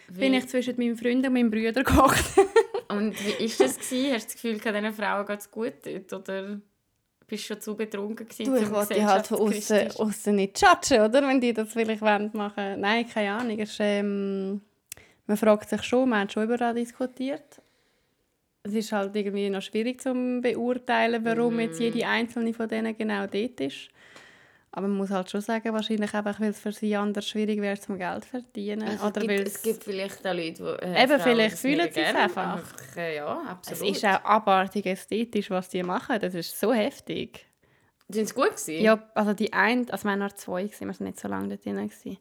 Wie, 0.09 0.19
Bin 0.19 0.35
ich 0.35 0.49
zwischen 0.49 0.75
meinem 0.79 0.97
Freund 0.97 1.25
und 1.25 1.33
meinem 1.33 1.51
Bruder 1.51 1.85
gekocht. 1.85 2.25
Und 2.89 3.15
wie 3.25 3.39
war 3.39 3.67
das? 3.67 3.79
Hast 3.79 3.93
du 3.93 4.11
das 4.13 4.27
Gefühl, 4.35 4.59
diesen 4.59 4.93
Frauen 4.93 5.25
geht 5.27 5.39
es 5.41 5.51
gut 5.51 5.75
dort? 5.85 6.13
Oder 6.13 6.61
bist 7.33 7.45
schon 7.47 7.61
zu 7.61 7.75
betrunken 7.75 8.29
gewesen, 8.29 8.45
Du, 8.55 8.57
ich 8.61 8.71
wollte 8.71 9.05
halt 9.07 9.27
von 9.27 9.39
außen, 9.41 10.37
nicht 10.37 10.61
judgen, 10.61 11.01
oder? 11.03 11.27
Wenn 11.27 11.41
die 11.41 11.53
das 11.55 11.73
vielleicht 11.73 12.03
wollen 12.03 12.31
machen 12.35 12.81
Nein, 12.81 13.09
keine 13.09 13.33
Ahnung. 13.33 13.59
Ist, 13.59 13.77
ähm, 13.81 14.61
man 15.27 15.37
fragt 15.39 15.69
sich 15.71 15.83
schon, 15.83 16.09
man 16.11 16.21
hat 16.23 16.33
schon 16.33 16.45
über 16.45 16.57
das 16.59 16.75
diskutiert. 16.75 17.61
Es 18.65 18.75
ist 18.75 18.93
halt 18.93 19.17
irgendwie 19.17 19.49
noch 19.51 19.63
schwierig 19.63 20.01
zu 20.01 20.13
beurteilen, 20.41 21.25
warum 21.25 21.59
jetzt 21.59 21.79
Mhm. 21.79 21.85
jede 21.87 22.07
einzelne 22.07 22.53
von 22.55 22.69
denen 22.69 22.97
genau 22.97 23.27
dort 23.27 23.61
ist. 23.61 23.89
Aber 24.75 24.89
man 24.89 24.97
muss 24.97 25.11
halt 25.11 25.31
schon 25.31 25.43
sagen, 25.43 25.73
wahrscheinlich 25.75 26.15
einfach, 26.15 26.41
weil 26.41 26.51
es 26.51 26.59
für 26.59 26.73
sie 26.73 26.97
anders 26.97 27.29
schwierig 27.29 27.61
wäre, 27.61 27.79
zum 27.79 27.99
Geld 27.99 28.25
zu 28.25 28.31
verdienen. 28.31 28.89
Also 28.89 29.07
oder 29.07 29.21
es, 29.21 29.27
gibt, 29.29 29.47
es 29.47 29.63
gibt 29.63 29.85
vielleicht 29.85 30.27
auch 30.27 30.33
Leute, 30.33 30.79
die... 30.81 30.87
Äh, 30.87 31.05
Eben, 31.05 31.21
vielleicht 31.21 31.59
fühlen 31.59 31.81
sie 31.93 32.01
es 32.01 32.13
gerne 32.13 32.19
einfach. 32.21 32.63
Äh, 32.97 33.17
Ja, 33.17 33.43
es 33.43 33.69
absolut. 33.69 33.97
ist 33.97 34.05
auch 34.07 34.25
abartig 34.25 34.87
ästhetisch, 34.87 35.51
was 35.51 35.69
die 35.69 35.83
machen. 35.83 36.19
Das 36.21 36.35
ist 36.35 36.59
so 36.59 36.73
heftig. 36.73 37.45
Sind 38.09 38.29
sie 38.29 38.35
gut 38.35 38.51
gewesen? 38.57 38.83
Ja, 38.83 39.11
also 39.15 39.35
die 39.35 39.53
eine, 39.53 39.87
also 39.93 40.09
wir 40.09 40.19
waren 40.19 40.37
zwei, 40.37 40.63
gewesen, 40.63 40.89
wir 40.89 40.95
waren 40.99 41.07
nicht 41.07 41.21
so 41.21 41.29
lange 41.29 41.49
dort 41.49 41.65
drin. 41.67 41.77
gewesen. 41.77 42.19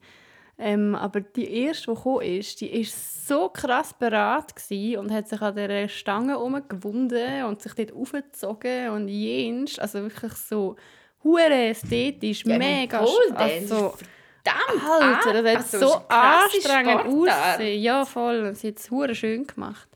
Ähm, 0.57 0.93
aber 0.95 1.21
die 1.21 1.63
erste, 1.63 1.89
die 1.89 1.95
gekommen 1.95 2.21
ist, 2.21 2.61
die 2.61 2.71
war 2.71 2.85
so 2.85 3.49
krass 3.49 3.93
beraten 3.93 4.53
gewesen 4.55 4.99
und 4.99 5.11
hat 5.11 5.27
sich 5.27 5.41
an 5.41 5.55
dieser 5.55 5.87
Stange 5.87 6.37
umgewunden 6.37 7.45
und 7.45 7.61
sich 7.61 7.73
dort 7.73 7.93
aufgezogen 7.93 8.89
und 8.89 9.07
jenst. 9.07 9.79
Also 9.79 10.01
wirklich 10.01 10.33
so 10.33 10.75
hure 11.23 11.69
ästhetisch, 11.69 12.43
Ja, 12.45 12.57
mega 12.57 12.99
Dance 12.99 13.73
also, 13.73 13.93
verdammt 14.43 15.25
Alter, 15.25 15.43
das 15.43 15.55
hat 15.55 15.73
also, 15.73 15.87
so 15.87 16.01
anstrengend 16.07 17.05
ausgesehen. 17.05 17.81
Ja, 17.81 18.05
voll. 18.05 18.55
Sie 18.55 18.69
hat 18.69 18.77
es 18.77 18.89
hure 18.91 19.15
schön 19.15 19.45
gemacht. 19.45 19.87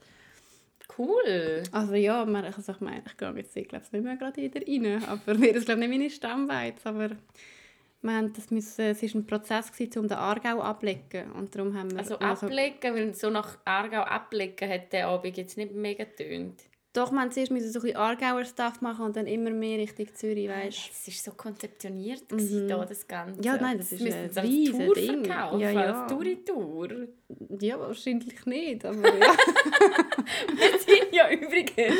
Cool. 0.98 1.62
Also 1.72 1.94
ja, 1.94 2.24
man, 2.24 2.44
also 2.44 2.72
ich 2.72 2.80
meine, 2.80 3.02
ich 3.06 3.16
gehe 3.16 3.32
jetzt 3.36 3.56
ich 3.56 3.68
glaube 3.68 3.84
nicht 3.92 4.04
mehr 4.04 4.16
gerade 4.16 4.40
wieder 4.40 4.60
rein, 4.66 5.04
aber 5.04 5.34
mir 5.38 5.54
ist 5.54 5.66
glaube 5.66 5.80
nicht 5.80 5.90
meine 5.90 6.10
Stammweiz, 6.10 6.80
aber 6.84 7.10
wir 8.02 8.12
haben 8.12 8.32
das 8.32 8.50
müssen, 8.50 8.86
es 8.86 9.02
war 9.02 9.20
ein 9.20 9.26
Prozess, 9.26 9.72
gewesen, 9.72 9.98
um 9.98 10.08
den 10.08 10.16
Aargau 10.16 10.60
ablecken 10.60 11.32
und 11.32 11.54
darum 11.54 11.76
haben 11.76 11.90
wir... 11.90 11.98
Also 11.98 12.18
ablegen, 12.18 12.94
weil 12.94 13.14
so 13.14 13.30
nach 13.30 13.58
Aargau 13.64 14.02
ablegen 14.02 14.70
hat 14.70 14.92
der 14.92 15.08
Abend 15.08 15.36
jetzt 15.36 15.56
nicht 15.56 15.74
mega 15.74 16.04
getönt. 16.04 16.62
Doch, 16.96 17.12
haben 17.12 17.30
zuerst 17.30 17.52
müssen 17.52 17.70
so 17.70 17.80
ein 17.80 17.82
bisschen 17.82 17.98
Aargauer 17.98 18.46
Stuff 18.46 18.80
machen 18.80 19.04
und 19.04 19.16
dann 19.16 19.26
immer 19.26 19.50
mehr 19.50 19.76
Richtung 19.78 20.06
Zürich, 20.14 20.48
weißt 20.48 20.90
Es 20.90 21.06
war 21.06 21.32
so 21.32 21.36
konzeptioniert, 21.36 22.32
mhm. 22.32 22.68
da, 22.68 22.86
das 22.86 23.06
Ganze. 23.06 23.42
Ja, 23.42 23.58
nein, 23.58 23.76
das 23.76 23.92
ist 23.92 24.02
Wir 24.02 24.14
ein 24.14 24.46
riesen 24.46 24.86
Tour 24.86 24.94
Ding. 24.94 25.24
verkaufen, 25.26 25.60
Ja, 25.60 25.70
ja. 25.72 26.04
als 26.04 26.10
Tour-Tour. 26.10 27.08
Ja, 27.60 27.78
wahrscheinlich 27.78 28.46
nicht, 28.46 28.82
aber 28.86 28.96
ja. 29.18 29.36
Wir 30.56 30.78
sind 30.78 31.12
ja 31.12 31.30
übrigens, 31.30 31.98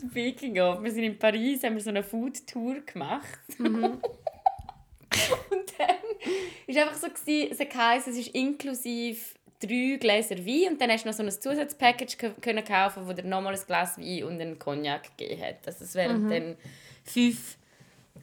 speaking 0.00 0.58
of, 0.60 0.82
wir 0.82 0.90
sind 0.90 1.04
in 1.04 1.18
Paris, 1.18 1.62
haben 1.62 1.74
wir 1.74 1.82
so 1.82 1.90
eine 1.90 2.02
Food-Tour 2.02 2.80
gemacht. 2.86 3.58
Mhm. 3.58 3.84
und 5.50 5.72
dann 5.76 6.74
war 6.74 6.82
einfach 6.84 6.96
so, 6.96 7.08
gewesen, 7.08 7.50
es 7.50 7.76
heisst, 7.76 8.08
es 8.08 8.16
ist 8.16 8.28
inklusive 8.28 9.20
drei 9.66 9.96
Gläser 9.98 10.38
Wein 10.44 10.72
und 10.72 10.80
dann 10.80 10.90
hast 10.90 11.04
du 11.04 11.08
noch 11.08 11.14
so 11.16 11.22
ein 11.22 11.30
Zusatzpackage 11.30 12.16
können 12.40 12.64
kaufen, 12.64 13.06
wo 13.06 13.12
dir 13.12 13.24
nochmal 13.24 13.54
ein 13.54 13.60
Glas 13.66 13.98
Wein 13.98 14.24
und 14.24 14.40
einen 14.40 14.58
Cognac 14.58 15.16
gegeben 15.16 15.42
hat. 15.42 15.66
Also 15.66 15.84
es 15.84 15.94
wären 15.94 16.28
dann 16.28 16.56
fünf 17.04 17.56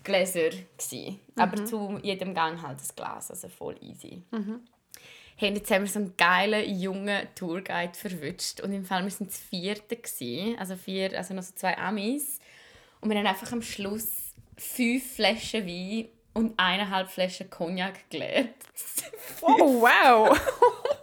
Gläser 0.03 0.49
gewesen. 0.49 1.19
Aber 1.35 1.65
zu 1.65 1.99
jedem 2.03 2.33
Gang 2.33 2.61
halt 2.61 2.79
ein 2.79 2.95
Glas, 2.95 3.31
also 3.31 3.47
voll 3.49 3.75
easy. 3.81 4.21
Hey, 5.35 5.49
und 5.49 5.55
jetzt 5.55 5.71
haben 5.71 5.83
wir 5.83 5.89
so 5.89 5.99
einen 5.99 6.17
geilen, 6.17 6.79
jungen 6.79 7.27
Tourguide 7.33 7.93
verwünscht. 7.93 8.59
Und 8.59 8.73
im 8.73 8.83
Fall, 8.83 9.05
wir 9.05 9.11
waren 9.11 9.27
das 9.27 9.37
vierte, 9.37 9.95
gewesen, 9.95 10.59
also 10.59 10.75
vier, 10.75 11.17
also 11.17 11.33
noch 11.33 11.43
so 11.43 11.53
zwei 11.55 11.77
Amis. 11.77 12.39
Und 12.99 13.09
wir 13.09 13.17
haben 13.17 13.25
einfach 13.25 13.51
am 13.53 13.61
Schluss 13.61 14.33
fünf 14.57 15.15
Flaschen 15.15 15.65
Wein 15.65 16.09
und 16.33 16.59
eineinhalb 16.59 17.09
Flaschen 17.09 17.49
Cognac 17.49 18.09
geleert. 18.09 18.49
Oh, 19.41 19.81
wow! 19.81 20.37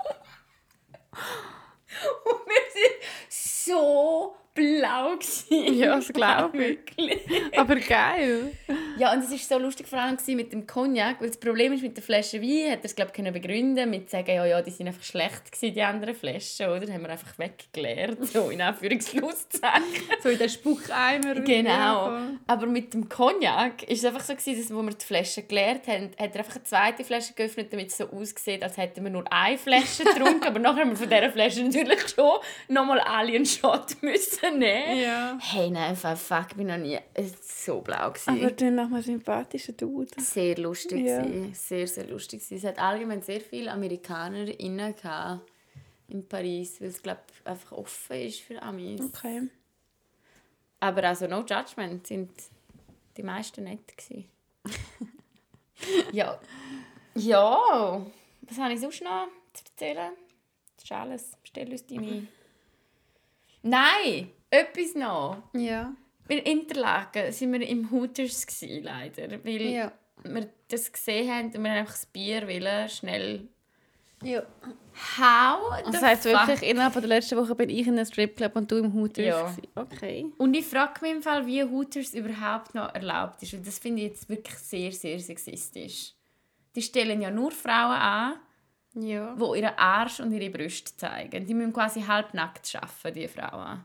Und 2.25 2.47
wir 2.47 2.63
sind 2.73 2.95
so 3.29 4.37
blau. 4.57 5.17
Gewesen. 5.17 5.75
Ja, 5.79 5.97
das 5.97 6.13
glaube 6.13 6.57
ich. 6.57 6.79
Wirklich. 6.79 7.21
aber 7.57 7.77
geil! 7.77 8.53
Ja, 8.99 9.13
und 9.13 9.23
es 9.23 9.31
war 9.31 9.59
so 9.59 9.63
lustig 9.63 9.87
vor 9.87 9.99
allem 9.99 10.17
mit 10.29 10.53
dem 10.53 10.67
Cognac, 10.67 11.21
weil 11.21 11.29
das 11.29 11.39
Problem 11.39 11.73
ist 11.73 11.83
mit 11.83 11.97
der 11.97 12.03
Flasche 12.03 12.41
Wein, 12.41 12.73
hat 12.73 12.79
er 12.81 12.87
es 12.87 12.95
glaube 12.95 13.11
ich 13.11 13.17
können 13.17 13.33
begründen 13.33 13.91
mit 13.91 14.09
sagen, 14.11 14.35
ja, 14.35 14.47
ja, 14.47 14.63
die 14.63 14.71
sind 14.71 14.87
einfach 14.89 15.03
schlecht 15.03 15.53
gewesen, 15.53 15.75
die 15.75 15.83
anderen 15.83 16.15
Flaschen, 16.15 16.67
oder? 16.67 16.93
Haben 16.93 17.03
wir 17.03 17.11
einfach 17.11 17.39
weggeleert, 17.39 18.25
so 18.27 18.49
in 18.51 18.63
Anführungszeichen. 18.63 19.31
So 20.23 20.31
in 20.31 20.39
den 20.39 20.49
Spuckeimer. 20.49 21.35
Genau. 21.41 22.19
Aber 22.47 22.67
mit 22.67 22.95
dem 22.95 23.09
Cognac 23.09 23.83
ist 23.83 23.99
es 23.99 24.05
einfach 24.07 24.25
so 24.25 24.35
gewesen, 24.35 24.59
dass, 24.59 24.75
wo 24.75 24.83
wir 24.83 24.95
die 24.95 25.05
Flasche 25.05 25.43
geleert 25.43 25.87
haben, 25.87 26.11
hat 26.19 26.35
er 26.35 26.39
einfach 26.39 26.57
eine 26.57 26.65
zweite 26.65 27.05
Flasche 27.05 27.35
geöffnet, 27.35 27.73
damit 27.73 27.89
es 27.89 27.99
so 27.99 28.09
aussieht, 28.09 28.63
als 28.63 28.79
hätten 28.79 29.05
wir 29.05 29.11
nur 29.11 29.31
eine 29.31 29.59
Flasche 29.59 30.05
getrunken, 30.05 30.45
aber 30.45 30.59
nachher 30.59 30.83
haben 30.83 30.91
wir 30.91 30.97
von 30.97 31.09
dieser 31.09 31.31
Flasche 31.31 31.63
natürlich 31.63 32.09
schon 32.09 32.39
nochmal 32.69 33.01
alle 33.01 33.35
einen 33.35 33.47
Shot 33.47 34.03
müssen 34.03 34.46
nehmen. 34.59 35.01
Ja. 35.01 35.39
Hey, 35.41 35.71
nein, 35.71 35.97
fuck, 35.97 36.47
ich 36.51 36.57
bin 36.57 36.67
noch 36.67 36.77
nie 36.77 36.95
war 36.95 37.25
so 37.43 37.81
blau. 37.81 38.11
Gewesen. 38.11 38.31
Aber 38.31 38.51
dann 38.51 38.75
nach 38.75 38.87
einem 38.87 39.03
sympathischen 39.03 39.77
Dude. 39.77 40.11
Sehr 40.19 40.57
lustig. 40.57 41.05
Ja. 41.05 41.25
Ja. 41.25 41.49
Sehr, 41.53 41.87
sehr 41.87 42.07
lustig. 42.07 42.41
gewesen. 42.41 42.57
Es 42.57 42.65
hat 42.65 42.79
allgemein 42.79 43.23
sehr 43.23 43.41
viele 43.41 43.73
AmerikanerInnen 43.73 44.95
gehabt 44.97 45.51
in 46.09 46.27
Paris, 46.27 46.81
weil 46.81 46.89
es, 46.89 47.03
glaube 47.03 47.21
einfach 47.45 47.73
offen 47.73 48.17
ist 48.17 48.41
für 48.41 48.63
Amis. 48.63 49.01
Okay. 49.01 49.49
Aber 50.81 51.05
also 51.05 51.27
no 51.27 51.41
judgment, 51.41 52.07
sind 52.07 52.31
die 53.17 53.23
meisten 53.23 53.65
nett 53.65 53.97
gewesen. 53.97 54.29
ja. 56.13 56.39
Ja. 57.15 58.07
Was 58.43 58.59
habe 58.59 58.75
ich 58.75 58.81
sonst 58.81 59.03
noch 59.03 59.29
zu 59.53 59.65
erzählen? 59.65 60.13
Das 60.77 60.85
ist 60.85 60.93
alles. 60.93 61.33
Stell 61.45 61.73
uns 61.73 61.87
deine... 61.87 62.29
Nein! 63.67 64.31
Etwas 64.51 64.95
noch. 64.95 65.43
Ja. 65.55 65.93
In 66.29 66.39
Interlaken 66.39 67.33
sind 67.33 67.53
wir 67.53 67.67
im 67.67 67.91
Hooters 67.91 68.47
gsi, 68.47 68.81
leider, 68.81 69.45
weil 69.45 69.63
Ja. 69.63 69.93
wir 70.25 70.49
das 70.69 70.91
gesehen 70.93 71.31
haben 71.33 71.47
und 71.47 71.63
wir 71.63 71.71
haben 71.71 71.79
einfach 71.79 71.93
das 71.95 72.07
Bier 72.07 72.47
wollen, 72.49 72.89
schnell. 72.89 73.49
Ja. 74.23 74.43
How 75.19 75.83
Das 75.93 76.03
heisst 76.03 76.23
fuck? 76.27 76.33
wirklich, 76.49 76.71
innerhalb 76.71 76.95
der 76.95 77.03
letzten 77.07 77.37
Woche 77.37 77.55
bin 77.55 77.69
ich 77.69 77.87
in 77.87 77.95
einem 77.99 78.07
Stripclub 78.07 78.57
und 78.57 78.71
du 78.71 78.77
im 78.79 78.93
Hooters. 78.95 79.25
Ja. 79.27 79.43
gewesen. 79.43 79.63
Okay. 79.75 80.27
Und 80.39 80.55
ich 80.55 80.65
frage 80.65 81.01
mich 81.03 81.13
im 81.13 81.23
Fall, 81.23 81.47
wie 81.47 81.63
Hooters 81.63 82.15
überhaupt 82.15 82.75
noch 82.75 82.95
erlaubt 82.95 83.43
ist. 83.43 83.53
Und 83.55 83.67
das 83.67 83.79
finde 83.79 84.03
ich 84.03 84.09
jetzt 84.09 84.29
wirklich 84.29 84.57
sehr, 84.59 84.91
sehr 84.93 85.19
sexistisch. 85.21 86.15
Die 86.75 86.83
stellen 86.83 87.21
ja 87.21 87.31
nur 87.31 87.51
Frauen 87.51 87.93
an, 87.97 88.35
Ja. 88.99 89.35
die 89.35 89.59
ihren 89.59 89.77
Arsch 89.77 90.21
und 90.21 90.33
ihre 90.33 90.51
Brüste 90.51 90.97
zeigen. 90.97 91.47
Die 91.47 91.55
müssen 91.55 91.73
quasi 91.73 92.01
halbnackt 92.03 92.75
arbeiten, 92.75 93.15
die 93.15 93.29
Frauen. 93.29 93.85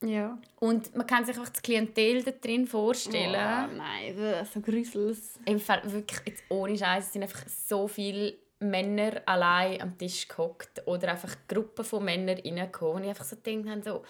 Ja. 0.00 0.38
Und 0.58 0.96
man 0.96 1.06
kann 1.06 1.24
sich 1.24 1.36
einfach 1.36 1.50
das 1.50 1.62
Klientel 1.62 2.22
da 2.24 2.32
drin 2.32 2.66
vorstellen. 2.66 3.34
Oh, 3.34 3.76
nein, 3.76 4.44
so 4.52 4.60
Grüssels. 4.60 5.38
Im 5.44 5.60
Fall 5.60 5.80
wirklich 5.84 6.20
jetzt 6.26 6.42
ohne 6.48 6.76
Scheiß 6.76 7.06
es 7.06 7.12
sind 7.12 7.22
einfach 7.22 7.46
so 7.46 7.86
viele 7.86 8.34
Männer 8.58 9.22
allein 9.26 9.80
am 9.80 9.96
Tisch 9.98 10.26
gehockt 10.26 10.86
oder 10.86 11.12
einfach 11.12 11.36
Gruppen 11.46 11.84
von 11.84 12.04
Männern 12.04 12.38
reingekommen 12.38 12.96
und 12.96 13.02
ich 13.04 13.08
einfach 13.10 13.24
so 13.24 13.36
gedacht 13.36 13.66
habe, 13.68 13.82
so 13.82 14.04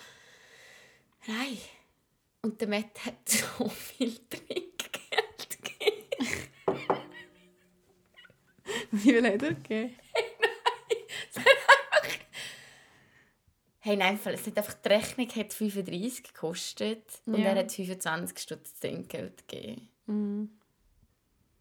nein 1.26 1.58
und 2.42 2.60
der 2.60 2.68
Matt 2.68 3.04
hat 3.04 3.14
so 3.28 3.68
viel 3.68 4.14
Trinkgeld 4.28 4.71
Hat 8.92 9.42
er 9.42 9.54
gegeben? 9.54 9.94
Hey, 13.84 13.96
nein, 13.96 14.16
es 14.22 14.46
hat 14.46 14.56
einfach, 14.56 14.74
die 14.74 14.88
Rechnung 14.90 15.28
hat 15.34 15.52
35 15.52 16.22
gekostet 16.22 17.02
und 17.26 17.38
Ja. 17.40 17.46
er 17.50 17.56
hat 17.56 17.72
25 17.72 18.38
Stutz 18.38 18.78
Trinkgeld 18.78 19.48
gegeben. 19.48 20.60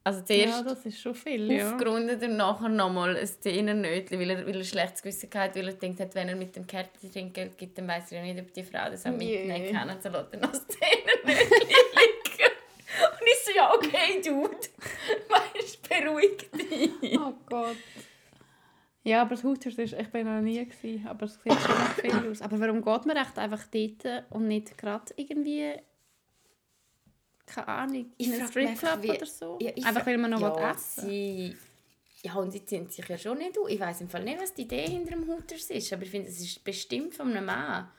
Also 0.03 0.21
zuerst 0.21 0.47
Ja, 0.57 0.61
das 0.61 0.85
ist 0.85 0.99
schon 1.01 1.15
viel, 1.15 1.51
ja. 1.51 1.71
aufgerundet 1.73 2.21
und 2.21 2.37
nachher 2.37 2.69
nochmal 2.69 3.17
ein 3.17 3.25
Zehner-Nötchen, 3.27 4.19
weil 4.19 4.29
er, 4.29 4.45
weil 4.45 4.55
er 4.55 4.63
schlechtes 4.63 5.01
Gewissen 5.01 5.29
hatte, 5.33 5.59
weil 5.59 5.69
er 5.69 5.73
denkt 5.73 5.99
hat, 5.99 6.13
wenn 6.13 6.29
er 6.29 6.35
mit 6.35 6.55
dem 6.55 6.67
Kärtchen 6.67 7.11
Trinkgeld 7.11 7.57
gibt, 7.57 7.77
dann 7.79 7.87
weiss 7.87 8.11
er 8.11 8.23
ja 8.23 8.33
nicht, 8.33 8.39
ob 8.39 8.53
die 8.53 8.63
Frau 8.63 8.87
das 8.91 9.03
auch 9.05 9.11
mitnehmen 9.11 9.71
kann. 9.71 9.87
So 10.01 10.09
lässt 10.09 10.33
er 10.33 10.39
noch 10.39 10.51
das 10.51 10.67
Zehner-Nötchen 10.67 11.49
liegen. 11.49 12.51
Und 13.19 13.27
ich 13.27 13.45
so, 13.45 13.51
ja, 13.55 13.73
okay, 13.73 14.21
Dude. 14.23 14.49
Weißt, 15.29 15.70
beruhig 15.99 16.49
dich. 16.51 17.19
Oh 17.19 17.33
Gott. 17.45 17.77
Ja, 19.03 19.21
aber 19.23 19.31
das 19.31 19.43
Haushaus 19.43 19.77
ist, 19.77 19.93
ich 19.93 20.07
bin 20.09 20.27
noch 20.27 20.41
nie 20.41 20.63
gewesen, 20.63 21.07
aber 21.07 21.25
es 21.25 21.33
sieht 21.33 21.59
schon 21.59 21.75
nach 21.75 21.95
viel 21.95 22.29
aus. 22.29 22.41
Aber 22.41 22.59
warum 22.59 22.83
geht 22.83 23.05
man 23.05 23.17
echt 23.17 23.37
einfach 23.37 23.63
dort 23.67 24.25
und 24.29 24.47
nicht 24.47 24.77
gerade 24.77 25.11
irgendwie, 25.15 25.73
keine 27.47 27.67
Ahnung, 27.67 28.11
in 28.17 28.29
mich 28.29 28.45
Stripclub 28.45 29.03
oder 29.03 29.25
so? 29.25 29.57
Ja, 29.59 29.71
einfach 29.83 30.05
weil 30.05 30.19
man 30.19 30.31
noch 30.31 30.41
ja, 30.41 30.53
was 30.55 30.97
essen 30.99 31.09
sie, 31.09 31.57
Ja, 32.23 32.35
und 32.35 32.51
sie 32.51 32.63
ziehen 32.63 32.87
sich 32.89 33.07
ja 33.07 33.17
schon 33.17 33.39
nicht 33.39 33.57
aus. 33.57 33.69
Ich 33.69 33.79
weiß 33.79 34.01
im 34.01 34.09
Fall 34.09 34.23
nicht, 34.23 34.39
was 34.39 34.53
die 34.53 34.63
Idee 34.63 34.85
hinter 34.85 35.11
dem 35.11 35.27
Hooters 35.27 35.71
ist, 35.71 35.91
aber 35.91 36.03
ich 36.03 36.11
finde, 36.11 36.29
es 36.29 36.39
ist 36.39 36.63
bestimmt 36.63 37.15
von 37.15 37.31
einem 37.31 37.45
Mann 37.45 37.89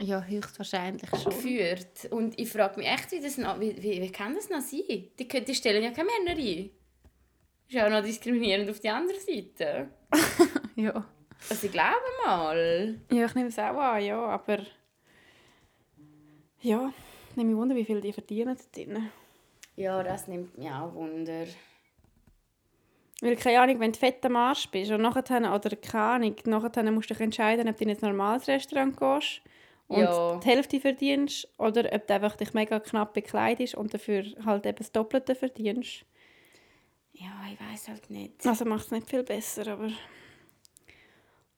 Ja, 0.00 0.22
höchstwahrscheinlich 0.22 1.08
schon. 1.10 1.24
geführt. 1.32 2.06
Und 2.10 2.38
ich 2.38 2.50
frage 2.50 2.78
mich 2.78 2.88
echt, 2.88 3.12
wie, 3.12 3.20
das 3.20 3.38
noch, 3.38 3.60
wie, 3.60 3.76
wie, 3.82 4.00
wie 4.02 4.10
kann 4.10 4.34
das 4.34 4.50
noch 4.50 4.60
sein? 4.60 5.08
Die, 5.18 5.28
können- 5.28 5.44
die 5.44 5.54
stellen 5.54 5.82
ja 5.82 5.90
keine 5.90 6.08
Männer 6.24 6.38
ein. 6.38 6.70
Ist 7.68 7.74
ja 7.74 7.86
auch 7.86 7.90
noch 7.90 8.02
diskriminierend 8.02 8.68
auf 8.70 8.80
die 8.80 8.88
andere 8.90 9.18
Seite. 9.20 9.88
Ja. 10.74 11.04
Also 11.50 11.66
ich 11.66 11.72
glaube 11.72 11.96
mal. 12.24 12.98
ja, 13.12 13.26
ich 13.26 13.34
nehme 13.34 13.48
es 13.48 13.58
auch 13.58 13.76
an, 13.76 14.02
ja, 14.02 14.18
aber... 14.18 14.60
Ja, 16.60 16.92
ich 17.30 17.36
nehme 17.36 17.50
mich 17.50 17.58
wunder, 17.58 17.74
wie 17.76 17.84
viel 17.84 18.00
die 18.00 18.12
verdienen 18.12 18.56
drin. 18.74 19.10
Ja, 19.76 20.02
das 20.02 20.28
nimmt 20.28 20.56
mich 20.56 20.70
auch 20.70 20.94
Wunder. 20.94 21.44
Weil, 23.20 23.36
keine 23.36 23.60
Ahnung, 23.60 23.80
wenn 23.80 23.92
du 23.92 23.98
fett 23.98 24.24
am 24.24 24.36
Arsch 24.36 24.66
bist 24.70 24.90
und 24.92 25.02
nachher, 25.02 25.54
oder 25.54 25.76
keine 25.76 26.04
Ahnung, 26.04 26.36
nachher 26.46 26.90
musst 26.90 27.10
du 27.10 27.14
dich 27.14 27.20
entscheiden, 27.22 27.68
ob 27.68 27.76
du 27.76 27.84
in 27.84 27.90
ein 27.90 27.98
normales 28.00 28.48
Restaurant 28.48 28.96
gehst 28.96 29.42
und 29.92 30.00
Ja. 30.00 30.40
die 30.40 30.46
Hälfte 30.48 30.80
verdienst 30.80 31.48
oder 31.58 31.92
ob 31.92 32.06
du 32.06 32.14
einfach 32.14 32.36
dich 32.36 32.54
mega 32.54 32.80
knapp 32.80 33.14
bekleidest 33.14 33.74
und 33.74 33.92
dafür 33.94 34.24
halt 34.44 34.66
eben 34.66 34.78
das 34.78 34.92
Doppelte 34.92 35.34
verdienst. 35.34 36.04
Ja, 37.12 37.30
ich 37.52 37.60
weiß 37.60 37.88
halt 37.88 38.10
nicht. 38.10 38.44
Also 38.46 38.64
macht 38.64 38.86
es 38.86 38.90
nicht 38.90 39.08
viel 39.08 39.22
besser, 39.22 39.66
aber 39.72 39.90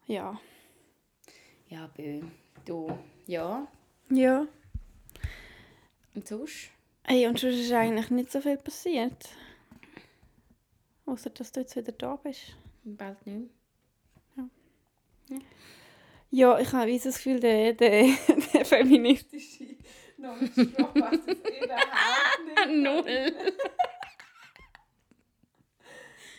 ja. 0.06 0.38
Ja, 1.68 1.86
bö. 1.96 2.20
Du, 2.64 2.98
ja. 3.26 3.66
Ja. 4.10 4.46
Und 6.14 6.28
sonst? 6.28 6.70
Hey, 7.04 7.26
und 7.26 7.38
sonst 7.38 7.56
ist 7.56 7.72
eigentlich 7.72 8.10
nicht 8.10 8.32
so 8.32 8.40
viel 8.40 8.56
passiert. 8.56 9.28
Außer 11.06 11.30
dass 11.30 11.52
du 11.52 11.60
jetzt 11.60 11.76
wieder 11.76 11.92
da 11.92 12.16
bist. 12.16 12.56
Bald 12.84 13.26
nicht 13.26 13.50
mehr. 14.36 14.48
Ja, 15.28 15.38
ich 16.58 16.72
habe 16.72 16.92
das 16.92 17.14
Gefühl, 17.16 17.38
der, 17.40 17.72
der, 17.74 18.02
der 18.54 18.64
feministische 18.64 19.76
Knowledge-Drop 20.16 20.94
passt 20.94 21.28
das 21.28 21.38
überhaupt 21.38 22.44
nicht. 22.44 22.66
Null. 22.82 23.32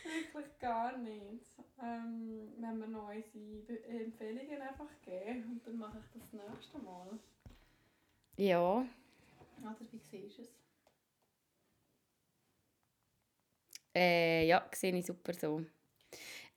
Wirklich 0.04 0.58
gar 0.60 0.96
nicht. 0.98 1.44
Ähm, 1.82 2.48
wenn 2.58 2.78
wir 2.78 2.86
noch 2.88 3.08
unsere 3.08 3.62
Be- 3.66 3.84
Empfehlungen 3.84 4.60
einfach 4.62 4.88
geben 5.02 5.44
und 5.52 5.66
dann 5.66 5.76
mache 5.78 5.98
ich 5.98 6.20
das 6.20 6.32
nächste 6.32 6.78
Mal. 6.78 7.18
Ja. 8.36 8.86
Oder 9.62 9.76
wie 9.90 9.98
siehst 9.98 10.38
du 10.38 10.42
es? 10.42 10.48
Äh, 13.94 14.46
ja, 14.46 14.68
sehe 14.72 14.94
ich 14.96 15.06
super 15.06 15.32
so. 15.34 15.64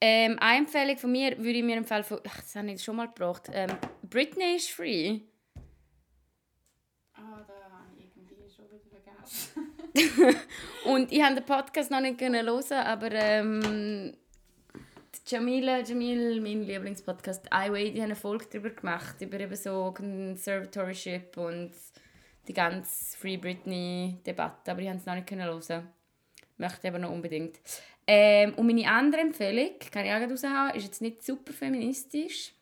Ähm, 0.02 0.38
eine 0.40 0.60
Empfehlung 0.60 0.98
von 0.98 1.12
mir 1.12 1.38
würde 1.38 1.60
ich 1.60 1.64
mir 1.64 1.76
empfehlen, 1.76 2.04
von, 2.04 2.20
ach, 2.26 2.38
das 2.38 2.56
habe 2.56 2.72
ich 2.72 2.82
schon 2.82 2.96
mal 2.96 3.08
gebracht. 3.08 3.50
Ähm, 3.52 3.70
Britney 4.04 4.56
is 4.56 4.70
free. 4.70 5.20
Ah, 7.16 7.46
da 7.46 7.54
habe 7.70 7.98
ich 7.98 8.16
irgendwie 8.16 8.50
schon 8.50 8.66
wieder 8.66 8.80
vergessen. 9.94 10.38
Und 10.86 11.12
ich 11.12 11.22
habe 11.22 11.36
den 11.36 11.46
Podcast 11.46 11.92
noch 11.92 12.00
nicht 12.00 12.22
hören, 12.22 12.48
aber 12.86 13.12
ähm, 13.12 14.16
Jamila, 15.28 15.82
Jamil, 15.82 16.40
mein 16.42 16.64
Lieblingspodcast, 16.64 17.48
iWay, 17.54 17.92
die 17.92 18.00
haben 18.00 18.06
eine 18.06 18.16
Folge 18.16 18.46
darüber 18.52 18.70
gemacht, 18.70 19.22
über 19.22 19.40
eben 19.40 19.56
so 19.56 19.94
Conservatorship 19.96 21.38
und 21.38 21.72
die 22.48 22.54
ganze 22.54 23.18
Free 23.18 23.38
Britney-Debatte, 23.38 24.72
aber 24.72 24.82
ich 24.82 24.88
habe 24.88 24.98
es 24.98 25.06
noch 25.06 25.16
nicht 25.16 25.30
hören. 25.30 25.88
Möchte 26.58 26.88
aber 26.88 27.00
noch 27.00 27.12
unbedingt. 27.12 27.60
Ähm, 28.12 28.56
und 28.56 28.66
meine 28.66 28.90
andere 28.90 29.22
Empfehlung, 29.22 29.70
kann 29.92 30.04
ich 30.04 30.12
auch 30.12 30.20
raushauen, 30.20 30.74
ist 30.74 30.86
jetzt 30.86 31.00
nicht 31.00 31.24
super 31.24 31.54
feministisch, 31.54 32.54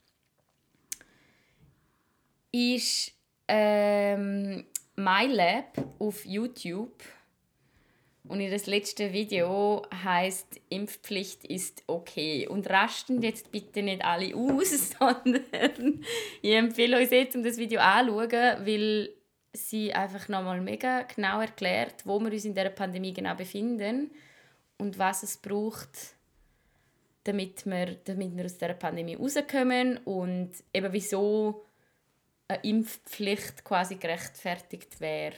ist 2.52 3.14
ähm, 3.48 4.66
MyLab 4.98 5.78
auf 6.00 6.26
YouTube. 6.26 7.02
Und 8.26 8.42
ihr 8.42 8.50
letzte 8.50 9.14
Video 9.14 9.84
heißt 10.04 10.60
Impfpflicht 10.68 11.46
ist 11.46 11.82
okay. 11.88 12.46
Und 12.46 12.70
rasten 12.70 13.22
jetzt 13.22 13.50
bitte 13.50 13.82
nicht 13.84 14.04
alle 14.04 14.36
aus, 14.36 14.90
sondern 15.00 16.04
ich 16.42 16.52
empfehle 16.52 16.98
euch 16.98 17.10
jetzt, 17.10 17.38
um 17.38 17.44
das 17.44 17.58
Video 17.58 17.80
anzuschauen, 17.80 18.66
weil 18.66 19.12
sie 19.54 19.94
einfach 19.94 20.28
nochmal 20.28 20.60
mega 20.60 21.04
genau 21.04 21.40
erklärt, 21.40 22.06
wo 22.06 22.20
wir 22.20 22.34
uns 22.34 22.44
in 22.44 22.54
dieser 22.54 22.70
Pandemie 22.70 23.14
genau 23.14 23.34
befinden 23.34 24.12
und 24.78 24.98
was 24.98 25.24
es 25.24 25.38
braucht, 25.38 26.16
damit 27.24 27.66
wir, 27.66 27.96
damit 28.06 28.36
wir 28.36 28.46
aus 28.46 28.58
dieser 28.58 28.74
Pandemie 28.74 29.16
rauskommen 29.16 29.98
und 30.06 30.52
eben 30.74 30.94
wieso 30.94 31.66
eine 32.48 32.64
Impfpflicht 32.64 33.64
quasi 33.64 33.96
gerechtfertigt 33.96 35.00
wäre. 35.02 35.36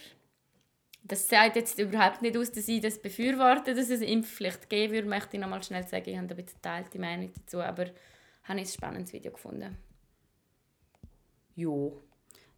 Das 1.04 1.28
sagt 1.28 1.56
jetzt 1.56 1.80
überhaupt 1.80 2.22
nicht 2.22 2.38
aus, 2.38 2.52
dass 2.52 2.68
ich 2.68 2.82
das 2.82 3.02
befürworte, 3.02 3.74
dass 3.74 3.90
es 3.90 4.02
eine 4.02 4.12
Impfpflicht 4.12 4.70
geben 4.70 4.94
würde, 4.94 5.08
möchte 5.08 5.38
ich 5.38 5.42
noch 5.42 5.50
mal 5.50 5.64
schnell 5.64 5.88
sagen. 5.88 6.10
Ich 6.10 6.18
habe 6.18 6.28
da 6.28 6.36
ein 6.36 6.44
bisschen 6.44 6.62
geteilte 6.62 7.00
Meinung 7.00 7.32
dazu, 7.34 7.62
aber 7.62 7.86
habe 8.44 8.60
ich 8.60 8.68
ein 8.68 8.74
spannendes 8.74 9.14
Video 9.14 9.32
gefunden. 9.32 9.78
Jo. 11.56 12.02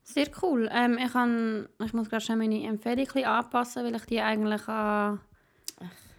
Sehr 0.04 0.28
cool. 0.42 0.70
Ähm, 0.74 0.98
ich, 0.98 1.14
kann, 1.14 1.70
ich 1.84 1.94
muss 1.94 2.10
gerade 2.10 2.24
schon 2.24 2.40
meine 2.40 2.68
Empfehlung 2.68 3.08
anpassen, 3.24 3.86
weil 3.86 3.96
ich 3.96 4.06
die 4.06 4.20
eigentlich 4.20 4.68
an 4.68 5.22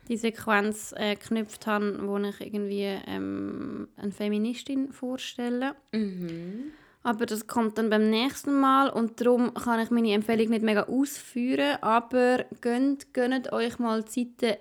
die 0.09 0.16
Sequenz 0.16 0.94
äh, 0.96 1.16
geknüpft 1.16 1.66
habe, 1.66 2.07
wo 2.07 2.18
ich 2.18 2.40
irgendwie 2.40 2.98
ähm, 3.07 3.88
eine 3.96 4.12
Feministin 4.12 4.92
vorstelle. 4.92 5.74
Mhm. 5.92 6.72
Aber 7.05 7.26
das 7.26 7.48
kommt 7.48 7.78
dann 7.78 7.90
beim 7.90 8.11
nächsten 8.11 8.61
Mal 8.61 8.88
und 8.88 9.20
darum 9.20 9.53
kann 9.55 9.80
ich 9.80 9.90
meine 9.90 10.12
Empfehlung 10.12 10.50
nicht 10.50 10.62
mega 10.62 10.84
ausführen, 10.84 11.78
aber 11.80 12.44
gönnt, 12.61 13.12
gönnt 13.12 13.53
euch 13.53 13.80
mal 13.80 14.05
die 14.05 14.30
Seite 14.40 14.59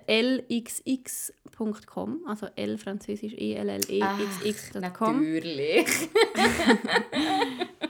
lxx.com, 0.58 2.22
also 2.26 2.48
L 2.56 2.78
französisch 2.78 3.34
E 3.34 3.54
L 3.54 3.68
L 3.68 3.82
E 3.88 4.00
X 4.44 4.72
X.com. 4.72 5.20
Natürlich. 5.20 5.86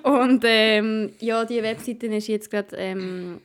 Und 0.02 0.44
ähm, 0.46 1.12
ja, 1.20 1.44
die 1.46 1.62
Webseite 1.62 2.08
ist 2.08 2.26
jetzt 2.26 2.50
gerade 2.50 2.76
ähm, 2.76 3.40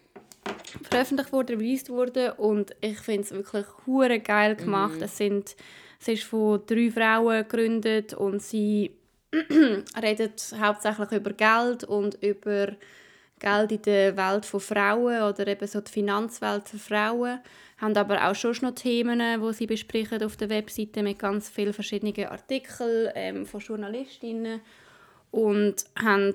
veröffentlicht 0.90 1.32
worden, 1.32 1.58
released 1.58 1.90
worden 1.90 2.32
und 2.38 2.76
ich 2.82 3.00
finde 3.00 3.22
es 3.24 3.32
wirklich 3.32 3.66
hure 3.86 4.20
geil 4.20 4.56
gemacht. 4.56 5.02
Es, 5.02 5.18
sind, 5.18 5.56
es 6.00 6.08
ist 6.08 6.24
von 6.24 6.62
drei 6.66 6.92
Frauen 6.92 7.44
gegründet 7.44 8.14
und 8.14 8.42
sie 8.42 8.92
reden 9.34 10.32
hauptsächlich 10.60 11.12
über 11.12 11.34
Geld 11.34 11.84
und 11.84 12.16
über 12.24 12.76
Geld 13.40 13.72
in 13.72 13.82
der 13.84 14.18
Welt 14.18 14.46
von 14.46 14.60
Frauen 14.60 15.22
oder 15.22 15.48
eben 15.48 15.68
so 15.68 15.82
die 15.82 15.92
Finanzwelt 15.92 16.68
für 16.68 16.80
Frauen. 16.80 17.40
Haben 17.78 17.96
aber 17.96 18.28
auch 18.28 18.36
schon 18.36 18.56
noch 18.62 18.74
Themen, 18.74 19.20
die 19.20 19.54
sie 19.54 19.68
besprechen 19.68 20.24
auf 20.24 20.36
der 20.38 20.50
Webseite 20.50 21.04
mit 21.04 21.20
ganz 21.20 21.48
vielen 21.50 21.74
verschiedenen 21.74 22.26
Artikeln 22.26 23.12
ähm, 23.14 23.46
von 23.46 23.60
Journalistinnen 23.60 24.62
und 25.32 25.86
haben, 25.98 26.34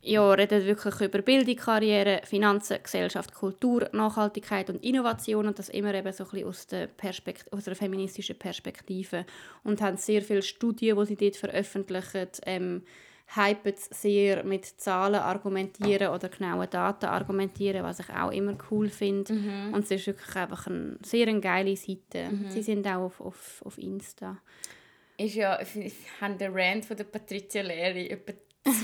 ja, 0.00 0.32
reden 0.32 0.64
wirklich 0.64 1.00
über 1.00 1.22
Bildung, 1.22 1.56
Karriere, 1.56 2.20
Finanzen, 2.24 2.78
Gesellschaft, 2.82 3.34
Kultur, 3.34 3.88
Nachhaltigkeit 3.92 4.70
und 4.70 4.82
Innovation 4.84 5.46
und 5.46 5.58
das 5.58 5.68
immer 5.68 5.92
eben 5.92 6.12
so 6.12 6.24
ein 6.24 6.30
bisschen 6.30 6.48
aus 6.48 6.66
der, 6.66 6.86
Perspekt 6.86 7.52
aus 7.52 7.64
der 7.64 7.74
feministischen 7.74 8.38
Perspektive 8.38 9.26
und 9.64 9.80
haben 9.80 9.96
sehr 9.96 10.22
viele 10.22 10.42
Studien, 10.42 10.96
die 10.98 11.06
sie 11.06 11.16
dort 11.16 11.36
veröffentlichen, 11.36 12.28
ähm, 12.46 12.82
hypen 13.34 13.74
sehr 13.76 14.44
mit 14.44 14.66
Zahlen 14.66 15.20
argumentieren 15.20 16.08
oder 16.08 16.28
genauen 16.28 16.68
Daten 16.68 17.06
argumentieren, 17.06 17.82
was 17.82 18.00
ich 18.00 18.10
auch 18.10 18.30
immer 18.30 18.56
cool 18.70 18.88
finde. 18.88 19.32
Und 19.72 19.84
es 19.84 19.90
ist 19.90 20.06
wirklich 20.06 20.36
einfach 20.36 20.66
eine 20.66 20.98
sehr 21.02 21.26
eine 21.28 21.40
geile 21.40 21.74
Seite. 21.76 22.30
Sie 22.50 22.62
sind 22.62 22.86
auch 22.86 23.04
auf, 23.04 23.20
auf, 23.20 23.62
auf 23.64 23.78
Insta. 23.78 24.38
Ist 25.22 25.34
ja, 25.34 25.60
ich 25.60 25.92
habe 26.20 26.34
den 26.36 26.52
Rant 26.54 26.84
von 26.84 26.96
der 26.96 27.04
Patricia 27.04 27.62
Leri 27.62 28.08
etwa 28.10 28.32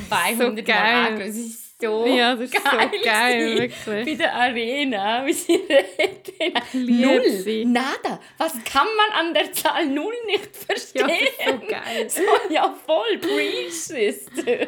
200 0.09 0.37
So 0.39 0.45
Mal 0.51 0.63
geil. 0.63 1.07
angehört. 1.07 1.33
Sie 1.33 1.47
ist 1.47 1.81
so 1.81 2.07
Ja, 2.07 2.35
das 2.35 2.51
ist 2.51 2.55
so 2.55 2.77
geil. 2.77 2.91
geil, 3.05 3.55
gewesen. 3.69 3.87
wirklich. 3.87 4.05
Bei 4.19 4.25
der 4.25 4.35
Arena, 4.35 5.27
wie 5.27 5.33
sie 5.33 5.61
liebe 6.73 7.07
Null. 7.07 7.31
sie. 7.31 7.65
Nada. 7.65 8.21
Was 8.39 8.53
kann 8.65 8.87
man 8.97 9.27
an 9.27 9.35
der 9.35 9.53
Zahl 9.53 9.87
Null 9.87 10.15
nicht 10.27 10.47
Ja, 10.47 10.67
verstehen? 10.67 11.07
das 11.09 11.21
ist 11.21 11.45
so 11.47 11.67
geil. 11.69 12.11
So, 12.49 12.53
ja, 12.55 12.75
voll. 12.87 13.19
Preach, 13.19 14.59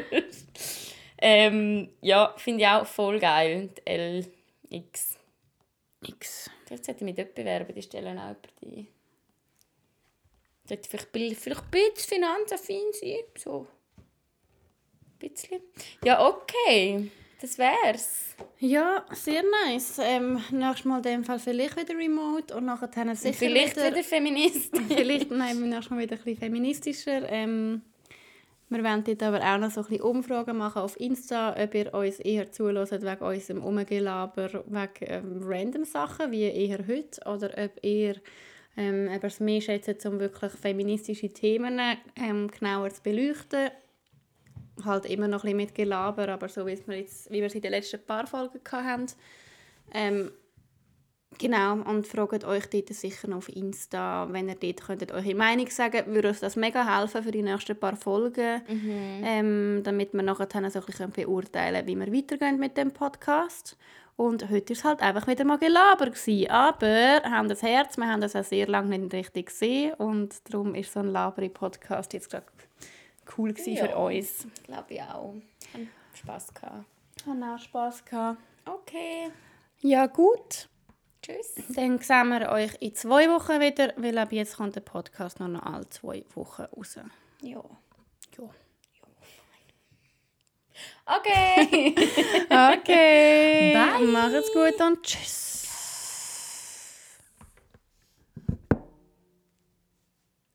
ähm, 1.23 1.89
ja, 2.01 2.33
finde 2.37 2.61
ich 2.63 2.67
auch 2.67 2.85
voll 2.87 3.19
geil. 3.19 3.69
Die 3.87 3.91
LX. 3.91 5.17
Nix. 6.01 6.49
Vielleicht 6.65 6.85
sollte 6.85 7.01
ich 7.01 7.05
mich 7.05 7.15
dort 7.15 7.35
bewerben, 7.35 7.75
die 7.75 7.81
stellen 7.81 8.17
auch 8.17 8.31
über 8.31 8.39
die. 8.61 8.87
Sollte 10.67 10.89
vielleicht, 10.89 11.39
vielleicht 11.39 11.61
ein 11.61 11.71
bisschen 11.71 12.15
finanzaffin 12.15 12.93
sein. 12.93 13.19
So. 13.37 13.67
Ein 15.19 15.29
bisschen. 15.29 15.61
Ja, 16.03 16.25
okay. 16.25 17.11
Das 17.41 17.57
wär's. 17.57 18.35
Ja, 18.59 19.03
sehr 19.13 19.43
nice. 19.65 19.97
Ähm, 19.99 20.39
nächstes 20.51 20.85
Mal 20.85 20.97
in 20.97 21.03
dem 21.03 21.23
Fall 21.23 21.39
vielleicht 21.39 21.75
wieder 21.75 21.97
remote 21.97 22.55
und 22.55 22.65
nachher 22.65 22.87
dann 22.87 23.15
sicher 23.15 23.33
Vielleicht 23.33 23.75
wieder... 23.75 23.87
wieder 23.87 24.03
Feminist. 24.03 24.77
vielleicht 24.87 25.31
nein, 25.31 25.59
beim 25.59 25.69
nächsten 25.69 25.95
Mal 25.95 26.03
wieder 26.03 26.17
ein 26.17 26.23
bisschen 26.23 26.39
feministischer. 26.39 27.27
Ähm, 27.29 27.81
wir 28.69 28.83
werden 28.83 29.03
dort 29.03 29.23
aber 29.23 29.41
auch 29.41 29.57
noch 29.57 29.71
so 29.71 29.81
ein 29.81 29.87
bisschen 29.87 30.03
Umfragen 30.03 30.57
machen 30.57 30.83
auf 30.83 30.99
Insta, 30.99 31.55
ob 31.61 31.73
ihr 31.73 31.93
uns 31.93 32.19
eher 32.19 32.51
zuhört 32.51 32.91
wegen 32.91 33.25
unserem 33.25 33.63
Umgelaber, 33.63 34.63
wegen 34.67 34.89
ähm, 35.01 35.41
random 35.43 35.83
Sachen, 35.83 36.31
wie 36.31 36.43
eher 36.43 36.87
heute, 36.87 37.19
oder 37.25 37.49
ob 37.57 37.83
ihr 37.83 38.21
ähm, 38.77 39.07
ihr 39.07 39.23
es 39.23 39.39
mehr 39.39 39.61
schätzt, 39.61 40.05
um 40.05 40.19
wirklich 40.19 40.51
feministische 40.53 41.29
Themen 41.29 41.79
ähm, 42.15 42.49
genauer 42.49 42.89
zu 42.89 43.01
beleuchten. 43.03 43.69
Halt 44.85 45.05
immer 45.05 45.27
noch 45.27 45.43
ein 45.43 45.51
bisschen 45.51 45.57
mit 45.57 45.75
Gelaber, 45.75 46.29
aber 46.29 46.47
so 46.49 46.65
wie 46.65 46.79
wir, 46.87 46.99
jetzt, 46.99 47.29
wie 47.29 47.39
wir 47.39 47.45
es 47.45 47.55
in 47.55 47.61
den 47.61 47.71
letzten 47.71 48.03
paar 48.03 48.25
Folgen 48.27 48.61
hatten. 48.71 49.07
Ähm, 49.93 50.31
Genau, 51.39 51.73
und 51.73 52.05
fragt 52.05 52.43
euch 52.43 52.65
dort 52.67 52.89
sicher 52.89 53.29
noch 53.29 53.37
auf 53.37 53.49
Insta, 53.55 54.27
wenn 54.31 54.49
ihr 54.49 54.55
dort 54.55 54.81
könntet 54.85 55.11
eure 55.11 55.33
Meinung 55.33 55.67
sagen 55.69 56.13
würde 56.13 56.27
uns 56.27 56.41
das 56.41 56.57
mega 56.57 56.85
helfen 56.85 57.23
für 57.23 57.31
die 57.31 57.41
nächsten 57.41 57.77
paar 57.77 57.95
Folgen, 57.95 58.61
ähm, 59.23 59.81
damit 59.83 60.13
wir 60.13 60.23
nachher 60.23 60.47
so 60.69 60.79
ein 60.79 60.85
bisschen 60.85 61.11
beurteilen 61.11 61.85
können, 61.85 61.87
wie 61.87 62.11
wir 62.11 62.13
weitergehen 62.13 62.59
mit 62.59 62.75
dem 62.75 62.91
Podcast. 62.91 63.77
Und 64.17 64.49
heute 64.49 64.69
war 64.69 64.77
es 64.77 64.83
halt 64.83 65.01
einfach 65.01 65.27
wieder 65.27 65.43
mal 65.45 65.57
Gelaber. 65.57 66.05
Gewesen. 66.07 66.49
Aber 66.51 67.21
haben 67.23 67.49
das 67.49 67.61
Herz, 67.63 67.97
wir 67.97 68.07
haben 68.07 68.21
das 68.21 68.35
auch 68.35 68.43
sehr 68.43 68.67
lange 68.67 68.97
nicht 68.99 69.13
richtig 69.13 69.47
gesehen 69.47 69.93
und 69.95 70.35
darum 70.51 70.75
ist 70.75 70.93
so 70.93 70.99
ein 70.99 71.07
Laberi-Podcast 71.07 72.13
jetzt 72.13 72.29
gerade 72.29 72.45
cool 73.37 73.53
gewesen 73.53 73.77
für 73.77 73.89
Ja. 73.89 73.95
uns. 73.97 74.45
Glaube 74.63 74.93
ich 74.93 75.01
auch. 75.01 75.33
Hat 75.73 75.81
Spass 76.17 76.53
gehabt. 76.53 76.85
Hat 77.25 77.43
auch 77.43 77.59
Spass 77.59 78.05
gehabt. 78.05 78.37
Okay. 78.65 79.31
Ja 79.79 80.05
gut, 80.05 80.69
Tschüss. 81.23 81.55
Dann 81.69 81.97
sehen 81.99 82.29
wir 82.29 82.49
euch 82.51 82.71
in 82.79 82.93
zwei 82.93 83.27
Wochen 83.29 83.59
wieder, 83.59 83.93
weil 83.97 84.17
ab 84.19 84.31
jetzt 84.31 84.57
kommt 84.57 84.75
der 84.75 84.81
Podcast 84.81 85.39
noch, 85.39 85.47
noch 85.47 85.63
alle 85.63 85.89
zwei 85.89 86.23
Wochen 86.35 86.63
raus. 86.63 86.95
Ja. 86.95 87.03
Ja. 87.41 87.63
Okay. 91.17 91.95
Okay. 92.51 93.73
Bye. 93.73 94.05
Macht's 94.05 94.51
gut 94.53 94.79
und 94.79 95.03
tschüss. 95.03 95.67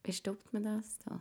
Wie 0.05 0.13
stoppt 0.13 0.53
man 0.53 0.65
das 0.65 0.99
da? 1.05 1.21